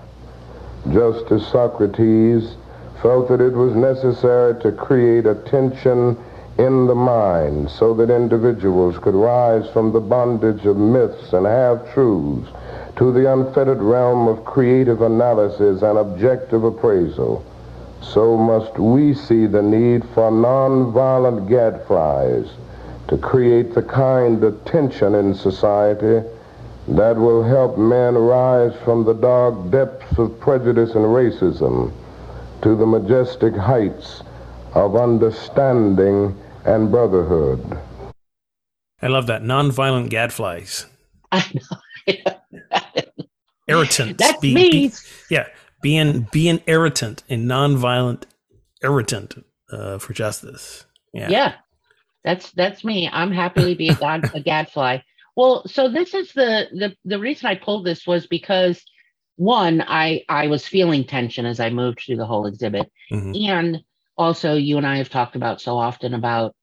Just 0.92 1.30
as 1.30 1.46
Socrates 1.46 2.56
felt 3.02 3.28
that 3.28 3.40
it 3.40 3.52
was 3.52 3.74
necessary 3.74 4.60
to 4.62 4.72
create 4.72 5.26
a 5.26 5.34
tension 5.34 6.16
in 6.58 6.86
the 6.86 6.94
mind 6.94 7.70
so 7.70 7.92
that 7.94 8.08
individuals 8.08 8.96
could 8.98 9.14
rise 9.14 9.68
from 9.70 9.92
the 9.92 10.00
bondage 10.00 10.64
of 10.64 10.76
myths 10.76 11.32
and 11.34 11.44
half-truths 11.46 12.48
to 12.96 13.12
the 13.12 13.30
unfettered 13.30 13.82
realm 13.82 14.26
of 14.26 14.44
creative 14.44 15.02
analysis 15.02 15.82
and 15.82 15.98
objective 15.98 16.64
appraisal, 16.64 17.44
so 18.00 18.38
must 18.38 18.78
we 18.78 19.12
see 19.12 19.46
the 19.46 19.60
need 19.60 20.02
for 20.14 20.30
nonviolent 20.30 21.46
gadflies 21.46 22.48
to 23.08 23.18
create 23.18 23.74
the 23.74 23.82
kind 23.82 24.42
of 24.42 24.64
tension 24.64 25.14
in 25.14 25.34
society 25.34 26.26
that 26.88 27.16
will 27.16 27.42
help 27.42 27.76
men 27.78 28.14
rise 28.14 28.72
from 28.84 29.04
the 29.04 29.14
dark 29.14 29.70
depths 29.70 30.18
of 30.18 30.38
prejudice 30.38 30.94
and 30.94 31.04
racism 31.04 31.92
to 32.62 32.76
the 32.76 32.86
majestic 32.86 33.54
heights 33.54 34.22
of 34.74 34.96
understanding 34.96 36.36
and 36.64 36.90
brotherhood. 36.90 37.78
I 39.02 39.08
love 39.08 39.26
that. 39.26 39.42
Nonviolent 39.42 40.10
gadflies. 40.10 40.86
I 41.32 41.44
know. 41.54 42.32
irritant. 43.68 44.18
That's 44.18 44.40
be, 44.40 44.54
me. 44.54 44.70
Be, 44.70 44.92
yeah. 45.30 45.46
Being 45.82 46.28
being 46.32 46.62
irritant 46.66 47.22
and 47.28 47.48
nonviolent 47.48 48.24
irritant 48.82 49.44
uh, 49.70 49.98
for 49.98 50.12
justice. 50.12 50.86
Yeah. 51.12 51.28
Yeah. 51.28 51.54
That's 52.26 52.50
that's 52.50 52.84
me. 52.84 53.08
I'm 53.10 53.30
happily 53.30 53.76
be 53.76 53.88
a, 53.88 53.94
god, 53.94 54.28
a 54.34 54.40
gadfly. 54.40 54.98
Well, 55.36 55.62
so 55.68 55.88
this 55.88 56.12
is 56.12 56.32
the 56.32 56.66
the 56.72 56.96
the 57.04 57.20
reason 57.20 57.46
I 57.46 57.54
pulled 57.54 57.86
this 57.86 58.04
was 58.04 58.26
because 58.26 58.84
one, 59.36 59.80
I 59.86 60.24
I 60.28 60.48
was 60.48 60.66
feeling 60.66 61.04
tension 61.04 61.46
as 61.46 61.60
I 61.60 61.70
moved 61.70 62.00
through 62.00 62.16
the 62.16 62.26
whole 62.26 62.46
exhibit, 62.46 62.90
mm-hmm. 63.12 63.32
and 63.48 63.84
also 64.18 64.54
you 64.56 64.76
and 64.76 64.84
I 64.84 64.96
have 64.96 65.08
talked 65.08 65.36
about 65.36 65.60
so 65.60 65.78
often 65.78 66.14
about 66.14 66.56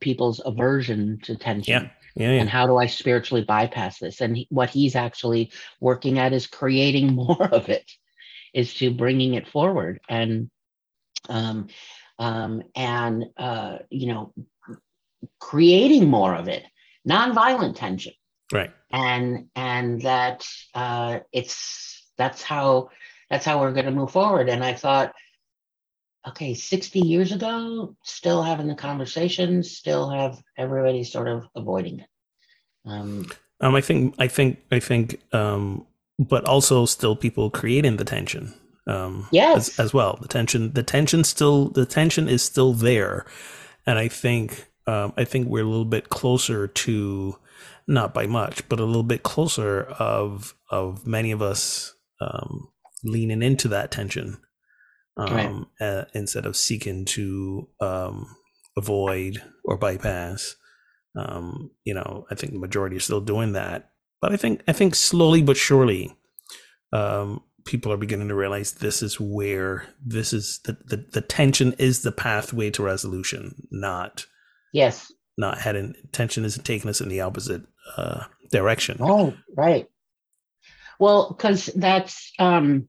people's 0.00 0.40
aversion 0.42 1.18
to 1.24 1.36
tension. 1.36 1.84
Yeah. 1.84 1.90
Yeah, 2.16 2.32
yeah. 2.32 2.40
And 2.40 2.50
how 2.50 2.66
do 2.66 2.76
I 2.76 2.86
spiritually 2.86 3.44
bypass 3.44 4.00
this? 4.00 4.20
And 4.20 4.36
he, 4.36 4.48
what 4.50 4.68
he's 4.68 4.96
actually 4.96 5.52
working 5.78 6.18
at 6.18 6.32
is 6.32 6.48
creating 6.48 7.14
more 7.14 7.44
of 7.44 7.68
it, 7.68 7.88
is 8.52 8.74
to 8.74 8.90
bringing 8.90 9.34
it 9.34 9.46
forward 9.46 10.00
and, 10.08 10.50
um, 11.28 11.68
um, 12.18 12.64
and 12.74 13.26
uh, 13.36 13.78
you 13.90 14.12
know, 14.12 14.32
creating 15.38 16.08
more 16.08 16.34
of 16.34 16.48
it, 16.48 16.64
nonviolent 17.08 17.76
tension. 17.76 18.12
Right. 18.52 18.72
And 18.90 19.48
and 19.54 20.02
that 20.02 20.46
uh, 20.74 21.20
it's 21.32 22.10
that's 22.18 22.42
how 22.42 22.90
that's 23.28 23.44
how 23.44 23.60
we're 23.60 23.72
going 23.72 23.86
to 23.86 23.92
move 23.92 24.10
forward. 24.10 24.48
And 24.48 24.64
I 24.64 24.74
thought 24.74 25.14
okay, 26.28 26.54
60 26.54 27.00
years 27.00 27.32
ago, 27.32 27.96
still 28.02 28.42
having 28.42 28.66
the 28.66 28.74
conversations, 28.74 29.76
still 29.76 30.10
have 30.10 30.42
everybody 30.56 31.04
sort 31.04 31.28
of 31.28 31.46
avoiding 31.54 32.00
it. 32.00 32.06
Um, 32.84 33.26
um, 33.60 33.74
I 33.74 33.80
think, 33.80 34.14
I 34.18 34.28
think, 34.28 34.60
I 34.70 34.80
think, 34.80 35.20
um, 35.32 35.86
but 36.18 36.44
also 36.44 36.86
still 36.86 37.16
people 37.16 37.50
creating 37.50 37.96
the 37.96 38.04
tension. 38.04 38.54
Um, 38.86 39.28
yes. 39.30 39.68
as, 39.68 39.80
as 39.80 39.94
well. 39.94 40.18
The 40.20 40.28
tension, 40.28 40.72
the 40.72 40.82
tension 40.82 41.22
still, 41.24 41.68
the 41.68 41.86
tension 41.86 42.28
is 42.28 42.42
still 42.42 42.72
there. 42.72 43.24
And 43.86 43.98
I 43.98 44.08
think, 44.08 44.66
um, 44.90 45.12
I 45.16 45.24
think 45.24 45.46
we're 45.46 45.62
a 45.62 45.68
little 45.68 45.84
bit 45.84 46.08
closer 46.08 46.66
to, 46.66 47.38
not 47.86 48.12
by 48.12 48.26
much, 48.26 48.68
but 48.68 48.80
a 48.80 48.84
little 48.84 49.04
bit 49.04 49.22
closer 49.22 49.84
of, 49.98 50.54
of 50.70 51.06
many 51.06 51.30
of 51.30 51.42
us, 51.42 51.94
um, 52.20 52.68
leaning 53.04 53.42
into 53.42 53.68
that 53.68 53.92
tension 53.92 54.38
um, 55.16 55.68
right. 55.80 55.86
uh, 55.88 56.04
instead 56.14 56.44
of 56.44 56.56
seeking 56.56 57.04
to 57.04 57.68
um, 57.80 58.34
avoid 58.76 59.42
or 59.64 59.76
bypass. 59.76 60.56
Um, 61.16 61.70
you 61.84 61.94
know, 61.94 62.26
I 62.30 62.34
think 62.34 62.52
the 62.52 62.58
majority 62.58 62.96
are 62.96 63.00
still 63.00 63.20
doing 63.20 63.52
that, 63.52 63.90
but 64.20 64.32
I 64.32 64.36
think 64.36 64.62
I 64.68 64.72
think 64.72 64.94
slowly 64.94 65.42
but 65.42 65.56
surely, 65.56 66.16
um, 66.92 67.42
people 67.64 67.92
are 67.92 67.96
beginning 67.96 68.28
to 68.28 68.34
realize 68.34 68.72
this 68.72 69.02
is 69.02 69.18
where 69.18 69.86
this 70.04 70.32
is 70.32 70.60
the, 70.64 70.76
the 70.84 71.04
the 71.12 71.20
tension 71.20 71.74
is 71.78 72.02
the 72.02 72.12
pathway 72.12 72.70
to 72.70 72.82
resolution, 72.84 73.66
not 73.72 74.26
yes, 74.72 75.12
not 75.36 75.58
heading 75.58 75.94
intention 76.02 76.44
isn't 76.44 76.64
taking 76.64 76.90
us 76.90 77.00
in 77.00 77.08
the 77.08 77.20
opposite 77.20 77.62
uh, 77.96 78.24
direction. 78.50 78.98
Oh, 79.00 79.34
right. 79.56 79.86
Well, 80.98 81.28
because 81.30 81.66
that's 81.74 82.32
um 82.38 82.88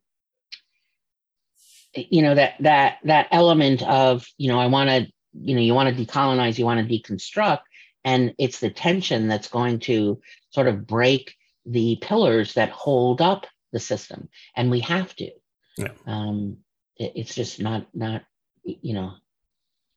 you 1.94 2.22
know 2.22 2.36
that 2.36 2.54
that 2.62 2.98
that 3.04 3.28
element 3.32 3.84
of 3.84 4.26
you 4.38 4.48
know 4.48 4.58
i 4.58 4.68
want 4.68 4.90
to 4.90 5.12
you 5.34 5.56
know, 5.56 5.62
you 5.62 5.74
want 5.74 5.96
to 5.96 6.06
decolonize, 6.06 6.58
you 6.58 6.66
want 6.66 6.88
to 6.88 7.00
deconstruct, 7.00 7.62
and 8.04 8.34
it's 8.38 8.60
the 8.60 8.70
tension 8.70 9.28
that's 9.28 9.48
going 9.48 9.80
to 9.80 10.22
sort 10.50 10.68
of 10.68 10.86
break 10.88 11.36
the 11.66 11.98
pillars 12.02 12.54
that 12.56 12.70
hold 12.70 13.22
up 13.22 13.46
the 13.72 13.80
system, 13.80 14.30
and 14.56 14.70
we 14.70 14.80
have 14.82 15.16
to. 15.16 15.32
Yeah. 15.78 15.92
Um, 16.06 16.58
it, 16.98 17.14
it's 17.16 17.36
just 17.36 17.60
not 17.60 17.88
not 17.94 18.24
you 18.64 18.94
know 18.94 19.14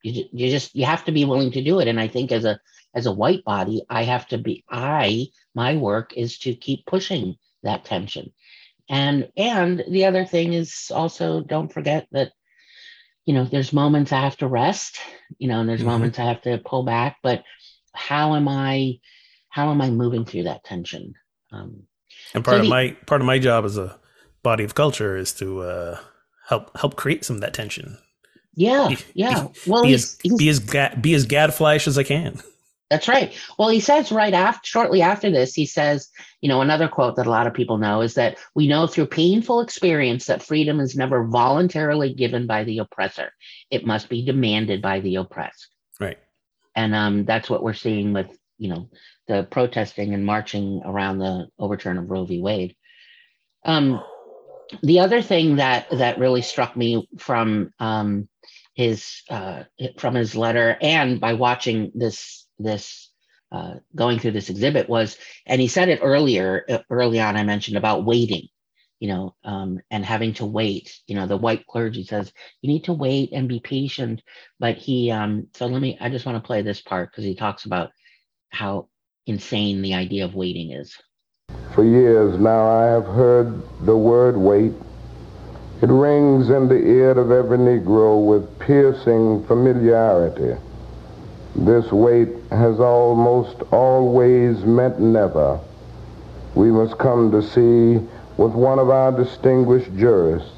you, 0.04 0.24
you 0.32 0.50
just 0.50 0.74
you 0.76 0.84
have 0.84 1.04
to 1.04 1.12
be 1.12 1.24
willing 1.24 1.50
to 1.52 1.62
do 1.62 1.80
it. 1.80 1.88
And 1.88 1.98
i 1.98 2.06
think 2.06 2.30
as 2.30 2.44
a 2.44 2.60
as 2.94 3.06
a 3.06 3.12
white 3.12 3.44
body 3.44 3.82
i 3.88 4.04
have 4.04 4.28
to 4.28 4.38
be 4.38 4.64
i 4.70 5.26
my 5.54 5.76
work 5.76 6.12
is 6.16 6.38
to 6.40 6.54
keep 6.54 6.86
pushing 6.86 7.36
that 7.62 7.84
tension. 7.84 8.32
And 8.88 9.30
and 9.36 9.82
the 9.88 10.04
other 10.04 10.26
thing 10.26 10.52
is 10.52 10.92
also 10.94 11.40
don't 11.40 11.72
forget 11.72 12.06
that 12.12 12.32
you 13.24 13.32
know 13.32 13.46
there's 13.46 13.72
moments 13.72 14.12
i 14.12 14.20
have 14.20 14.36
to 14.36 14.46
rest 14.46 14.98
you 15.38 15.48
know 15.48 15.60
and 15.60 15.68
there's 15.68 15.80
mm-hmm. 15.80 15.88
moments 15.88 16.18
i 16.18 16.24
have 16.24 16.42
to 16.42 16.58
pull 16.58 16.84
back. 16.84 17.16
But 17.22 17.42
how 17.94 18.34
am 18.34 18.46
i 18.46 19.00
how 19.48 19.70
am 19.70 19.80
i 19.80 19.90
moving 19.90 20.26
through 20.26 20.44
that 20.44 20.64
tension? 20.64 21.14
Um 21.50 21.84
and 22.34 22.44
part 22.44 22.56
so 22.56 22.58
of 22.58 22.64
the, 22.64 22.70
my 22.70 22.90
part 23.06 23.22
of 23.22 23.26
my 23.26 23.38
job 23.38 23.64
as 23.64 23.78
a 23.78 23.98
body 24.42 24.64
of 24.64 24.74
culture 24.74 25.16
is 25.16 25.32
to 25.34 25.62
uh 25.62 25.98
help 26.48 26.76
help 26.76 26.96
create 26.96 27.24
some 27.24 27.36
of 27.36 27.40
that 27.40 27.54
tension 27.54 27.96
yeah 28.56 28.94
yeah 29.14 29.48
well 29.66 29.82
be, 29.82 29.90
he's, 29.90 30.14
as, 30.14 30.18
he's, 30.22 30.36
be 30.36 30.48
as 30.48 30.58
ga- 30.58 30.94
be 31.00 31.14
as 31.14 31.26
gadflash 31.26 31.86
as 31.86 31.98
i 31.98 32.02
can 32.02 32.40
that's 32.90 33.08
right. 33.08 33.34
Well, 33.58 33.70
he 33.70 33.80
says 33.80 34.12
right 34.12 34.34
after, 34.34 34.64
shortly 34.66 35.00
after 35.00 35.30
this, 35.30 35.54
he 35.54 35.64
says, 35.66 36.10
you 36.42 36.48
know, 36.48 36.60
another 36.60 36.86
quote 36.86 37.16
that 37.16 37.26
a 37.26 37.30
lot 37.30 37.46
of 37.46 37.54
people 37.54 37.78
know 37.78 38.02
is 38.02 38.14
that 38.14 38.38
we 38.54 38.68
know 38.68 38.86
through 38.86 39.06
painful 39.06 39.60
experience 39.60 40.26
that 40.26 40.42
freedom 40.42 40.78
is 40.80 40.94
never 40.94 41.26
voluntarily 41.26 42.12
given 42.12 42.46
by 42.46 42.62
the 42.62 42.78
oppressor. 42.78 43.32
It 43.70 43.86
must 43.86 44.08
be 44.08 44.24
demanded 44.24 44.82
by 44.82 45.00
the 45.00 45.16
oppressed. 45.16 45.74
Right. 45.98 46.18
And 46.76 46.94
um, 46.94 47.24
that's 47.24 47.48
what 47.48 47.62
we're 47.62 47.72
seeing 47.72 48.12
with, 48.12 48.28
you 48.58 48.68
know, 48.68 48.90
the 49.28 49.48
protesting 49.50 50.12
and 50.12 50.24
marching 50.24 50.82
around 50.84 51.18
the 51.18 51.48
overturn 51.58 51.96
of 51.96 52.10
Roe 52.10 52.26
v. 52.26 52.40
Wade. 52.40 52.76
Um, 53.64 54.04
the 54.82 55.00
other 55.00 55.22
thing 55.22 55.56
that 55.56 55.88
that 55.90 56.18
really 56.18 56.42
struck 56.42 56.76
me 56.76 57.08
from 57.18 57.72
um, 57.80 58.28
his 58.74 59.22
uh, 59.30 59.64
from 59.98 60.14
his 60.14 60.34
letter 60.34 60.76
and 60.80 61.20
by 61.20 61.34
watching 61.34 61.92
this 61.94 62.46
this 62.58 63.10
uh, 63.54 63.74
going 63.94 64.18
through 64.18 64.32
this 64.32 64.50
exhibit 64.50 64.88
was, 64.88 65.16
and 65.46 65.60
he 65.60 65.68
said 65.68 65.88
it 65.88 66.00
earlier, 66.02 66.64
uh, 66.68 66.78
early 66.90 67.20
on, 67.20 67.36
I 67.36 67.44
mentioned 67.44 67.76
about 67.76 68.04
waiting, 68.04 68.48
you 68.98 69.06
know, 69.06 69.36
um, 69.44 69.78
and 69.92 70.04
having 70.04 70.34
to 70.34 70.44
wait. 70.44 70.92
You 71.06 71.14
know, 71.14 71.28
the 71.28 71.36
white 71.36 71.64
clergy 71.68 72.04
says 72.04 72.32
you 72.62 72.68
need 72.68 72.84
to 72.84 72.92
wait 72.92 73.30
and 73.32 73.48
be 73.48 73.60
patient. 73.60 74.22
But 74.58 74.76
he, 74.76 75.12
um, 75.12 75.46
so 75.54 75.66
let 75.66 75.80
me, 75.80 75.96
I 76.00 76.08
just 76.08 76.26
want 76.26 76.42
to 76.42 76.46
play 76.46 76.62
this 76.62 76.80
part 76.80 77.12
because 77.12 77.24
he 77.24 77.36
talks 77.36 77.64
about 77.64 77.92
how 78.50 78.88
insane 79.26 79.82
the 79.82 79.94
idea 79.94 80.24
of 80.24 80.34
waiting 80.34 80.72
is. 80.72 80.96
For 81.74 81.84
years 81.84 82.36
now, 82.40 82.68
I 82.68 82.86
have 82.86 83.06
heard 83.06 83.62
the 83.86 83.96
word 83.96 84.36
wait. 84.36 84.72
It 85.84 85.90
rings 85.90 86.48
in 86.48 86.68
the 86.68 86.82
ear 86.82 87.10
of 87.10 87.30
every 87.30 87.58
Negro 87.58 88.24
with 88.24 88.58
piercing 88.58 89.44
familiarity. 89.44 90.56
This 91.54 91.92
wait 91.92 92.30
has 92.50 92.80
almost 92.80 93.56
always 93.70 94.64
meant 94.64 94.98
never. 94.98 95.60
We 96.54 96.70
must 96.70 96.96
come 96.96 97.30
to 97.32 97.42
see 97.42 98.02
with 98.38 98.52
one 98.52 98.78
of 98.78 98.88
our 98.88 99.12
distinguished 99.12 99.94
jurists 99.94 100.56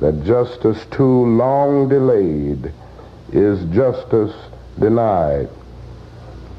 that 0.00 0.24
justice 0.24 0.82
too 0.86 1.26
long 1.36 1.90
delayed 1.90 2.72
is 3.34 3.62
justice 3.66 4.34
denied. 4.80 5.50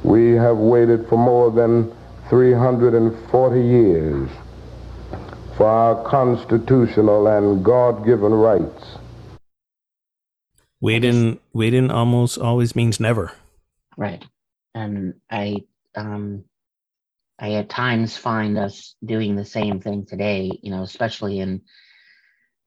We 0.04 0.34
have 0.34 0.58
waited 0.58 1.08
for 1.08 1.18
more 1.18 1.50
than 1.50 1.92
340 2.30 3.60
years 3.60 4.30
for 5.58 5.68
our 5.68 6.04
constitutional 6.04 7.28
and 7.28 7.64
God-given 7.64 8.34
rights. 8.34 8.98
Waiting, 10.82 11.40
waiting 11.54 11.90
almost 11.90 12.38
always 12.38 12.76
means 12.76 13.00
never. 13.00 13.32
Right. 13.98 14.24
And 14.74 15.16
I 15.32 15.64
um 15.96 16.44
I 17.40 17.54
at 17.54 17.70
times 17.70 18.18
find 18.18 18.58
us 18.58 18.96
doing 19.04 19.36
the 19.36 19.46
same 19.46 19.80
thing 19.80 20.06
today, 20.06 20.52
you 20.62 20.72
know, 20.72 20.84
especially 20.84 21.40
in 21.40 21.62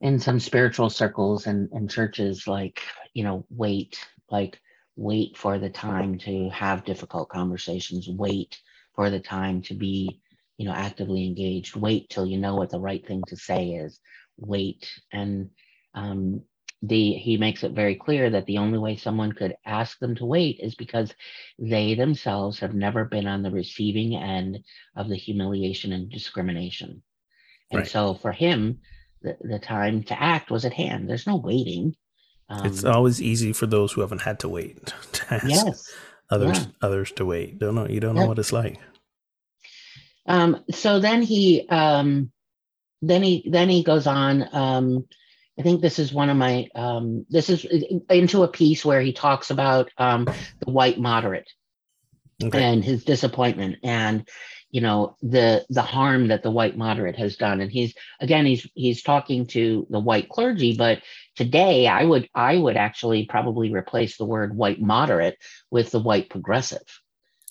in 0.00 0.18
some 0.18 0.40
spiritual 0.40 0.90
circles 0.90 1.46
and, 1.46 1.68
and 1.72 1.90
churches, 1.90 2.46
like, 2.46 2.82
you 3.14 3.24
know, 3.24 3.44
wait, 3.50 3.98
like 4.30 4.60
wait 4.96 5.36
for 5.36 5.58
the 5.58 5.70
time 5.70 6.18
to 6.18 6.48
have 6.50 6.84
difficult 6.84 7.28
conversations, 7.28 8.08
wait 8.08 8.60
for 8.94 9.10
the 9.10 9.20
time 9.20 9.60
to 9.62 9.74
be, 9.74 10.20
you 10.58 10.66
know, 10.66 10.74
actively 10.74 11.24
engaged, 11.24 11.76
wait 11.76 12.10
till 12.10 12.26
you 12.26 12.36
know 12.36 12.56
what 12.56 12.70
the 12.70 12.80
right 12.80 13.06
thing 13.06 13.22
to 13.28 13.36
say 13.36 13.68
is, 13.70 13.98
wait. 14.36 14.90
And 15.12 15.50
um, 15.94 16.42
the 16.82 17.12
he 17.12 17.36
makes 17.36 17.62
it 17.62 17.72
very 17.72 17.94
clear 17.94 18.28
that 18.30 18.46
the 18.46 18.58
only 18.58 18.78
way 18.78 18.96
someone 18.96 19.32
could 19.32 19.54
ask 19.64 19.98
them 19.98 20.14
to 20.16 20.26
wait 20.26 20.60
is 20.60 20.74
because 20.74 21.14
they 21.58 21.94
themselves 21.94 22.58
have 22.58 22.74
never 22.74 23.04
been 23.04 23.26
on 23.26 23.42
the 23.42 23.50
receiving 23.50 24.16
end 24.16 24.58
of 24.96 25.08
the 25.08 25.16
humiliation 25.16 25.92
and 25.92 26.10
discrimination. 26.10 27.02
And 27.70 27.80
right. 27.80 27.88
so 27.88 28.14
for 28.14 28.32
him 28.32 28.80
the, 29.22 29.36
the 29.40 29.58
time 29.58 30.04
to 30.04 30.22
act 30.22 30.50
was 30.50 30.64
at 30.64 30.72
hand. 30.72 31.08
There's 31.08 31.26
no 31.26 31.36
waiting. 31.36 31.96
Um, 32.48 32.66
it's 32.66 32.84
always 32.84 33.20
easy 33.20 33.52
for 33.52 33.66
those 33.66 33.92
who 33.92 34.00
haven't 34.00 34.22
had 34.22 34.38
to 34.40 34.48
wait 34.48 34.86
to 35.12 35.34
ask 35.34 35.48
yes. 35.48 35.92
others 36.30 36.58
yeah. 36.58 36.66
others 36.80 37.12
to 37.12 37.24
wait. 37.24 37.58
Don't 37.58 37.74
know 37.74 37.88
you 37.88 38.00
don't 38.00 38.14
know 38.14 38.26
what 38.26 38.38
it's 38.38 38.52
like 38.52 38.78
um 40.28 40.64
so 40.70 41.00
then 41.00 41.22
he 41.22 41.66
um 41.68 42.30
then 43.02 43.22
he 43.22 43.48
then 43.50 43.68
he 43.68 43.82
goes 43.82 44.06
on 44.06 44.48
um 44.52 45.04
I 45.58 45.62
think 45.62 45.80
this 45.80 45.98
is 45.98 46.12
one 46.12 46.30
of 46.30 46.36
my 46.36 46.68
um, 46.74 47.26
this 47.28 47.50
is 47.50 47.66
into 48.08 48.44
a 48.44 48.48
piece 48.48 48.84
where 48.84 49.00
he 49.00 49.12
talks 49.12 49.50
about 49.50 49.90
um, 49.98 50.24
the 50.24 50.70
white 50.70 51.00
moderate 51.00 51.50
okay. 52.42 52.62
and 52.62 52.84
his 52.84 53.04
disappointment 53.04 53.78
and 53.82 54.28
you 54.70 54.80
know 54.80 55.16
the 55.22 55.66
the 55.70 55.82
harm 55.82 56.28
that 56.28 56.42
the 56.42 56.50
white 56.50 56.76
moderate 56.76 57.16
has 57.16 57.36
done. 57.36 57.60
And 57.60 57.72
he's 57.72 57.94
again 58.20 58.46
he's 58.46 58.68
he's 58.74 59.02
talking 59.02 59.46
to 59.48 59.86
the 59.90 59.98
white 59.98 60.28
clergy 60.28 60.76
but 60.76 61.02
today 61.34 61.86
i 61.86 62.04
would 62.04 62.28
i 62.34 62.56
would 62.56 62.76
actually 62.76 63.24
probably 63.26 63.72
replace 63.72 64.16
the 64.16 64.26
word 64.26 64.56
white 64.56 64.80
moderate 64.80 65.38
with 65.70 65.90
the 65.90 66.00
white 66.00 66.30
progressive. 66.30 66.84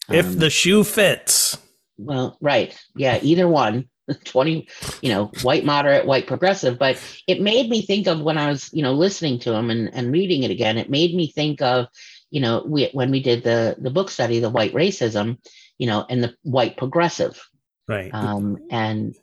If 0.09 0.27
um, 0.27 0.39
the 0.39 0.49
shoe 0.49 0.85
fits 0.85 1.57
well 1.97 2.37
right. 2.41 2.77
Yeah 2.95 3.19
either 3.21 3.47
one. 3.47 3.89
20 4.23 4.67
you 5.01 5.09
know 5.09 5.29
white 5.43 5.65
moderate 5.65 6.05
white 6.05 6.27
progressive. 6.27 6.79
But 6.79 6.97
it 7.27 7.41
made 7.41 7.69
me 7.69 7.81
think 7.81 8.07
of 8.07 8.21
when 8.21 8.37
i 8.37 8.47
was 8.47 8.69
you 8.73 8.81
know 8.81 8.93
listening 8.93 9.39
to 9.39 9.53
him 9.53 9.69
and, 9.69 9.93
and 9.93 10.11
reading 10.11 10.43
it 10.43 10.51
again 10.51 10.77
it 10.77 10.89
made 10.89 11.13
me 11.13 11.29
think 11.29 11.61
of 11.61 11.87
you 12.29 12.41
know 12.41 12.63
we, 12.65 12.89
when 12.93 13.11
we 13.11 13.21
did 13.21 13.43
the 13.43 13.75
the 13.79 13.89
book 13.89 14.09
study 14.09 14.39
the 14.39 14.49
white 14.49 14.73
racism 14.73 15.37
you 15.77 15.87
know 15.87 16.05
and 16.09 16.23
the 16.23 16.33
white 16.43 16.77
progressive. 16.77 17.41
Right. 17.87 18.13
Um 18.13 18.57
and 18.71 19.15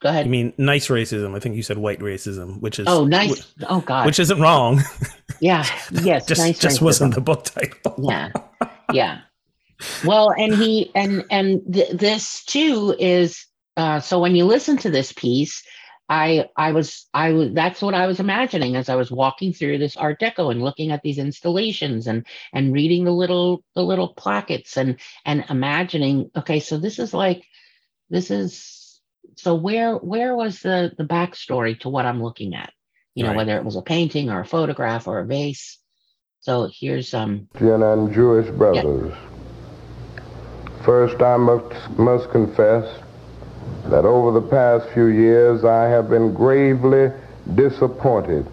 go 0.00 0.08
ahead. 0.08 0.26
I 0.26 0.28
mean 0.28 0.52
nice 0.58 0.88
racism. 0.88 1.36
I 1.36 1.40
think 1.40 1.56
you 1.56 1.62
said 1.62 1.78
white 1.78 2.00
racism 2.00 2.60
which 2.60 2.78
is 2.78 2.86
oh 2.88 3.04
nice. 3.04 3.54
Oh 3.68 3.80
god. 3.80 4.06
which 4.06 4.18
isn't 4.18 4.40
wrong. 4.40 4.82
Yeah. 5.40 5.64
Yes 5.92 6.26
just 6.28 6.40
nice 6.40 6.58
just 6.58 6.82
wasn't 6.82 7.14
the 7.14 7.20
book 7.20 7.44
title. 7.44 7.94
Yeah. 8.02 8.32
Yeah 8.92 9.20
well 10.04 10.30
and 10.30 10.54
he 10.54 10.90
and 10.94 11.24
and 11.30 11.62
th- 11.72 11.90
this 11.92 12.44
too 12.44 12.94
is 12.98 13.46
uh, 13.76 14.00
so 14.00 14.18
when 14.18 14.34
you 14.34 14.44
listen 14.44 14.76
to 14.76 14.90
this 14.90 15.12
piece 15.12 15.62
i 16.08 16.48
i 16.56 16.72
was 16.72 17.06
i 17.14 17.32
was 17.32 17.52
that's 17.52 17.80
what 17.80 17.94
i 17.94 18.06
was 18.06 18.18
imagining 18.18 18.76
as 18.76 18.88
i 18.88 18.96
was 18.96 19.10
walking 19.10 19.52
through 19.52 19.78
this 19.78 19.96
art 19.96 20.18
deco 20.20 20.50
and 20.50 20.62
looking 20.62 20.90
at 20.90 21.02
these 21.02 21.18
installations 21.18 22.06
and 22.06 22.26
and 22.52 22.72
reading 22.72 23.04
the 23.04 23.12
little 23.12 23.62
the 23.74 23.82
little 23.82 24.14
plackets 24.14 24.76
and 24.76 24.98
and 25.24 25.44
imagining 25.48 26.30
okay 26.36 26.60
so 26.60 26.78
this 26.78 26.98
is 26.98 27.14
like 27.14 27.44
this 28.10 28.30
is 28.30 29.00
so 29.36 29.54
where 29.54 29.96
where 29.96 30.34
was 30.34 30.60
the 30.60 30.92
the 30.98 31.04
backstory 31.04 31.78
to 31.78 31.88
what 31.88 32.06
i'm 32.06 32.22
looking 32.22 32.54
at 32.54 32.72
you 33.14 33.22
know 33.22 33.30
right. 33.30 33.36
whether 33.36 33.56
it 33.56 33.64
was 33.64 33.76
a 33.76 33.82
painting 33.82 34.30
or 34.30 34.40
a 34.40 34.46
photograph 34.46 35.06
or 35.06 35.20
a 35.20 35.26
vase 35.26 35.78
so 36.40 36.68
here's 36.72 37.12
um 37.14 37.48
and 37.60 38.14
Jewish 38.14 38.48
brothers. 38.50 39.12
Yeah. 39.12 39.37
First, 40.88 41.20
I 41.20 41.36
must, 41.36 41.98
must 41.98 42.30
confess 42.30 42.90
that 43.88 44.06
over 44.06 44.40
the 44.40 44.46
past 44.48 44.88
few 44.94 45.08
years 45.08 45.62
I 45.62 45.84
have 45.84 46.08
been 46.08 46.32
gravely 46.32 47.12
disappointed 47.54 48.46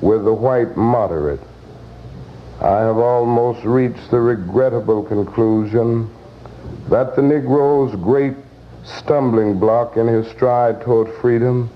with 0.00 0.24
the 0.24 0.32
white 0.32 0.76
moderate. 0.76 1.40
I 2.60 2.82
have 2.82 2.98
almost 2.98 3.64
reached 3.64 4.08
the 4.12 4.20
regrettable 4.20 5.02
conclusion 5.02 6.08
that 6.90 7.16
the 7.16 7.22
Negro's 7.22 7.96
great 7.96 8.36
stumbling 8.84 9.58
block 9.58 9.96
in 9.96 10.06
his 10.06 10.28
stride 10.28 10.80
toward 10.82 11.12
freedom 11.14 11.70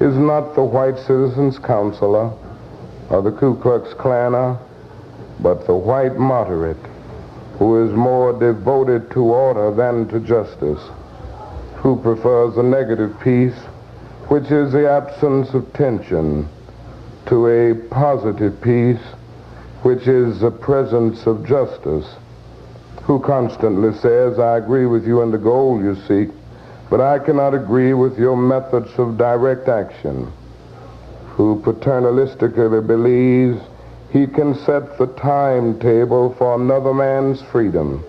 is 0.00 0.16
not 0.16 0.54
the 0.54 0.64
white 0.64 0.96
citizens' 0.96 1.58
counselor 1.58 2.32
or 3.10 3.20
the 3.20 3.32
Ku 3.32 3.56
Klux 3.56 3.92
Klaner 3.92 4.58
but 5.40 5.66
the 5.66 5.74
white 5.76 6.16
moderate 6.16 6.91
who 7.62 7.86
is 7.86 7.94
more 7.94 8.32
devoted 8.32 9.08
to 9.12 9.20
order 9.20 9.70
than 9.70 10.08
to 10.08 10.18
justice, 10.18 10.82
who 11.76 11.94
prefers 12.02 12.56
a 12.56 12.62
negative 12.62 13.14
peace, 13.20 13.54
which 14.26 14.50
is 14.50 14.72
the 14.72 14.90
absence 14.90 15.54
of 15.54 15.72
tension, 15.72 16.44
to 17.26 17.46
a 17.46 17.72
positive 17.88 18.60
peace, 18.62 18.98
which 19.82 20.08
is 20.08 20.40
the 20.40 20.50
presence 20.50 21.24
of 21.24 21.46
justice, 21.46 22.16
who 23.04 23.20
constantly 23.20 23.96
says, 23.96 24.40
I 24.40 24.56
agree 24.56 24.86
with 24.86 25.06
you 25.06 25.22
in 25.22 25.30
the 25.30 25.38
goal 25.38 25.80
you 25.80 25.94
seek, 26.08 26.34
but 26.90 27.00
I 27.00 27.20
cannot 27.20 27.54
agree 27.54 27.94
with 27.94 28.18
your 28.18 28.36
methods 28.36 28.90
of 28.98 29.16
direct 29.16 29.68
action, 29.68 30.32
who 31.36 31.62
paternalistically 31.64 32.84
believes 32.84 33.62
he 34.12 34.26
can 34.26 34.54
set 34.54 34.98
the 34.98 35.06
timetable 35.16 36.34
for 36.34 36.54
another 36.54 36.92
man's 36.92 37.40
freedom, 37.50 38.04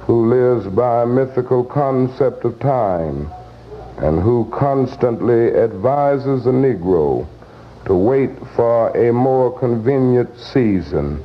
who 0.00 0.28
lives 0.28 0.66
by 0.68 1.02
a 1.02 1.06
mythical 1.06 1.64
concept 1.64 2.44
of 2.44 2.58
time, 2.60 3.28
and 3.98 4.22
who 4.22 4.48
constantly 4.52 5.52
advises 5.54 6.44
the 6.44 6.50
Negro 6.50 7.26
to 7.86 7.94
wait 7.94 8.30
for 8.54 8.96
a 8.96 9.12
more 9.12 9.58
convenient 9.58 10.30
season. 10.38 11.20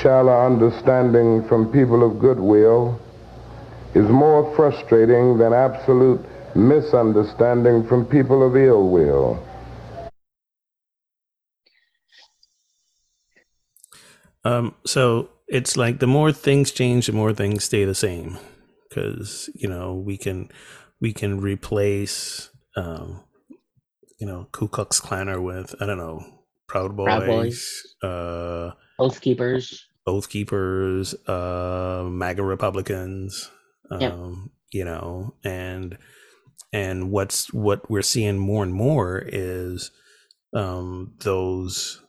Shallow 0.00 0.46
understanding 0.46 1.46
from 1.46 1.70
people 1.70 2.04
of 2.04 2.18
goodwill 2.18 2.98
is 3.94 4.08
more 4.08 4.54
frustrating 4.56 5.38
than 5.38 5.52
absolute 5.52 6.20
misunderstanding 6.56 7.86
from 7.86 8.04
people 8.04 8.44
of 8.44 8.56
ill 8.56 8.88
will. 8.88 9.42
Um, 14.48 14.74
so 14.86 15.28
it's 15.46 15.76
like 15.76 15.98
the 15.98 16.06
more 16.06 16.32
things 16.32 16.70
change, 16.70 17.06
the 17.06 17.12
more 17.12 17.34
things 17.34 17.64
stay 17.64 17.84
the 17.84 17.94
same. 17.94 18.38
Because 18.88 19.50
you 19.54 19.68
know 19.68 19.94
we 19.94 20.16
can 20.16 20.50
we 21.00 21.12
can 21.12 21.40
replace 21.40 22.48
um, 22.76 23.22
you 24.18 24.26
know 24.26 24.48
Ku 24.52 24.68
Klux 24.68 25.00
Klaner 25.00 25.42
with 25.42 25.74
I 25.80 25.86
don't 25.86 25.98
know 25.98 26.24
Proud 26.68 26.96
Boys, 26.96 27.06
Proud 27.06 27.26
Boys. 27.26 27.82
uh, 28.02 28.70
Oath 28.98 29.20
Keepers, 29.20 29.84
Oath 30.06 30.30
Keepers, 30.30 31.14
uh, 31.26 32.04
MAGA 32.08 32.42
Republicans. 32.42 33.50
Um, 33.90 34.00
yep. 34.00 34.14
You 34.70 34.84
know, 34.84 35.34
and 35.44 35.98
and 36.72 37.10
what's 37.10 37.52
what 37.52 37.90
we're 37.90 38.02
seeing 38.02 38.38
more 38.38 38.62
and 38.62 38.72
more 38.72 39.22
is 39.26 39.90
um, 40.54 41.14
those 41.20 42.02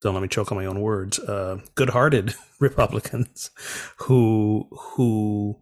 don't 0.00 0.14
let 0.14 0.22
me 0.22 0.28
choke 0.28 0.52
on 0.52 0.58
my 0.58 0.66
own 0.66 0.80
words, 0.80 1.18
uh, 1.18 1.60
good-hearted 1.74 2.34
Republicans 2.60 3.50
who 3.98 4.68
who 4.70 5.58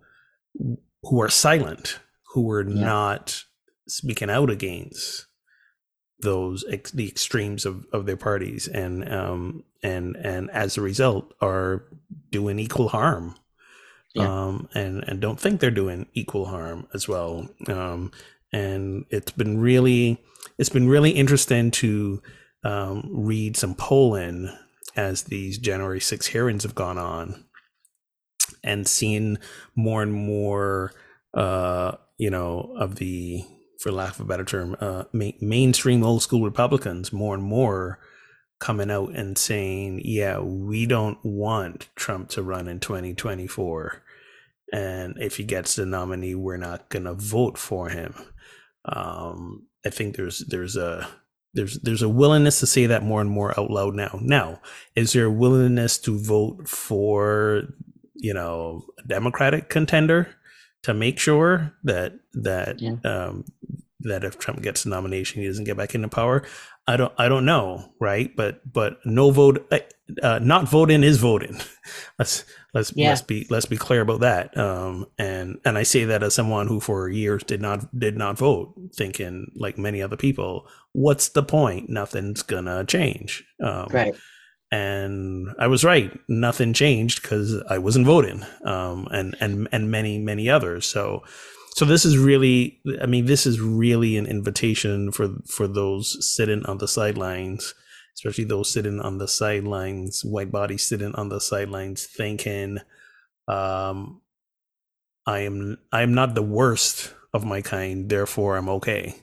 who 1.03 1.21
are 1.23 1.29
silent, 1.29 2.01
who 2.35 2.51
are 2.51 2.67
yeah. 2.69 2.85
not 2.85 3.45
speaking 3.89 4.31
out 4.31 4.51
against 4.51 5.27
those 6.21 6.65
ex- 6.71 6.91
the 6.91 7.09
extremes 7.09 7.67
of, 7.67 7.85
of 7.93 8.07
their 8.07 8.17
parties, 8.17 8.69
and 8.69 9.09
um 9.13 9.65
and 9.83 10.17
and 10.17 10.51
as 10.51 10.77
a 10.77 10.83
result 10.83 11.33
are 11.41 11.85
doing 12.31 12.59
equal 12.59 12.89
harm, 12.89 13.37
yeah. 14.15 14.47
um 14.47 14.69
and 14.75 15.05
and 15.07 15.21
don't 15.21 15.41
think 15.41 15.61
they're 15.61 15.71
doing 15.71 16.07
equal 16.15 16.47
harm 16.47 16.89
as 16.95 17.09
well, 17.09 17.49
um 17.69 18.11
and 18.53 19.05
it's 19.11 19.33
been 19.33 19.59
really 19.61 20.19
it's 20.59 20.71
been 20.71 20.89
really 20.89 21.11
interesting 21.11 21.71
to 21.71 22.23
um, 22.67 23.09
read 23.13 23.57
some 23.57 23.77
polling 23.77 24.51
as 24.97 25.25
these 25.25 25.57
January 25.57 26.01
6 26.01 26.27
hearings 26.27 26.65
have 26.65 26.75
gone 26.75 26.99
on 26.99 27.45
and 28.65 28.89
seen 28.89 29.39
more 29.77 30.03
and 30.03 30.13
more, 30.13 30.93
uh, 31.35 31.93
you 32.19 32.29
know, 32.29 32.75
of 32.77 32.97
the, 32.97 33.45
for 33.81 33.93
lack 33.93 34.15
of 34.15 34.23
a 34.23 34.25
better 34.25 34.45
term, 34.45 34.77
uh, 34.81 35.05
ma- 35.13 35.31
mainstream 35.41 36.03
old 36.03 36.23
school 36.23 36.43
Republicans 36.43 37.13
more 37.13 37.35
and 37.35 37.45
more 37.45 38.01
coming 38.59 38.91
out 38.91 39.15
and 39.15 39.39
saying, 39.39 40.01
yeah, 40.05 40.41
we 40.41 40.87
don't 40.87 41.19
want 41.23 41.89
Trump 41.95 42.31
to 42.31 42.43
run 42.43 42.67
in 42.67 42.81
2024. 42.81 44.03
And 44.73 45.15
if 45.21 45.37
he 45.37 45.45
gets 45.45 45.77
the 45.77 45.87
nominee, 45.87 46.35
we're 46.35 46.57
not 46.57 46.89
going 46.89 47.05
to 47.05 47.15
vote 47.15 47.59
for 47.59 47.91
him. 47.91 48.15
Um, 48.85 49.69
I 49.85 49.91
think 49.91 50.17
there's 50.17 50.45
there's 50.49 50.77
a 50.77 51.09
there's 51.57 51.79
there's 51.81 52.03
a 52.03 52.09
willingness 52.09 52.61
to 52.61 52.67
say 52.67 52.87
that 52.87 53.03
more 53.03 53.21
and 53.21 53.31
more 53.31 53.59
out 53.59 53.71
loud 53.71 53.95
now. 53.95 54.19
Now, 54.23 54.61
is 54.95 55.13
there 55.13 55.25
a 55.25 55.31
willingness 55.31 55.99
to 56.01 56.17
vote 56.17 56.69
for 56.69 57.65
you 58.15 58.35
know 58.35 58.85
a 58.99 59.09
Democratic 59.09 59.69
contender 59.71 60.29
to 60.83 60.95
make 60.95 61.19
sure 61.19 61.75
that 61.83 62.13
that 62.35 62.81
yeah. 62.81 62.97
um, 63.05 63.45
that 64.01 64.25
if 64.25 64.39
Trump 64.39 64.63
gets 64.63 64.85
the 64.85 64.91
nomination, 64.91 65.41
he 65.41 65.49
doesn't 65.49 65.65
get 65.65 65.77
back 65.77 65.95
into 65.95 66.09
power? 66.09 66.43
I 66.89 66.97
don't 66.97 67.13
I 67.19 67.29
don't 67.29 67.45
know, 67.45 67.93
right? 68.01 68.35
But 68.35 68.61
but 68.73 68.99
no 69.05 69.31
vote, 69.31 69.67
uh, 69.73 69.81
uh 70.23 70.39
not 70.41 70.69
voting 70.69 71.03
is 71.03 71.19
voting. 71.19 71.61
let's 72.19 72.45
let's 72.75 72.93
yeah. 72.95 73.09
let's 73.09 73.23
be 73.23 73.47
let's 73.51 73.67
be 73.67 73.77
clear 73.77 74.03
about 74.03 74.21
that. 74.21 74.57
Um, 74.57 75.07
and 75.19 75.59
and 75.65 75.77
I 75.77 75.83
say 75.83 76.05
that 76.05 76.23
as 76.23 76.35
someone 76.35 76.69
who 76.69 76.79
for 76.79 77.09
years 77.09 77.43
did 77.43 77.61
not 77.61 77.99
did 77.99 78.17
not 78.17 78.39
vote, 78.39 78.75
thinking 78.95 79.51
like 79.57 79.79
many 79.79 80.01
other 80.01 80.17
people, 80.17 80.69
what's 80.93 81.31
the 81.31 81.43
point? 81.43 81.89
Nothing's 81.89 82.43
gonna 82.43 82.85
change. 82.85 83.45
Um, 83.63 83.89
right. 83.91 84.15
And 84.73 85.49
I 85.59 85.69
was 85.69 85.85
right. 85.85 86.13
Nothing 86.29 86.73
changed 86.73 87.23
because 87.23 87.63
I 87.69 87.79
wasn't 87.79 88.07
voting. 88.07 88.45
Um, 88.65 89.09
and 89.11 89.37
and 89.41 89.69
and 89.73 89.91
many 89.91 90.19
many 90.19 90.49
others. 90.49 90.87
So 90.87 91.25
so 91.77 91.85
this 91.85 92.07
is 92.07 92.17
really, 92.17 92.81
I 93.03 93.05
mean, 93.05 93.27
this 93.27 93.45
is 93.45 93.61
really 93.61 94.17
an 94.17 94.25
invitation 94.25 95.13
for 95.13 95.29
for 95.47 95.69
those 95.69 96.17
sitting 96.35 96.65
on 96.65 96.79
the 96.79 96.89
sidelines, 96.89 97.75
especially 98.15 98.45
those 98.45 98.73
sitting 98.73 98.99
on 98.99 99.19
the 99.19 99.29
sidelines, 99.29 100.25
white 100.25 100.51
bodies 100.51 100.85
sitting 100.85 101.15
on 101.17 101.29
the 101.29 101.39
sidelines, 101.39 102.07
thinking, 102.07 102.79
um, 103.47 104.23
"I 105.27 105.41
am 105.41 105.77
I 105.93 106.01
am 106.01 106.15
not 106.15 106.35
the 106.35 106.41
worst 106.41 107.13
of 107.35 107.45
my 107.45 107.61
kind, 107.61 108.09
therefore 108.09 108.57
I'm 108.57 108.71
okay." 108.81 109.15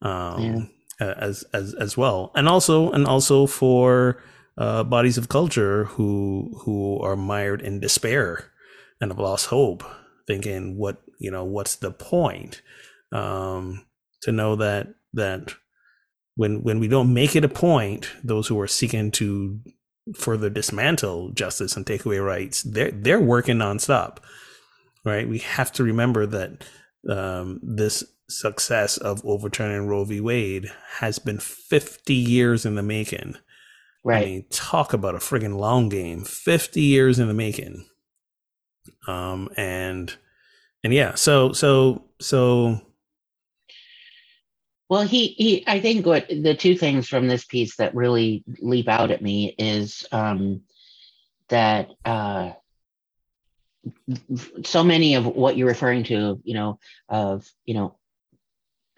Um, 0.00 0.70
yeah. 1.00 1.14
as 1.18 1.42
as 1.52 1.74
as 1.74 1.96
well, 1.96 2.30
and 2.36 2.46
also 2.48 2.92
and 2.92 3.08
also 3.08 3.46
for 3.46 4.22
uh, 4.56 4.84
bodies 4.84 5.18
of 5.18 5.28
culture 5.28 5.86
who 5.98 6.62
who 6.62 7.00
are 7.00 7.16
mired 7.16 7.60
in 7.60 7.80
despair 7.80 8.52
and 9.00 9.10
have 9.10 9.18
lost 9.18 9.46
hope, 9.46 9.82
thinking, 10.28 10.78
"What 10.78 11.02
you 11.18 11.30
know 11.30 11.44
what's 11.44 11.76
the 11.76 11.90
point? 11.90 12.62
Um, 13.12 13.84
to 14.22 14.32
know 14.32 14.56
that 14.56 14.88
that 15.14 15.54
when 16.36 16.62
when 16.62 16.80
we 16.80 16.88
don't 16.88 17.12
make 17.12 17.34
it 17.36 17.44
a 17.44 17.48
point 17.48 18.10
those 18.22 18.48
who 18.48 18.60
are 18.60 18.66
seeking 18.66 19.10
to 19.12 19.60
further 20.14 20.50
dismantle 20.50 21.30
justice 21.30 21.76
and 21.76 21.86
take 21.86 22.04
away 22.06 22.18
rights 22.18 22.62
they're 22.62 22.90
they're 22.90 23.20
working 23.20 23.56
nonstop 23.56 24.18
right? 25.08 25.28
We 25.28 25.38
have 25.38 25.72
to 25.72 25.82
remember 25.82 26.26
that 26.26 26.64
um, 27.08 27.60
this 27.62 28.04
success 28.28 28.98
of 28.98 29.24
overturning 29.24 29.86
roe 29.86 30.04
v. 30.04 30.20
Wade 30.20 30.70
has 30.98 31.18
been 31.18 31.38
50 31.38 32.14
years 32.14 32.66
in 32.66 32.74
the 32.74 32.82
making. 32.82 33.36
Right. 34.04 34.22
i 34.22 34.26
mean 34.26 34.44
talk 34.50 34.92
about 34.92 35.14
a 35.14 35.18
friggin' 35.18 35.56
long 35.58 35.88
game. 35.88 36.24
50 36.24 36.80
years 36.80 37.18
in 37.18 37.28
the 37.28 37.34
making. 37.34 37.86
Um 39.06 39.48
and 39.56 40.14
and 40.88 40.94
yeah, 40.94 41.16
so 41.16 41.52
so 41.52 42.02
so. 42.18 42.80
Well, 44.88 45.02
he 45.02 45.26
he. 45.26 45.64
I 45.66 45.80
think 45.80 46.06
what 46.06 46.26
the 46.30 46.54
two 46.54 46.78
things 46.78 47.06
from 47.06 47.28
this 47.28 47.44
piece 47.44 47.76
that 47.76 47.94
really 47.94 48.42
leap 48.58 48.88
out 48.88 49.10
at 49.10 49.20
me 49.20 49.54
is 49.58 50.06
um, 50.12 50.62
that 51.50 51.90
uh, 52.06 52.52
so 54.64 54.82
many 54.82 55.16
of 55.16 55.26
what 55.26 55.58
you're 55.58 55.68
referring 55.68 56.04
to, 56.04 56.40
you 56.42 56.54
know, 56.54 56.78
of 57.10 57.46
you 57.66 57.74
know 57.74 57.98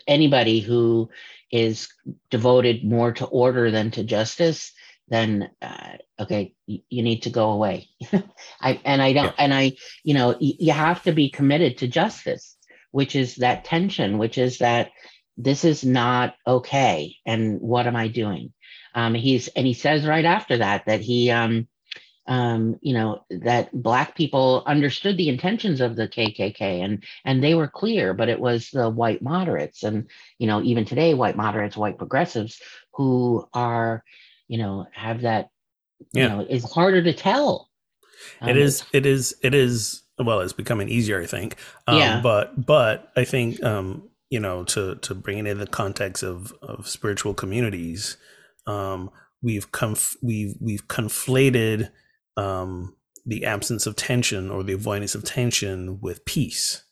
anybody 0.07 0.61
who 0.61 1.11
is 1.51 1.88
devoted 2.30 2.84
more 2.84 3.11
to 3.14 3.24
order 3.24 3.72
than 3.72 3.91
to 3.91 4.05
justice 4.05 4.72
then 5.11 5.50
uh, 5.61 5.96
okay 6.18 6.54
you, 6.66 6.80
you, 6.88 7.02
need 7.02 7.22
to 7.22 7.30
go 7.30 7.50
away 7.50 7.88
i 8.61 8.80
and 8.84 9.02
i 9.02 9.12
don't 9.12 9.26
yeah. 9.26 9.44
and 9.44 9.54
i 9.54 9.72
you 10.04 10.14
know 10.14 10.28
y- 10.28 10.56
you 10.58 10.72
have 10.72 11.02
to 11.02 11.12
be 11.12 11.30
committed 11.30 11.78
to 11.78 11.88
justice 11.88 12.56
which 12.92 13.14
is 13.14 13.36
that 13.36 13.64
tension 13.64 14.18
which 14.18 14.38
is 14.38 14.58
that 14.58 14.90
this 15.36 15.64
is 15.64 15.84
not 15.84 16.34
okay 16.46 17.14
and 17.26 17.61
what 17.61 17.86
am 17.86 17.96
i 17.96 18.08
doing 18.08 18.52
um 18.94 19.14
he's 19.14 19.48
and 19.48 19.66
he 19.66 19.74
says 19.74 20.06
right 20.06 20.24
after 20.24 20.58
that 20.58 20.84
that 20.86 21.00
he 21.00 21.30
um 21.30 21.66
um, 22.26 22.78
you 22.80 22.94
know 22.94 23.24
that 23.30 23.70
black 23.72 24.14
people 24.14 24.62
understood 24.64 25.16
the 25.16 25.28
intentions 25.28 25.80
of 25.80 25.96
the 25.96 26.06
KKK 26.06 26.61
and 26.61 27.04
and 27.24 27.42
they 27.42 27.54
were 27.54 27.66
clear, 27.66 28.14
but 28.14 28.28
it 28.28 28.38
was 28.38 28.70
the 28.70 28.88
white 28.88 29.20
moderates 29.20 29.82
and 29.82 30.08
you 30.38 30.46
know 30.46 30.62
even 30.62 30.84
today 30.84 31.12
white 31.12 31.36
moderates, 31.36 31.76
white 31.76 31.98
progressives 31.98 32.62
who 32.94 33.48
are 33.52 34.04
you 34.51 34.59
know 34.59 34.86
have 34.92 35.18
that 35.22 35.48
you 36.12 36.22
Yeah. 36.22 36.28
know 36.28 36.40
is 36.57 36.64
harder 36.76 37.03
to 37.09 37.12
tell. 37.12 37.68
it 38.42 38.51
Um, 38.51 38.57
is 38.66 38.82
it 38.92 39.05
is 39.07 39.34
it 39.42 39.55
is 39.55 40.03
well 40.18 40.40
it's 40.40 40.53
becoming 40.62 40.88
easier 40.90 41.18
i 41.22 41.26
think 41.26 41.51
um, 41.86 41.98
Yeah. 41.98 42.20
but 42.22 42.66
but 42.66 42.96
i 43.16 43.24
think 43.24 43.62
um 43.72 43.88
you 44.28 44.40
know 44.40 44.64
to 44.74 44.96
to 45.07 45.14
bring 45.14 45.38
it 45.38 45.46
in 45.46 45.59
the 45.59 45.66
context 45.82 46.22
of 46.22 46.53
of 46.62 46.86
spiritual 46.96 47.32
communities 47.42 48.16
um 48.66 49.11
we've 49.46 49.68
conf- 49.72 50.16
we've 50.22 50.55
we've 50.61 50.86
conflated 50.88 51.90
um 52.36 52.94
the 53.32 53.44
absence 53.55 53.86
of 53.86 53.94
tension 53.96 54.51
or 54.51 54.62
the 54.62 54.72
avoidance 54.80 55.14
of 55.14 55.22
tension 55.24 55.98
with 56.01 56.24
peace 56.24 56.82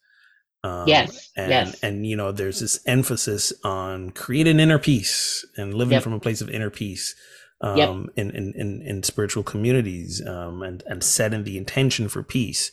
um, 0.64 0.88
Yes, 0.88 1.30
and 1.36 1.50
yes. 1.50 1.80
and 1.84 2.06
you 2.06 2.16
know 2.16 2.32
there's 2.32 2.60
this 2.60 2.80
emphasis 2.86 3.52
on 3.64 4.10
creating 4.10 4.58
inner 4.60 4.78
peace 4.78 5.46
and 5.56 5.72
living 5.74 5.94
Yep. 5.98 6.02
from 6.02 6.12
a 6.14 6.20
place 6.20 6.40
of 6.40 6.50
inner 6.50 6.70
peace 6.70 7.14
um, 7.60 7.76
Yep. 7.76 7.90
in, 8.16 8.30
in, 8.30 8.52
in, 8.56 8.82
in 8.82 9.02
spiritual 9.02 9.42
communities 9.42 10.22
um, 10.26 10.62
and, 10.62 10.82
and 10.86 11.02
setting 11.02 11.44
the 11.44 11.56
intention 11.58 12.08
for 12.08 12.22
peace. 12.22 12.70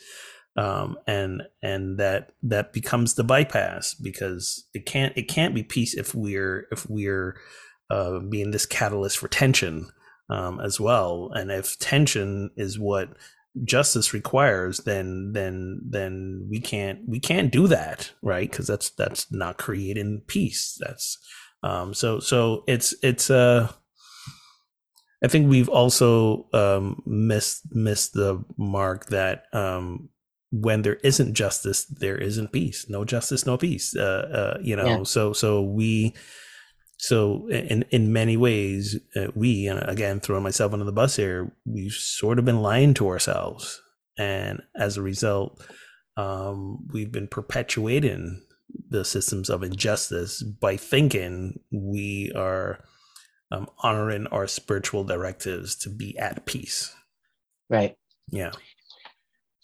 Um, 0.58 0.98
and 1.06 1.44
and 1.62 1.98
that 1.98 2.32
that 2.44 2.72
becomes 2.72 3.16
the 3.16 3.26
bypass 3.26 3.94
because 3.94 4.66
it 4.74 4.86
can't 4.86 5.12
it 5.18 5.24
can't 5.28 5.54
be 5.54 5.64
peace 5.64 5.94
if 5.94 6.16
we're 6.16 6.68
if 6.72 6.90
we're 6.90 7.36
uh, 7.90 8.20
being 8.20 8.52
this 8.52 8.66
catalyst 8.66 9.18
for 9.18 9.28
tension 9.28 9.90
um, 10.30 10.62
as 10.62 10.80
well. 10.80 11.30
And 11.34 11.52
if 11.52 11.78
tension 11.80 12.52
is 12.56 12.80
what 12.80 13.10
justice 13.66 14.14
requires, 14.14 14.78
then 14.80 15.32
then 15.34 15.82
then 15.90 16.48
we 16.50 16.62
can't 16.62 17.00
we 17.06 17.20
can't 17.20 17.52
do 17.52 17.68
that, 17.68 18.12
right? 18.22 18.50
Because 18.50 18.68
that's 18.68 18.92
that's 18.92 19.30
not 19.34 19.58
creating 19.58 20.22
peace. 20.28 20.78
That's 20.80 21.18
um, 21.64 21.94
so 21.94 22.20
so 22.22 22.64
it's 22.66 22.96
it's 23.04 23.30
uh 23.30 23.72
I 25.24 25.28
think 25.28 25.50
we've 25.50 25.70
also 25.70 26.48
um, 26.54 27.02
missed 27.06 27.64
missed 27.72 28.14
the 28.14 28.44
mark 28.58 29.08
that 29.08 29.46
um, 29.54 30.10
when 30.52 30.82
there 30.82 30.96
isn't 31.04 31.34
justice, 31.34 31.86
there 31.86 32.18
isn't 32.18 32.52
peace. 32.52 32.86
No 32.90 33.06
justice, 33.06 33.46
no 33.46 33.58
peace. 33.58 33.96
Uh, 33.96 34.02
uh, 34.56 34.58
you 34.62 34.76
know, 34.76 34.86
Yeah. 34.86 35.04
so 35.04 35.34
so 35.34 35.62
we 35.62 36.14
so 36.98 37.48
in 37.50 37.84
in 37.92 38.14
many 38.14 38.38
ways 38.38 38.98
uh, 39.16 39.28
we 39.36 39.68
and 39.68 39.82
again 39.90 40.20
throwing 40.20 40.44
myself 40.44 40.74
under 40.74 40.86
the 40.86 40.92
bus 40.92 41.16
here, 41.16 41.52
we've 41.66 41.94
sort 41.94 42.40
of 42.40 42.46
been 42.46 42.62
lying 42.62 42.94
to 42.96 43.08
ourselves, 43.08 43.82
and 44.18 44.62
as 44.78 44.98
a 44.98 45.02
result, 45.02 45.62
um, 46.18 46.88
we've 46.94 47.12
been 47.12 47.28
perpetuating 47.28 48.42
the 48.90 49.06
systems 49.06 49.50
of 49.50 49.64
injustice 49.64 50.44
by 50.44 50.76
thinking 50.78 51.60
we 51.72 52.32
are 52.36 52.84
um, 53.52 53.70
honoring 53.80 54.28
our 54.28 54.48
spiritual 54.48 55.04
directives 55.04 55.76
to 55.76 55.90
be 55.90 56.18
at 56.18 56.46
peace. 56.46 56.96
right. 57.70 57.96
Yeah. 58.32 58.52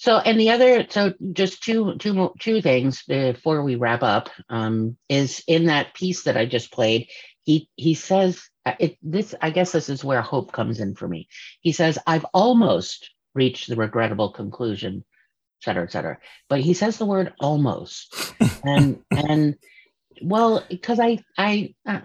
So, 0.01 0.17
and 0.17 0.39
the 0.39 0.49
other, 0.49 0.87
so 0.89 1.13
just 1.31 1.61
two, 1.61 1.95
two, 1.99 2.33
two 2.39 2.59
things 2.61 3.03
before 3.03 3.63
we 3.63 3.75
wrap 3.75 4.01
up, 4.01 4.29
um, 4.49 4.97
is 5.09 5.43
in 5.47 5.65
that 5.65 5.93
piece 5.93 6.23
that 6.23 6.37
I 6.37 6.47
just 6.47 6.71
played. 6.71 7.07
He 7.43 7.69
he 7.75 7.93
says, 7.93 8.41
uh, 8.65 8.73
it, 8.79 8.97
this, 9.03 9.35
I 9.41 9.51
guess, 9.51 9.71
this 9.71 9.89
is 9.89 10.03
where 10.03 10.21
hope 10.21 10.53
comes 10.53 10.79
in 10.79 10.95
for 10.95 11.07
me. 11.07 11.27
He 11.61 11.71
says, 11.71 11.99
"I've 12.07 12.25
almost 12.33 13.11
reached 13.35 13.69
the 13.69 13.75
regrettable 13.75 14.31
conclusion, 14.31 15.03
et 15.61 15.65
cetera, 15.65 15.83
et 15.83 15.91
cetera." 15.91 16.17
But 16.49 16.61
he 16.61 16.73
says 16.73 16.97
the 16.97 17.05
word 17.05 17.33
"almost," 17.39 18.33
and 18.63 19.03
and 19.15 19.55
well, 20.23 20.63
because 20.67 20.99
I 20.99 21.19
I 21.37 21.75
uh, 21.87 22.01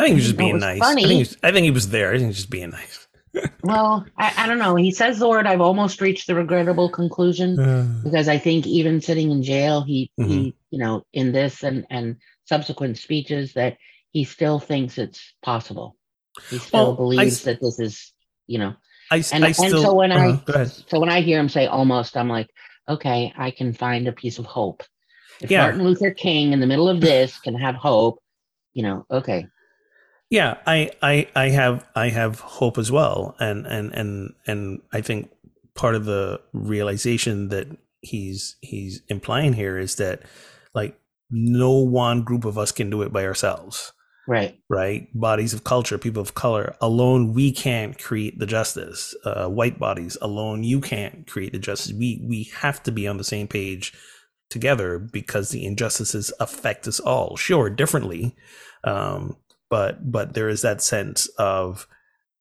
I 0.00 0.04
think 0.04 0.08
he 0.14 0.14
was 0.16 0.24
just 0.24 0.36
being 0.36 0.56
it's 0.56 0.64
nice. 0.64 0.78
funny. 0.80 1.04
I 1.04 1.08
think, 1.08 1.16
he 1.16 1.18
was, 1.20 1.36
I 1.42 1.52
think 1.52 1.64
he 1.64 1.70
was 1.70 1.88
there. 1.90 2.08
I 2.08 2.12
think 2.12 2.22
he 2.22 2.26
was 2.28 2.36
just 2.36 2.50
being 2.50 2.70
nice. 2.70 3.08
well, 3.62 4.06
I, 4.16 4.32
I 4.36 4.46
don't 4.46 4.58
know. 4.58 4.74
He 4.76 4.90
says 4.90 5.18
the 5.18 5.28
word 5.28 5.46
"I've 5.46 5.60
almost 5.60 6.00
reached 6.00 6.26
the 6.26 6.34
regrettable 6.34 6.88
conclusion." 6.90 7.56
because 8.02 8.28
I 8.28 8.38
think 8.38 8.66
even 8.66 9.00
sitting 9.00 9.30
in 9.30 9.42
jail, 9.42 9.82
he 9.82 10.10
Mm-hmm. 10.18 10.30
he 10.30 10.54
you 10.70 10.78
know 10.78 11.04
in 11.12 11.32
this 11.32 11.62
and 11.62 11.86
and 11.90 12.16
subsequent 12.46 12.98
speeches 12.98 13.52
that 13.54 13.76
he 14.10 14.24
still 14.24 14.58
thinks 14.58 14.98
it's 14.98 15.34
possible. 15.42 15.96
He 16.48 16.58
still 16.58 16.86
Well, 16.86 16.96
believes 16.96 17.38
s- 17.38 17.42
that 17.44 17.60
this 17.60 17.78
is 17.78 18.12
you 18.46 18.58
know. 18.58 18.74
I, 19.12 19.22
And 19.32 19.44
I 19.44 19.48
and 19.48 19.70
so 19.70 19.94
when 19.94 20.12
I 20.12 20.30
uh-huh, 20.30 20.64
so 20.86 20.98
when 21.00 21.10
I 21.10 21.20
hear 21.20 21.38
him 21.38 21.48
say 21.48 21.66
almost, 21.66 22.16
I'm 22.16 22.28
like, 22.28 22.48
okay, 22.88 23.32
I 23.36 23.50
can 23.50 23.72
find 23.72 24.08
a 24.08 24.12
piece 24.12 24.38
of 24.38 24.46
hope. 24.46 24.82
If 25.40 25.50
Yeah. 25.50 25.62
Martin 25.64 25.84
Luther 25.84 26.10
King 26.12 26.52
in 26.52 26.60
the 26.60 26.66
middle 26.66 26.88
of 26.88 27.00
this 27.00 27.38
can 27.38 27.54
have 27.54 27.74
hope, 27.74 28.20
you 28.72 28.82
know, 28.82 29.06
okay, 29.10 29.46
Yeah, 30.30 30.58
I, 30.66 30.90
I, 31.02 31.28
I 31.34 31.48
have, 31.48 31.84
I 31.96 32.08
have 32.10 32.40
hope 32.40 32.78
as 32.78 32.90
well, 32.92 33.34
and 33.40 33.66
and 33.66 33.92
and 33.92 34.32
and 34.46 34.80
I 34.92 35.00
think 35.00 35.30
part 35.74 35.96
of 35.96 36.04
the 36.04 36.40
realization 36.52 37.48
that 37.48 37.66
he's 38.00 38.56
he's 38.60 39.02
implying 39.08 39.52
here 39.54 39.76
is 39.78 39.96
that 39.96 40.22
like 40.74 40.98
no 41.30 41.72
one 41.72 42.22
group 42.22 42.44
of 42.44 42.56
us 42.58 42.72
can 42.72 42.90
do 42.90 43.02
it 43.02 43.12
by 43.12 43.24
ourselves. 43.24 43.92
right, 44.26 44.56
right? 44.68 45.08
Bodies 45.18 45.52
of 45.54 45.64
culture, 45.64 45.98
people 45.98 46.22
of 46.22 46.34
color 46.34 46.76
alone, 46.80 47.32
we 47.34 47.50
can't 47.52 47.98
create 47.98 48.38
the 48.38 48.46
justice. 48.46 49.14
Uh, 49.24 49.48
white 49.48 49.78
bodies 49.78 50.16
alone, 50.22 50.62
you 50.62 50.80
can't 50.80 51.26
create 51.26 51.52
the 51.52 51.58
justice. 51.58 51.92
We 51.92 52.24
we 52.28 52.44
have 52.54 52.82
to 52.84 52.92
be 52.92 53.08
on 53.08 53.16
the 53.16 53.24
same 53.24 53.48
page 53.48 53.92
together 54.48 54.98
because 54.98 55.50
the 55.50 55.64
injustices 55.64 56.32
affect 56.40 56.86
us 56.86 57.00
all. 57.00 57.36
Sure, 57.36 57.68
differently, 57.70 58.36
um, 58.84 59.36
but 59.70 60.10
but 60.10 60.34
there 60.34 60.48
is 60.48 60.62
that 60.62 60.82
sense 60.82 61.26
of, 61.38 61.86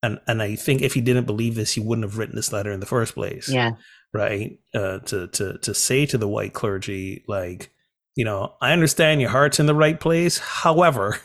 and 0.04 0.20
and 0.28 0.42
I 0.42 0.56
think 0.56 0.82
if 0.82 0.94
he 0.94 1.02
didn't 1.02 1.26
believe 1.26 1.56
this, 1.56 1.74
he 1.74 1.80
wouldn't 1.82 2.06
have 2.06 2.18
written 2.18 2.36
this 2.36 2.52
letter 2.52 2.72
in 2.72 2.80
the 2.80 2.86
first 2.86 3.14
place. 3.14 3.48
Yeah, 3.50 3.72
right? 4.14 4.60
Uh 4.74 5.00
to 5.00 5.28
to 5.28 5.58
to 5.60 5.74
say 5.74 6.06
to 6.08 6.18
the 6.18 6.28
white 6.28 6.54
clergy 6.54 7.24
like 7.28 7.72
you 8.16 8.26
know 8.26 8.56
i 8.60 8.74
understand 8.74 9.22
your 9.22 9.30
heart's 9.30 9.60
in 9.60 9.66
the 9.68 9.76
right 9.76 10.00
place. 10.00 10.38
However 10.40 11.20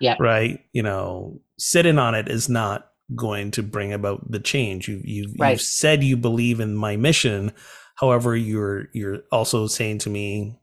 Yeah. 0.00 0.16
right 0.20 0.60
you 0.72 0.82
know 0.82 1.40
sitting 1.58 1.98
on 1.98 2.14
it 2.14 2.28
is 2.28 2.48
not 2.48 2.88
going 3.14 3.50
to 3.52 3.62
bring 3.62 3.92
about 3.92 4.30
the 4.30 4.40
change. 4.40 4.88
You 4.88 5.00
you 5.04 5.34
Right. 5.38 5.52
you've 5.52 5.60
said 5.60 6.02
you 6.04 6.16
believe 6.16 6.60
in 6.60 6.74
my 6.76 6.96
mission. 6.96 7.52
However 7.96 8.36
you're 8.36 8.88
you're 8.92 9.20
also 9.30 9.66
saying 9.66 9.98
to 10.00 10.10
me 10.10 10.56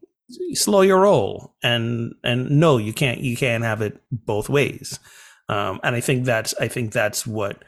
slow 0.53 0.81
your 0.81 1.01
roll 1.01 1.55
and 1.63 2.13
and 2.23 2.49
no 2.51 2.77
you 2.77 2.93
can't 2.93 3.19
you 3.19 3.35
can't 3.35 3.63
have 3.63 3.81
it 3.81 4.01
both 4.11 4.49
ways. 4.49 4.99
Um 5.47 5.79
and 5.83 5.95
i 5.95 5.99
think 6.01 6.25
that's 6.25 6.53
i 6.59 6.67
think 6.67 6.91
that's 6.91 7.25
what 7.25 7.63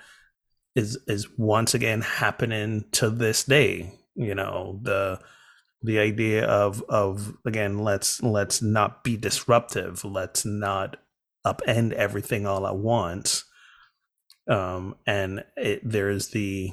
is 0.76 0.98
is 1.08 1.28
once 1.38 1.74
again 1.74 2.02
happening 2.02 2.86
to 2.92 3.10
this 3.10 3.44
day 3.44 3.92
you 4.16 4.36
know 4.36 4.80
the 4.84 5.20
the 5.84 6.00
idea 6.00 6.46
of 6.46 6.84
of 6.90 7.36
again 7.46 7.80
let's 7.80 8.22
let's 8.22 8.62
not 8.62 9.04
be 9.04 9.18
disruptive. 9.18 10.06
Let's 10.06 10.46
not 10.46 10.98
upend 11.46 11.94
everything 11.94 12.46
all 12.46 12.68
at 12.68 12.78
once. 12.78 13.46
Um 14.48 14.96
and 15.08 15.44
it, 15.58 15.82
there's 15.84 16.30
the 16.30 16.72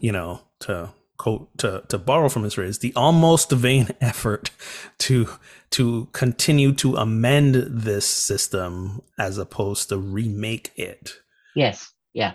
you 0.00 0.12
know 0.12 0.40
to 0.60 0.92
quote 1.18 1.56
to 1.58 1.84
to 1.88 1.98
borrow 1.98 2.28
from 2.28 2.44
his 2.44 2.54
phrase 2.54 2.80
the 2.80 2.94
almost 2.96 3.50
vain 3.52 3.88
effort 4.00 4.50
to 4.98 5.28
to 5.70 6.08
continue 6.12 6.72
to 6.72 6.96
amend 6.96 7.54
this 7.54 8.06
system 8.06 9.02
as 9.18 9.38
opposed 9.38 9.88
to 9.90 9.98
remake 9.98 10.72
it 10.76 11.14
yes, 11.54 11.92
yeah, 12.14 12.34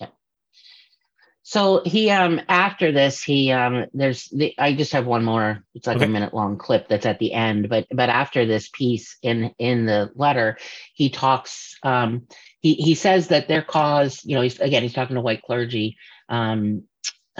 yeah. 0.00 0.08
So 1.42 1.82
he 1.86 2.10
um 2.10 2.40
after 2.48 2.92
this 2.92 3.22
he 3.24 3.52
um 3.52 3.86
there's 3.94 4.28
the 4.30 4.54
I 4.58 4.74
just 4.74 4.92
have 4.92 5.06
one 5.06 5.24
more 5.24 5.64
it's 5.74 5.88
like 5.88 5.96
Okay. 5.96 6.04
a 6.04 6.08
minute 6.08 6.34
long 6.34 6.58
clip 6.58 6.88
that's 6.88 7.06
at 7.06 7.18
the 7.20 7.34
end 7.34 7.68
but 7.70 7.86
but 7.92 8.10
after 8.10 8.46
this 8.46 8.70
piece 8.74 9.18
in 9.22 9.54
in 9.58 9.86
the 9.86 10.10
letter 10.16 10.58
he 10.94 11.10
talks 11.10 11.76
um 11.82 12.28
he 12.60 12.74
he 12.74 12.94
says 12.94 13.28
that 13.28 13.48
their 13.48 13.62
cause 13.62 14.22
you 14.24 14.36
know 14.36 14.42
he's 14.42 14.60
again 14.60 14.84
he's 14.84 14.94
talking 14.94 15.16
to 15.16 15.22
white 15.22 15.42
clergy 15.42 15.96
um 16.28 16.84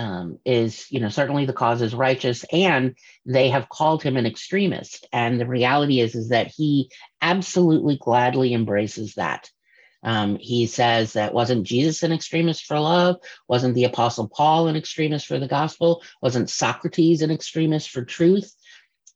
um 0.01 0.39
is 0.45 0.87
you 0.91 1.01
know 1.01 1.09
certainly 1.09 1.45
the 1.45 1.53
cause 1.53 1.83
is 1.83 1.95
righteous 1.95 2.45
and 2.53 2.97
they 3.27 3.51
have 3.51 3.69
called 3.69 4.03
him 4.03 4.17
an 4.17 4.27
extremist 4.27 5.07
and 5.13 5.41
the 5.41 5.47
reality 5.47 6.01
is 6.01 6.15
is 6.15 6.31
that 6.31 6.47
he 6.47 6.91
absolutely 7.21 7.99
gladly 8.01 8.55
embraces 8.55 9.15
that 9.15 9.51
um, 10.03 10.39
he 10.41 10.67
says 10.67 11.13
that 11.13 11.35
wasn't 11.35 11.67
Jesus 11.67 12.03
an 12.03 12.13
extremist 12.13 12.65
for 12.65 12.79
love? 12.79 13.17
Wasn't 13.49 13.75
the 13.75 13.85
Apostle 13.85 14.29
Paul 14.29 14.69
an 14.69 14.77
extremist 14.77 15.27
for 15.27 15.39
the 15.39 15.49
gospel? 15.49 16.03
Wasn't 16.23 16.49
Socrates 16.49 17.23
an 17.23 17.31
extremist 17.31 17.91
for 17.91 18.05
truth? 18.05 18.55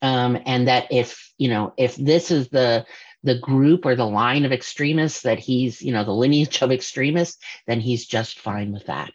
Um, 0.03 0.39
and 0.45 0.69
that 0.69 0.89
if 0.93 1.33
you 1.39 1.49
know 1.49 1.73
if 1.79 1.97
this 1.97 2.31
is 2.31 2.49
the 2.49 2.85
the 3.23 3.39
group 3.39 3.87
or 3.87 3.97
the 3.97 4.07
line 4.07 4.45
of 4.45 4.53
extremists 4.53 5.23
that 5.23 5.39
he's 5.39 5.81
you 5.81 5.93
know 5.93 6.05
the 6.05 6.13
lineage 6.13 6.61
of 6.61 6.71
extremists, 6.71 7.43
then 7.67 7.81
he's 7.81 8.07
just 8.07 8.39
fine 8.39 8.73
with 8.73 8.87
that. 8.87 9.13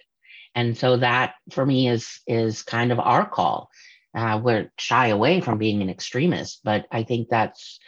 And 0.59 0.77
so 0.77 0.97
that 0.97 1.35
for 1.51 1.65
me 1.65 1.87
is 1.87 2.19
is 2.27 2.63
kind 2.63 2.91
of 2.91 2.99
our 2.99 3.25
call. 3.27 3.69
Uh, 4.13 4.41
we're 4.43 4.69
shy 4.77 5.07
away 5.07 5.39
from 5.39 5.57
being 5.57 5.81
an 5.81 5.89
extremist, 5.89 6.59
but 6.65 6.85
I 6.91 7.03
think 7.03 7.29
that's 7.29 7.79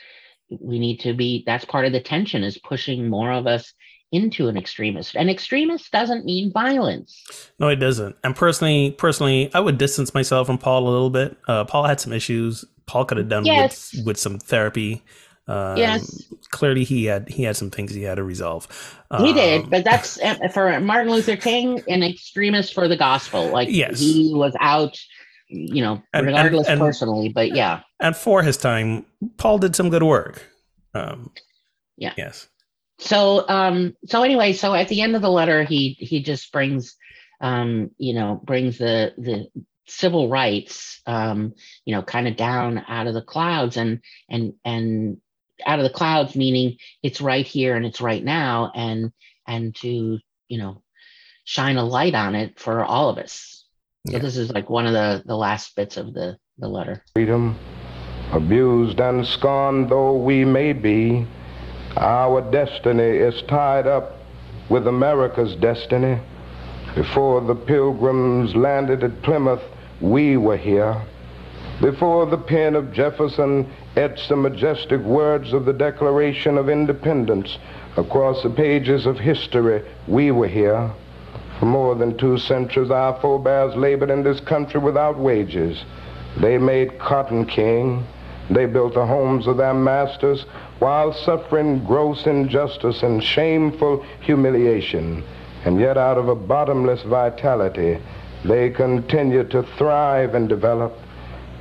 we 0.50 0.80
need 0.80 1.02
to 1.02 1.14
be 1.14 1.44
that's 1.46 1.66
part 1.66 1.86
of 1.86 1.92
the 1.92 2.00
tension 2.00 2.44
is 2.44 2.58
pushing 2.60 3.10
more 3.10 3.32
of 3.32 3.46
us 3.46 3.74
into 4.14 4.48
an 4.48 4.58
extremist. 4.58 5.16
An 5.16 5.30
extremist 5.30 5.92
doesn't 5.92 6.24
mean 6.26 6.52
violence. 6.54 7.52
No, 7.60 7.68
it 7.68 7.78
doesn't. 7.78 8.16
And 8.24 8.36
personally, 8.36 8.92
personally, 8.92 9.50
I 9.54 9.60
would 9.60 9.78
distance 9.78 10.14
myself 10.14 10.48
from 10.48 10.58
Paul 10.58 10.88
a 10.88 10.90
little 10.90 11.10
bit. 11.10 11.38
Uh, 11.48 11.66
Paul 11.66 11.86
had 11.86 12.00
some 12.00 12.14
issues. 12.14 12.64
Paul 12.86 13.04
could 13.06 13.18
have 13.18 13.30
done 13.30 13.46
Yes. 13.46 13.94
with 13.94 14.06
with 14.06 14.18
some 14.18 14.40
therapy. 14.40 15.04
Um, 15.48 15.78
Yes. 15.78 16.24
Clearly, 16.52 16.84
he 16.84 17.06
had 17.06 17.30
he 17.30 17.44
had 17.44 17.56
some 17.58 17.70
things 17.72 17.94
he 17.94 18.04
had 18.04 18.16
to 18.16 18.24
resolve. 18.24 18.68
He 19.20 19.30
Um, 19.30 19.36
did, 19.36 19.70
but 19.70 19.84
that's 19.84 20.20
uh, 20.22 20.36
for 20.54 20.80
Martin 20.80 21.12
Luther 21.12 21.36
King, 21.36 21.82
an 21.88 22.04
extremist 22.04 22.74
for 22.74 22.88
the 22.88 22.98
gospel. 22.98 23.48
Like 23.50 23.70
Yes. 23.70 24.00
he 24.00 24.32
was 24.34 24.54
out, 24.60 24.98
you 25.48 25.82
know, 25.82 25.94
And- 26.14 26.28
and- 26.28 26.28
regardless 26.28 26.68
and- 26.68 26.80
personally. 26.80 27.30
But 27.30 27.56
yeah, 27.56 27.82
and 28.00 28.16
for 28.16 28.44
his 28.44 28.58
time, 28.58 29.06
Paul 29.38 29.58
did 29.60 29.76
some 29.76 29.90
good 29.90 30.04
work. 30.04 30.44
Um, 30.94 31.32
Yeah. 31.98 32.14
Yes. 32.18 32.48
so 33.00 33.48
um 33.50 33.96
so 34.06 34.22
anyway 34.24 34.54
so 34.54 34.76
at 34.76 34.88
the 34.88 35.02
end 35.02 35.16
of 35.16 35.24
the 35.24 35.30
letter 35.32 35.64
he 35.64 35.98
he 36.00 36.22
just 36.22 36.52
brings 36.52 36.96
um 37.42 37.90
you 37.98 38.14
know 38.14 38.40
brings 38.44 38.78
the 38.78 39.12
the 39.18 39.48
civil 39.88 40.30
rights 40.30 41.02
um 41.08 41.52
you 41.86 41.96
know 41.96 42.04
kind 42.04 42.28
of 42.28 42.36
down 42.36 42.84
out 42.88 43.08
of 43.08 43.16
the 43.16 43.22
clouds 43.24 43.76
and 43.78 44.02
and 44.30 44.54
and 44.64 45.18
out 45.66 45.80
of 45.80 45.84
the 45.84 45.90
clouds 45.90 46.36
meaning 46.36 46.78
it's 47.04 47.22
right 47.22 47.46
here 47.46 47.76
and 47.76 47.86
it's 47.86 48.02
right 48.02 48.24
now 48.24 48.72
and 48.76 49.12
and 49.48 49.76
to 49.76 50.20
you 50.48 50.58
know 50.58 50.82
shine 51.44 51.78
a 51.78 51.84
light 51.84 52.16
on 52.16 52.36
it 52.36 52.60
for 52.60 52.84
all 52.84 53.10
of 53.10 53.18
us 53.18 53.66
so 54.08 54.18
this 54.18 54.38
is 54.38 54.52
like 54.52 54.70
one 54.70 54.88
of 54.88 54.94
the 54.94 55.24
the 55.26 55.36
last 55.36 55.76
bits 55.76 55.98
of 55.98 56.14
the 56.14 56.38
the 56.58 56.68
letter 56.68 57.04
freedom, 57.14 57.58
abused 58.32 59.00
and 59.00 59.26
scorned 59.26 59.90
though 59.90 60.16
we 60.16 60.46
may 60.46 60.74
be, 60.74 61.26
our 61.98 62.42
destiny 62.52 63.04
is 63.04 63.42
tied 63.44 63.88
up 63.88 64.18
with 64.70 64.88
America's 64.88 65.56
destiny. 65.56 66.20
Before 66.96 67.42
the 67.42 67.56
pilgrims 67.56 68.56
landed 68.56 69.04
at 69.04 69.22
Plymouth, 69.22 69.64
we 70.00 70.38
were 70.38 70.58
here. 70.58 71.02
Before 71.82 72.26
the 72.26 72.38
pen 72.38 72.76
of 72.76 72.94
Jefferson 72.94 73.70
etched 73.96 74.30
the 74.30 74.36
majestic 74.36 75.02
words 75.02 75.54
of 75.54 75.66
the 75.66 75.74
Declaration 75.74 76.58
of 76.58 76.70
Independence 76.70 77.58
across 77.98 78.42
the 78.42 78.50
pages 78.50 79.06
of 79.06 79.20
history, 79.20 79.84
we 80.08 80.32
were 80.32 80.48
here. 80.48 80.90
For 81.60 81.66
more 81.66 81.96
than 81.96 82.18
two 82.18 82.38
centuries, 82.38 82.90
our 82.90 83.20
forebears 83.20 83.76
labored 83.76 84.10
in 84.10 84.24
this 84.24 84.40
country 84.40 84.80
without 84.80 85.18
wages. 85.18 85.84
They 86.38 86.58
made 86.58 86.98
cotton 87.00 87.46
king. 87.46 88.06
They 88.50 88.66
built 88.66 88.96
the 88.96 89.06
homes 89.06 89.48
of 89.48 89.58
their 89.58 89.74
masters 89.74 90.46
while 90.80 91.14
suffering 91.14 91.84
gross 91.86 92.26
injustice 92.26 93.04
and 93.04 93.24
shameful 93.24 94.04
humiliation. 94.22 95.24
And 95.64 95.80
yet, 95.80 95.98
out 95.98 96.18
of 96.18 96.28
a 96.28 96.36
bottomless 96.36 97.04
vitality, 97.04 98.00
they 98.44 98.72
continued 98.72 99.52
to 99.52 99.64
thrive 99.78 100.34
and 100.34 100.50
develop. 100.50 100.98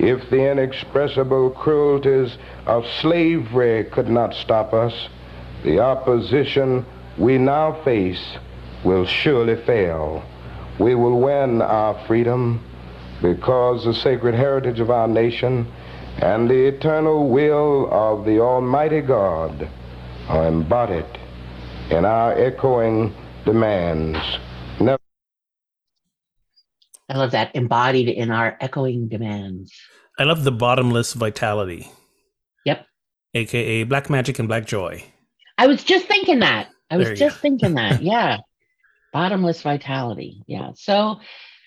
If 0.02 0.30
the 0.30 0.50
inexpressible 0.50 1.50
cruelties 1.50 2.38
of 2.64 2.86
slavery 3.02 3.84
could 3.84 4.08
not 4.08 4.32
stop 4.32 4.72
us, 4.72 4.94
the 5.62 5.80
opposition 5.80 6.86
we 7.18 7.36
now 7.36 7.72
face 7.84 8.38
will 8.82 9.04
surely 9.04 9.56
fail. 9.56 10.24
We 10.78 10.94
will 10.94 11.20
win 11.20 11.60
our 11.60 11.92
freedom 12.06 12.64
because 13.20 13.84
the 13.84 13.92
sacred 13.92 14.34
heritage 14.34 14.80
of 14.80 14.90
our 14.90 15.06
nation 15.06 15.70
and 16.16 16.48
the 16.48 16.68
eternal 16.68 17.28
will 17.28 17.86
of 17.92 18.24
the 18.24 18.40
Almighty 18.40 19.02
God 19.02 19.68
are 20.28 20.46
embodied 20.48 21.04
in 21.90 22.06
our 22.06 22.32
echoing 22.32 23.14
demands. 23.44 24.18
I 27.10 27.18
love 27.18 27.32
that 27.32 27.54
embodied 27.54 28.08
in 28.08 28.30
our 28.30 28.56
echoing 28.60 29.08
demands 29.08 29.72
I 30.20 30.24
love 30.24 30.44
the 30.44 30.52
bottomless 30.52 31.14
vitality. 31.14 31.90
Yep. 32.66 32.86
AKA 33.32 33.84
Black 33.84 34.10
Magic 34.10 34.38
and 34.38 34.48
Black 34.48 34.66
Joy. 34.66 35.02
I 35.56 35.66
was 35.66 35.82
just 35.82 36.06
thinking 36.08 36.40
that. 36.40 36.68
I 36.90 36.98
was 36.98 37.18
just 37.18 37.36
go. 37.36 37.40
thinking 37.40 37.74
that. 37.76 38.02
Yeah. 38.02 38.36
Bottomless 39.14 39.62
vitality. 39.62 40.42
Yeah. 40.46 40.72
So 40.74 41.20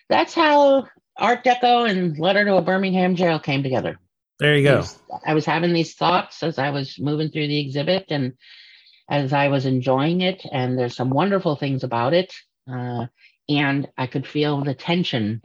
that's 0.08 0.36
how 0.36 0.88
Art 1.18 1.44
Deco 1.44 1.90
and 1.90 2.16
Letter 2.20 2.46
to 2.46 2.58
a 2.58 2.62
Birmingham 2.62 3.16
Jail 3.16 3.40
came 3.40 3.64
together. 3.64 4.00
There 4.38 4.56
you 4.56 4.64
go. 4.64 4.82
These- 4.82 5.00
I 5.26 5.34
was 5.34 5.46
having 5.46 5.74
these 5.74 5.96
thoughts 5.96 6.44
as 6.44 6.60
I 6.60 6.70
was 6.70 7.00
moving 7.00 7.30
through 7.30 7.48
the 7.48 7.60
exhibit 7.60 8.06
and 8.10 8.34
as 9.10 9.34
I 9.34 9.48
was 9.48 9.66
enjoying 9.66 10.22
it. 10.22 10.46
And 10.52 10.78
there's 10.78 10.96
some 10.96 11.10
wonderful 11.10 11.56
things 11.56 11.84
about 11.84 12.14
it. 12.14 12.32
Uh, 12.72 13.08
and 13.50 13.88
I 13.98 14.08
could 14.08 14.28
feel 14.28 14.64
the 14.64 14.74
tension 14.74 15.42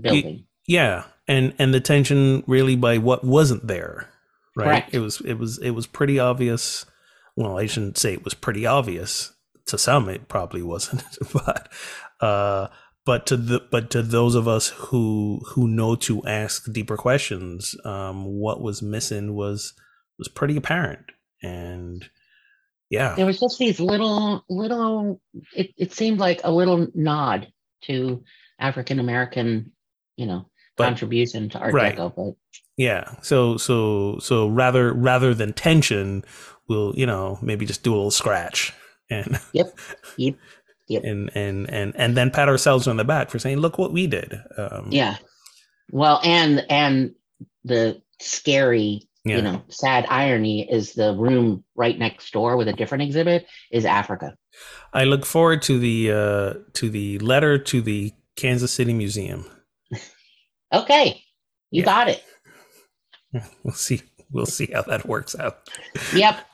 building. 0.00 0.46
Yeah, 0.66 1.04
and 1.26 1.54
and 1.58 1.74
the 1.74 1.80
tension 1.80 2.44
really 2.46 2.76
by 2.76 2.98
what 2.98 3.24
wasn't 3.24 3.66
there, 3.66 4.08
right? 4.56 4.64
Correct. 4.66 4.94
It 4.94 5.00
was 5.00 5.20
it 5.20 5.34
was 5.34 5.58
it 5.58 5.70
was 5.70 5.86
pretty 5.86 6.18
obvious. 6.18 6.86
Well, 7.36 7.58
I 7.58 7.66
shouldn't 7.66 7.98
say 7.98 8.12
it 8.12 8.24
was 8.24 8.34
pretty 8.34 8.66
obvious 8.66 9.32
to 9.66 9.78
some. 9.78 10.08
It 10.08 10.28
probably 10.28 10.62
wasn't, 10.62 11.04
but 11.32 11.68
uh, 12.20 12.68
but 13.04 13.26
to 13.26 13.36
the 13.36 13.60
but 13.70 13.90
to 13.90 14.02
those 14.02 14.34
of 14.34 14.46
us 14.46 14.68
who 14.68 15.40
who 15.48 15.66
know 15.66 15.96
to 15.96 16.24
ask 16.24 16.70
deeper 16.72 16.96
questions, 16.96 17.74
um, 17.84 18.24
what 18.24 18.60
was 18.60 18.82
missing 18.82 19.34
was 19.34 19.74
was 20.18 20.28
pretty 20.28 20.56
apparent, 20.56 21.06
and 21.42 22.08
yeah, 22.92 23.14
there 23.16 23.26
was 23.26 23.40
just 23.40 23.58
these 23.58 23.80
little 23.80 24.44
little 24.48 25.20
it, 25.56 25.70
it 25.76 25.92
seemed 25.92 26.18
like 26.20 26.40
a 26.44 26.52
little 26.52 26.86
nod 26.94 27.48
to 27.86 28.22
african 28.60 29.00
american 29.00 29.72
you 30.16 30.26
know 30.26 30.46
But- 30.76 30.84
contribution 30.84 31.48
to 31.50 31.58
art 31.58 31.74
right. 31.74 31.96
deco 31.96 32.14
but 32.14 32.34
Yeah. 32.76 33.04
So 33.22 33.56
so 33.58 34.18
so 34.20 34.48
rather 34.48 34.92
rather 34.92 35.34
than 35.34 35.52
tension, 35.52 36.22
we'll 36.68 36.92
you 36.96 37.06
know 37.06 37.38
maybe 37.42 37.66
just 37.66 37.82
do 37.82 37.92
a 37.92 37.96
little 37.96 38.10
scratch 38.22 38.72
and 39.10 39.38
Yep. 39.52 39.66
Yep. 40.16 40.34
Yep. 40.88 41.02
and 41.04 41.30
and 41.34 41.70
and 41.70 41.92
and 41.96 42.16
then 42.16 42.30
pat 42.30 42.48
ourselves 42.48 42.86
on 42.88 42.96
the 42.96 43.04
back 43.04 43.30
for 43.30 43.38
saying, 43.38 43.58
look 43.58 43.78
what 43.78 43.92
we 43.92 44.06
did. 44.06 44.34
Um, 44.56 44.88
yeah 44.90 45.16
well 45.90 46.20
and 46.24 46.64
and 46.70 47.14
the 47.64 48.00
scary 48.20 49.02
Yeah. 49.24 49.36
you 49.36 49.42
know 49.42 49.62
sad 49.68 50.04
irony 50.08 50.68
is 50.68 50.94
the 50.94 51.14
room 51.16 51.62
right 51.76 51.96
next 51.96 52.32
door 52.32 52.56
with 52.56 52.66
a 52.66 52.72
different 52.72 53.02
exhibit 53.02 53.46
is 53.70 53.84
africa 53.84 54.34
I 54.92 55.04
look 55.04 55.24
forward 55.24 55.62
to 55.62 55.78
the 55.78 56.10
uh 56.10 56.54
to 56.74 56.90
the 56.90 57.18
letter 57.20 57.56
to 57.58 57.80
the 57.80 58.12
Kansas 58.36 58.72
City 58.72 58.92
Museum. 58.92 59.46
okay 60.72 61.22
you 61.70 61.80
Yeah. 61.82 61.84
got 61.84 62.08
it 62.08 62.22
We'll 63.62 63.74
see. 63.74 64.02
We'll 64.30 64.46
see 64.46 64.68
how 64.72 64.82
that 64.82 65.06
works 65.06 65.34
out. 65.38 65.68
yep 66.14 66.44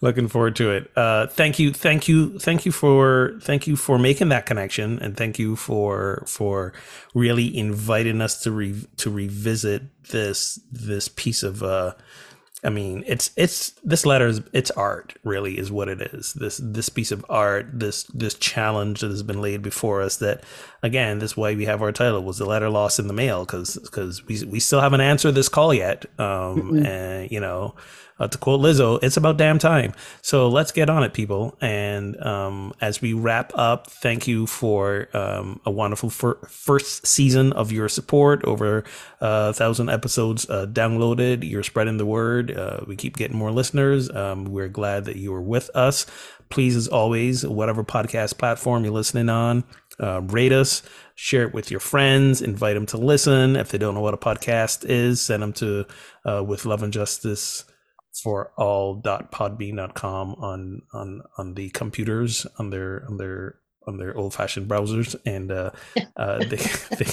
looking 0.00 0.28
forward 0.28 0.56
to 0.56 0.70
it. 0.70 0.90
Uh 0.96 1.26
thank 1.26 1.58
you 1.58 1.72
thank 1.72 2.08
you 2.08 2.38
thank 2.38 2.64
you 2.66 2.72
for 2.72 3.38
thank 3.42 3.66
you 3.66 3.76
for 3.76 3.98
making 3.98 4.28
that 4.30 4.46
connection 4.46 4.98
and 5.00 5.16
thank 5.16 5.38
you 5.38 5.56
for 5.56 6.24
for 6.26 6.72
really 7.14 7.56
inviting 7.56 8.20
us 8.20 8.42
to 8.42 8.50
re 8.50 8.74
to 8.96 9.10
revisit 9.10 9.82
this 10.10 10.60
this 10.70 11.08
piece 11.08 11.42
of 11.42 11.62
uh 11.62 11.94
i 12.62 12.68
mean 12.70 13.02
it's 13.06 13.30
it's 13.36 13.70
this 13.84 14.04
letter 14.06 14.26
is 14.26 14.40
it's 14.52 14.70
art 14.72 15.14
really 15.24 15.58
is 15.58 15.70
what 15.70 15.88
it 15.88 16.00
is. 16.00 16.32
This 16.34 16.58
this 16.62 16.88
piece 16.88 17.12
of 17.12 17.24
art 17.28 17.66
this 17.72 18.04
this 18.04 18.34
challenge 18.34 19.00
that 19.00 19.10
has 19.10 19.22
been 19.22 19.40
laid 19.42 19.62
before 19.62 20.00
us 20.02 20.16
that 20.18 20.42
again 20.82 21.18
this 21.18 21.36
why 21.36 21.54
we 21.54 21.66
have 21.66 21.82
our 21.82 21.92
title 21.92 22.22
was 22.22 22.38
the 22.38 22.46
letter 22.46 22.70
lost 22.70 22.98
in 22.98 23.06
the 23.06 23.14
mail 23.14 23.44
because 23.44 23.76
because 23.76 24.24
we 24.26 24.42
we 24.44 24.60
still 24.60 24.80
haven't 24.80 25.00
answered 25.02 25.32
this 25.34 25.48
call 25.48 25.72
yet. 25.74 26.06
Um 26.18 26.72
Mm-mm. 26.72 26.86
and 26.86 27.30
you 27.30 27.40
know 27.40 27.74
uh, 28.18 28.28
to 28.28 28.38
quote 28.38 28.60
Lizzo, 28.60 28.98
it's 29.02 29.16
about 29.16 29.36
damn 29.36 29.58
time. 29.58 29.92
So 30.22 30.48
let's 30.48 30.70
get 30.70 30.88
on 30.88 31.02
it, 31.02 31.12
people. 31.12 31.56
And 31.60 32.20
um, 32.24 32.72
as 32.80 33.00
we 33.00 33.12
wrap 33.12 33.52
up, 33.54 33.88
thank 33.88 34.28
you 34.28 34.46
for 34.46 35.08
um, 35.14 35.60
a 35.64 35.70
wonderful 35.70 36.10
fir- 36.10 36.38
first 36.48 37.06
season 37.06 37.52
of 37.52 37.72
your 37.72 37.88
support. 37.88 38.44
Over 38.44 38.84
uh, 39.20 39.50
a 39.50 39.52
thousand 39.52 39.90
episodes 39.90 40.48
uh, 40.48 40.66
downloaded. 40.66 41.48
You're 41.48 41.62
spreading 41.62 41.96
the 41.96 42.06
word. 42.06 42.56
Uh, 42.56 42.80
we 42.86 42.94
keep 42.94 43.16
getting 43.16 43.36
more 43.36 43.50
listeners. 43.50 44.10
Um, 44.10 44.44
we're 44.44 44.68
glad 44.68 45.06
that 45.06 45.16
you 45.16 45.34
are 45.34 45.42
with 45.42 45.70
us. 45.74 46.06
Please, 46.50 46.76
as 46.76 46.86
always, 46.86 47.44
whatever 47.44 47.82
podcast 47.82 48.38
platform 48.38 48.84
you're 48.84 48.92
listening 48.92 49.28
on, 49.28 49.64
uh, 49.98 50.20
rate 50.22 50.52
us, 50.52 50.82
share 51.16 51.44
it 51.44 51.54
with 51.54 51.70
your 51.70 51.80
friends, 51.80 52.42
invite 52.42 52.74
them 52.74 52.86
to 52.86 52.96
listen. 52.96 53.56
If 53.56 53.70
they 53.70 53.78
don't 53.78 53.94
know 53.94 54.00
what 54.00 54.14
a 54.14 54.18
podcast 54.18 54.84
is, 54.84 55.20
send 55.20 55.42
them 55.42 55.52
to 55.54 55.86
uh, 56.24 56.44
with 56.44 56.64
love 56.64 56.82
and 56.82 56.92
justice 56.92 57.64
for 58.22 58.52
all.podbean.com 58.56 60.34
on 60.34 60.82
on 60.92 61.22
on 61.36 61.54
the 61.54 61.70
computers 61.70 62.46
on 62.58 62.70
their 62.70 63.04
on 63.08 63.16
their 63.16 63.56
on 63.86 63.98
their 63.98 64.16
old 64.16 64.34
fashioned 64.34 64.68
browsers, 64.68 65.14
and 65.26 65.50
uh, 65.50 65.70
uh, 66.16 66.38
they, 66.38 66.56
they, 66.56 67.06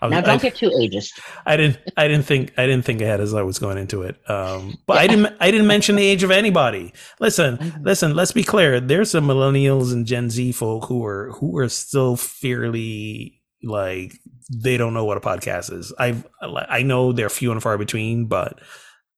I, 0.00 0.08
now 0.08 0.20
don't 0.20 0.28
I, 0.28 0.36
get 0.38 0.56
too 0.56 0.70
ageist. 0.70 1.20
I 1.46 1.56
didn't. 1.56 1.78
I 1.96 2.08
didn't 2.08 2.26
think. 2.26 2.52
I 2.58 2.66
didn't 2.66 2.84
think 2.84 3.00
ahead 3.00 3.20
as 3.20 3.34
I 3.34 3.42
was 3.42 3.58
going 3.58 3.78
into 3.78 4.02
it. 4.02 4.16
Um, 4.28 4.78
but 4.86 4.98
I 4.98 5.06
didn't. 5.06 5.34
I 5.40 5.50
didn't 5.50 5.66
mention 5.66 5.96
the 5.96 6.06
age 6.06 6.22
of 6.22 6.30
anybody. 6.30 6.92
Listen, 7.20 7.80
listen. 7.82 8.14
Let's 8.14 8.32
be 8.32 8.44
clear. 8.44 8.80
There's 8.80 9.10
some 9.10 9.26
millennials 9.26 9.92
and 9.92 10.06
Gen 10.06 10.30
Z 10.30 10.52
folk 10.52 10.86
who 10.86 11.04
are 11.04 11.32
who 11.32 11.56
are 11.58 11.68
still 11.68 12.16
fairly 12.16 13.40
like 13.62 14.14
they 14.50 14.76
don't 14.76 14.94
know 14.94 15.04
what 15.04 15.16
a 15.16 15.20
podcast 15.20 15.72
is. 15.72 15.92
I've 15.98 16.26
I 16.42 16.82
know 16.82 17.12
they're 17.12 17.28
few 17.28 17.52
and 17.52 17.62
far 17.62 17.78
between, 17.78 18.26
but 18.26 18.60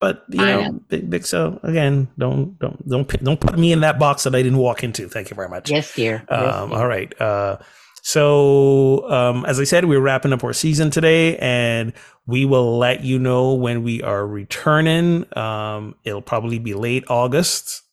but 0.01 0.25
you 0.29 0.39
know, 0.39 0.79
big, 0.89 1.09
big, 1.11 1.25
so 1.27 1.59
again, 1.61 2.07
don't 2.17 2.57
don't 2.57 2.89
don't 2.89 3.23
don't 3.23 3.39
put 3.39 3.57
me 3.57 3.71
in 3.71 3.81
that 3.81 3.99
box 3.99 4.23
that 4.23 4.33
I 4.33 4.41
didn't 4.41 4.57
walk 4.57 4.83
into. 4.83 5.07
Thank 5.07 5.29
you 5.29 5.35
very 5.35 5.47
much. 5.47 5.69
Yes, 5.69 5.93
dear. 5.93 6.25
Um, 6.27 6.41
yes, 6.41 6.69
dear. 6.69 6.77
All 6.79 6.87
right. 6.87 7.21
Uh, 7.21 7.57
so 8.01 9.07
um, 9.11 9.45
as 9.45 9.59
I 9.59 9.63
said, 9.63 9.85
we're 9.85 10.01
wrapping 10.01 10.33
up 10.33 10.43
our 10.43 10.53
season 10.53 10.89
today, 10.89 11.37
and 11.37 11.93
we 12.25 12.45
will 12.45 12.79
let 12.79 13.03
you 13.03 13.19
know 13.19 13.53
when 13.53 13.83
we 13.83 14.01
are 14.01 14.25
returning. 14.25 15.25
Um, 15.37 15.93
it'll 16.03 16.23
probably 16.23 16.57
be 16.57 16.73
late 16.73 17.03
August. 17.07 17.83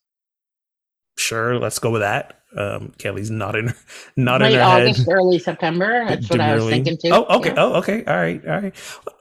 Sure, 1.19 1.59
let's 1.59 1.79
go 1.79 1.91
with 1.91 2.01
that. 2.01 2.38
Um, 2.57 2.93
Kelly's 2.99 3.31
not 3.31 3.57
in, 3.57 3.75
not 4.17 4.41
late 4.41 4.55
in 4.55 4.59
her 4.61 4.65
August, 4.65 5.01
head. 5.01 5.09
early 5.11 5.39
September. 5.39 6.05
That's 6.09 6.31
what 6.31 6.41
I 6.41 6.55
was 6.55 6.65
thinking 6.67 6.97
too. 6.97 7.11
Oh, 7.13 7.39
okay. 7.39 7.51
Yeah. 7.51 7.55
Oh, 7.59 7.75
okay. 7.75 8.05
All 8.05 8.17
right. 8.17 8.45
All 8.47 8.61
right. 8.61 8.75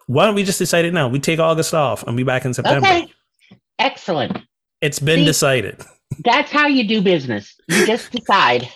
Why 0.07 0.25
don't 0.25 0.35
we 0.35 0.43
just 0.43 0.59
decide 0.59 0.85
it 0.85 0.93
now? 0.93 1.07
We 1.09 1.19
take 1.19 1.39
August 1.39 1.73
off 1.73 2.03
and 2.03 2.15
be 2.15 2.23
back 2.23 2.45
in 2.45 2.53
September. 2.53 2.87
Okay. 2.87 3.11
Excellent. 3.79 4.39
It's 4.81 4.99
been 4.99 5.19
See? 5.19 5.25
decided. 5.25 5.81
That's 6.23 6.51
how 6.51 6.67
you 6.67 6.87
do 6.87 7.01
business. 7.01 7.55
You 7.67 7.85
just 7.85 8.11
decide. 8.13 8.69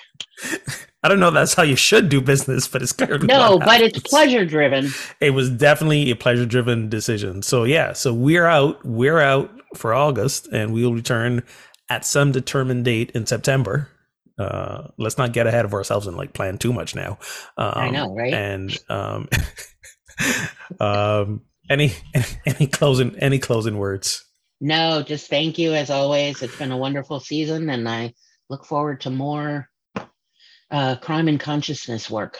I 1.03 1.07
don't 1.07 1.19
know 1.19 1.29
if 1.29 1.33
that's 1.33 1.53
how 1.53 1.63
you 1.63 1.75
should 1.75 2.09
do 2.09 2.21
business, 2.21 2.67
but 2.67 2.81
it's 2.81 2.91
clearly 2.91 3.25
No, 3.25 3.57
but 3.57 3.81
it's 3.81 3.99
pleasure 3.99 4.45
driven. 4.45 4.89
It 5.19 5.31
was 5.31 5.49
definitely 5.49 6.11
a 6.11 6.15
pleasure 6.15 6.45
driven 6.45 6.89
decision. 6.89 7.41
So 7.41 7.63
yeah, 7.63 7.93
so 7.93 8.13
we're 8.13 8.45
out. 8.45 8.83
We're 8.85 9.19
out 9.19 9.49
for 9.75 9.93
August, 9.93 10.47
and 10.51 10.73
we'll 10.73 10.93
return 10.93 11.43
at 11.89 12.05
some 12.05 12.31
determined 12.31 12.85
date 12.85 13.11
in 13.11 13.25
September. 13.25 13.87
Uh, 14.41 14.87
let's 14.97 15.17
not 15.17 15.33
get 15.33 15.45
ahead 15.47 15.65
of 15.65 15.73
ourselves 15.73 16.07
and 16.07 16.17
like 16.17 16.33
plan 16.33 16.57
too 16.57 16.73
much 16.73 16.95
now. 16.95 17.19
Um, 17.57 17.73
I 17.75 17.89
know, 17.89 18.15
right? 18.15 18.33
And 18.33 18.77
um, 18.89 19.29
um, 20.79 21.41
any 21.69 21.93
any 22.45 22.67
closing 22.67 23.15
any 23.19 23.39
closing 23.39 23.77
words? 23.77 24.25
No, 24.59 25.03
just 25.03 25.29
thank 25.29 25.57
you 25.57 25.73
as 25.73 25.89
always. 25.89 26.41
It's 26.41 26.57
been 26.57 26.71
a 26.71 26.77
wonderful 26.77 27.19
season, 27.19 27.69
and 27.69 27.87
I 27.87 28.13
look 28.49 28.65
forward 28.65 29.01
to 29.01 29.09
more 29.09 29.69
uh, 30.71 30.95
crime 30.97 31.27
and 31.27 31.39
consciousness 31.39 32.09
work. 32.09 32.39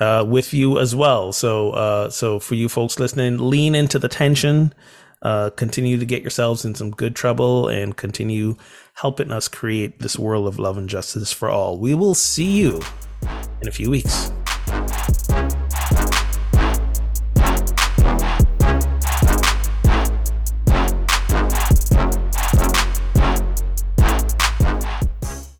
uh, 0.00 0.24
with 0.26 0.52
you 0.52 0.78
as 0.78 0.94
well. 0.94 1.32
So, 1.32 1.70
uh, 1.70 2.10
so 2.10 2.38
for 2.38 2.54
you 2.54 2.68
folks 2.68 2.98
listening, 2.98 3.38
lean 3.38 3.74
into 3.74 3.98
the 3.98 4.08
tension. 4.08 4.74
Uh, 5.22 5.50
continue 5.50 5.98
to 5.98 6.04
get 6.04 6.22
yourselves 6.22 6.64
in 6.64 6.74
some 6.74 6.90
good 6.90 7.16
trouble 7.16 7.68
and 7.68 7.96
continue 7.96 8.56
helping 8.94 9.30
us 9.30 9.48
create 9.48 9.98
this 9.98 10.18
world 10.18 10.46
of 10.46 10.58
love 10.58 10.78
and 10.78 10.88
justice 10.88 11.32
for 11.32 11.48
all. 11.48 11.78
We 11.78 11.94
will 11.94 12.14
see 12.14 12.50
you 12.50 12.80
in 13.60 13.68
a 13.68 13.72
few 13.72 13.90
weeks. 13.90 14.32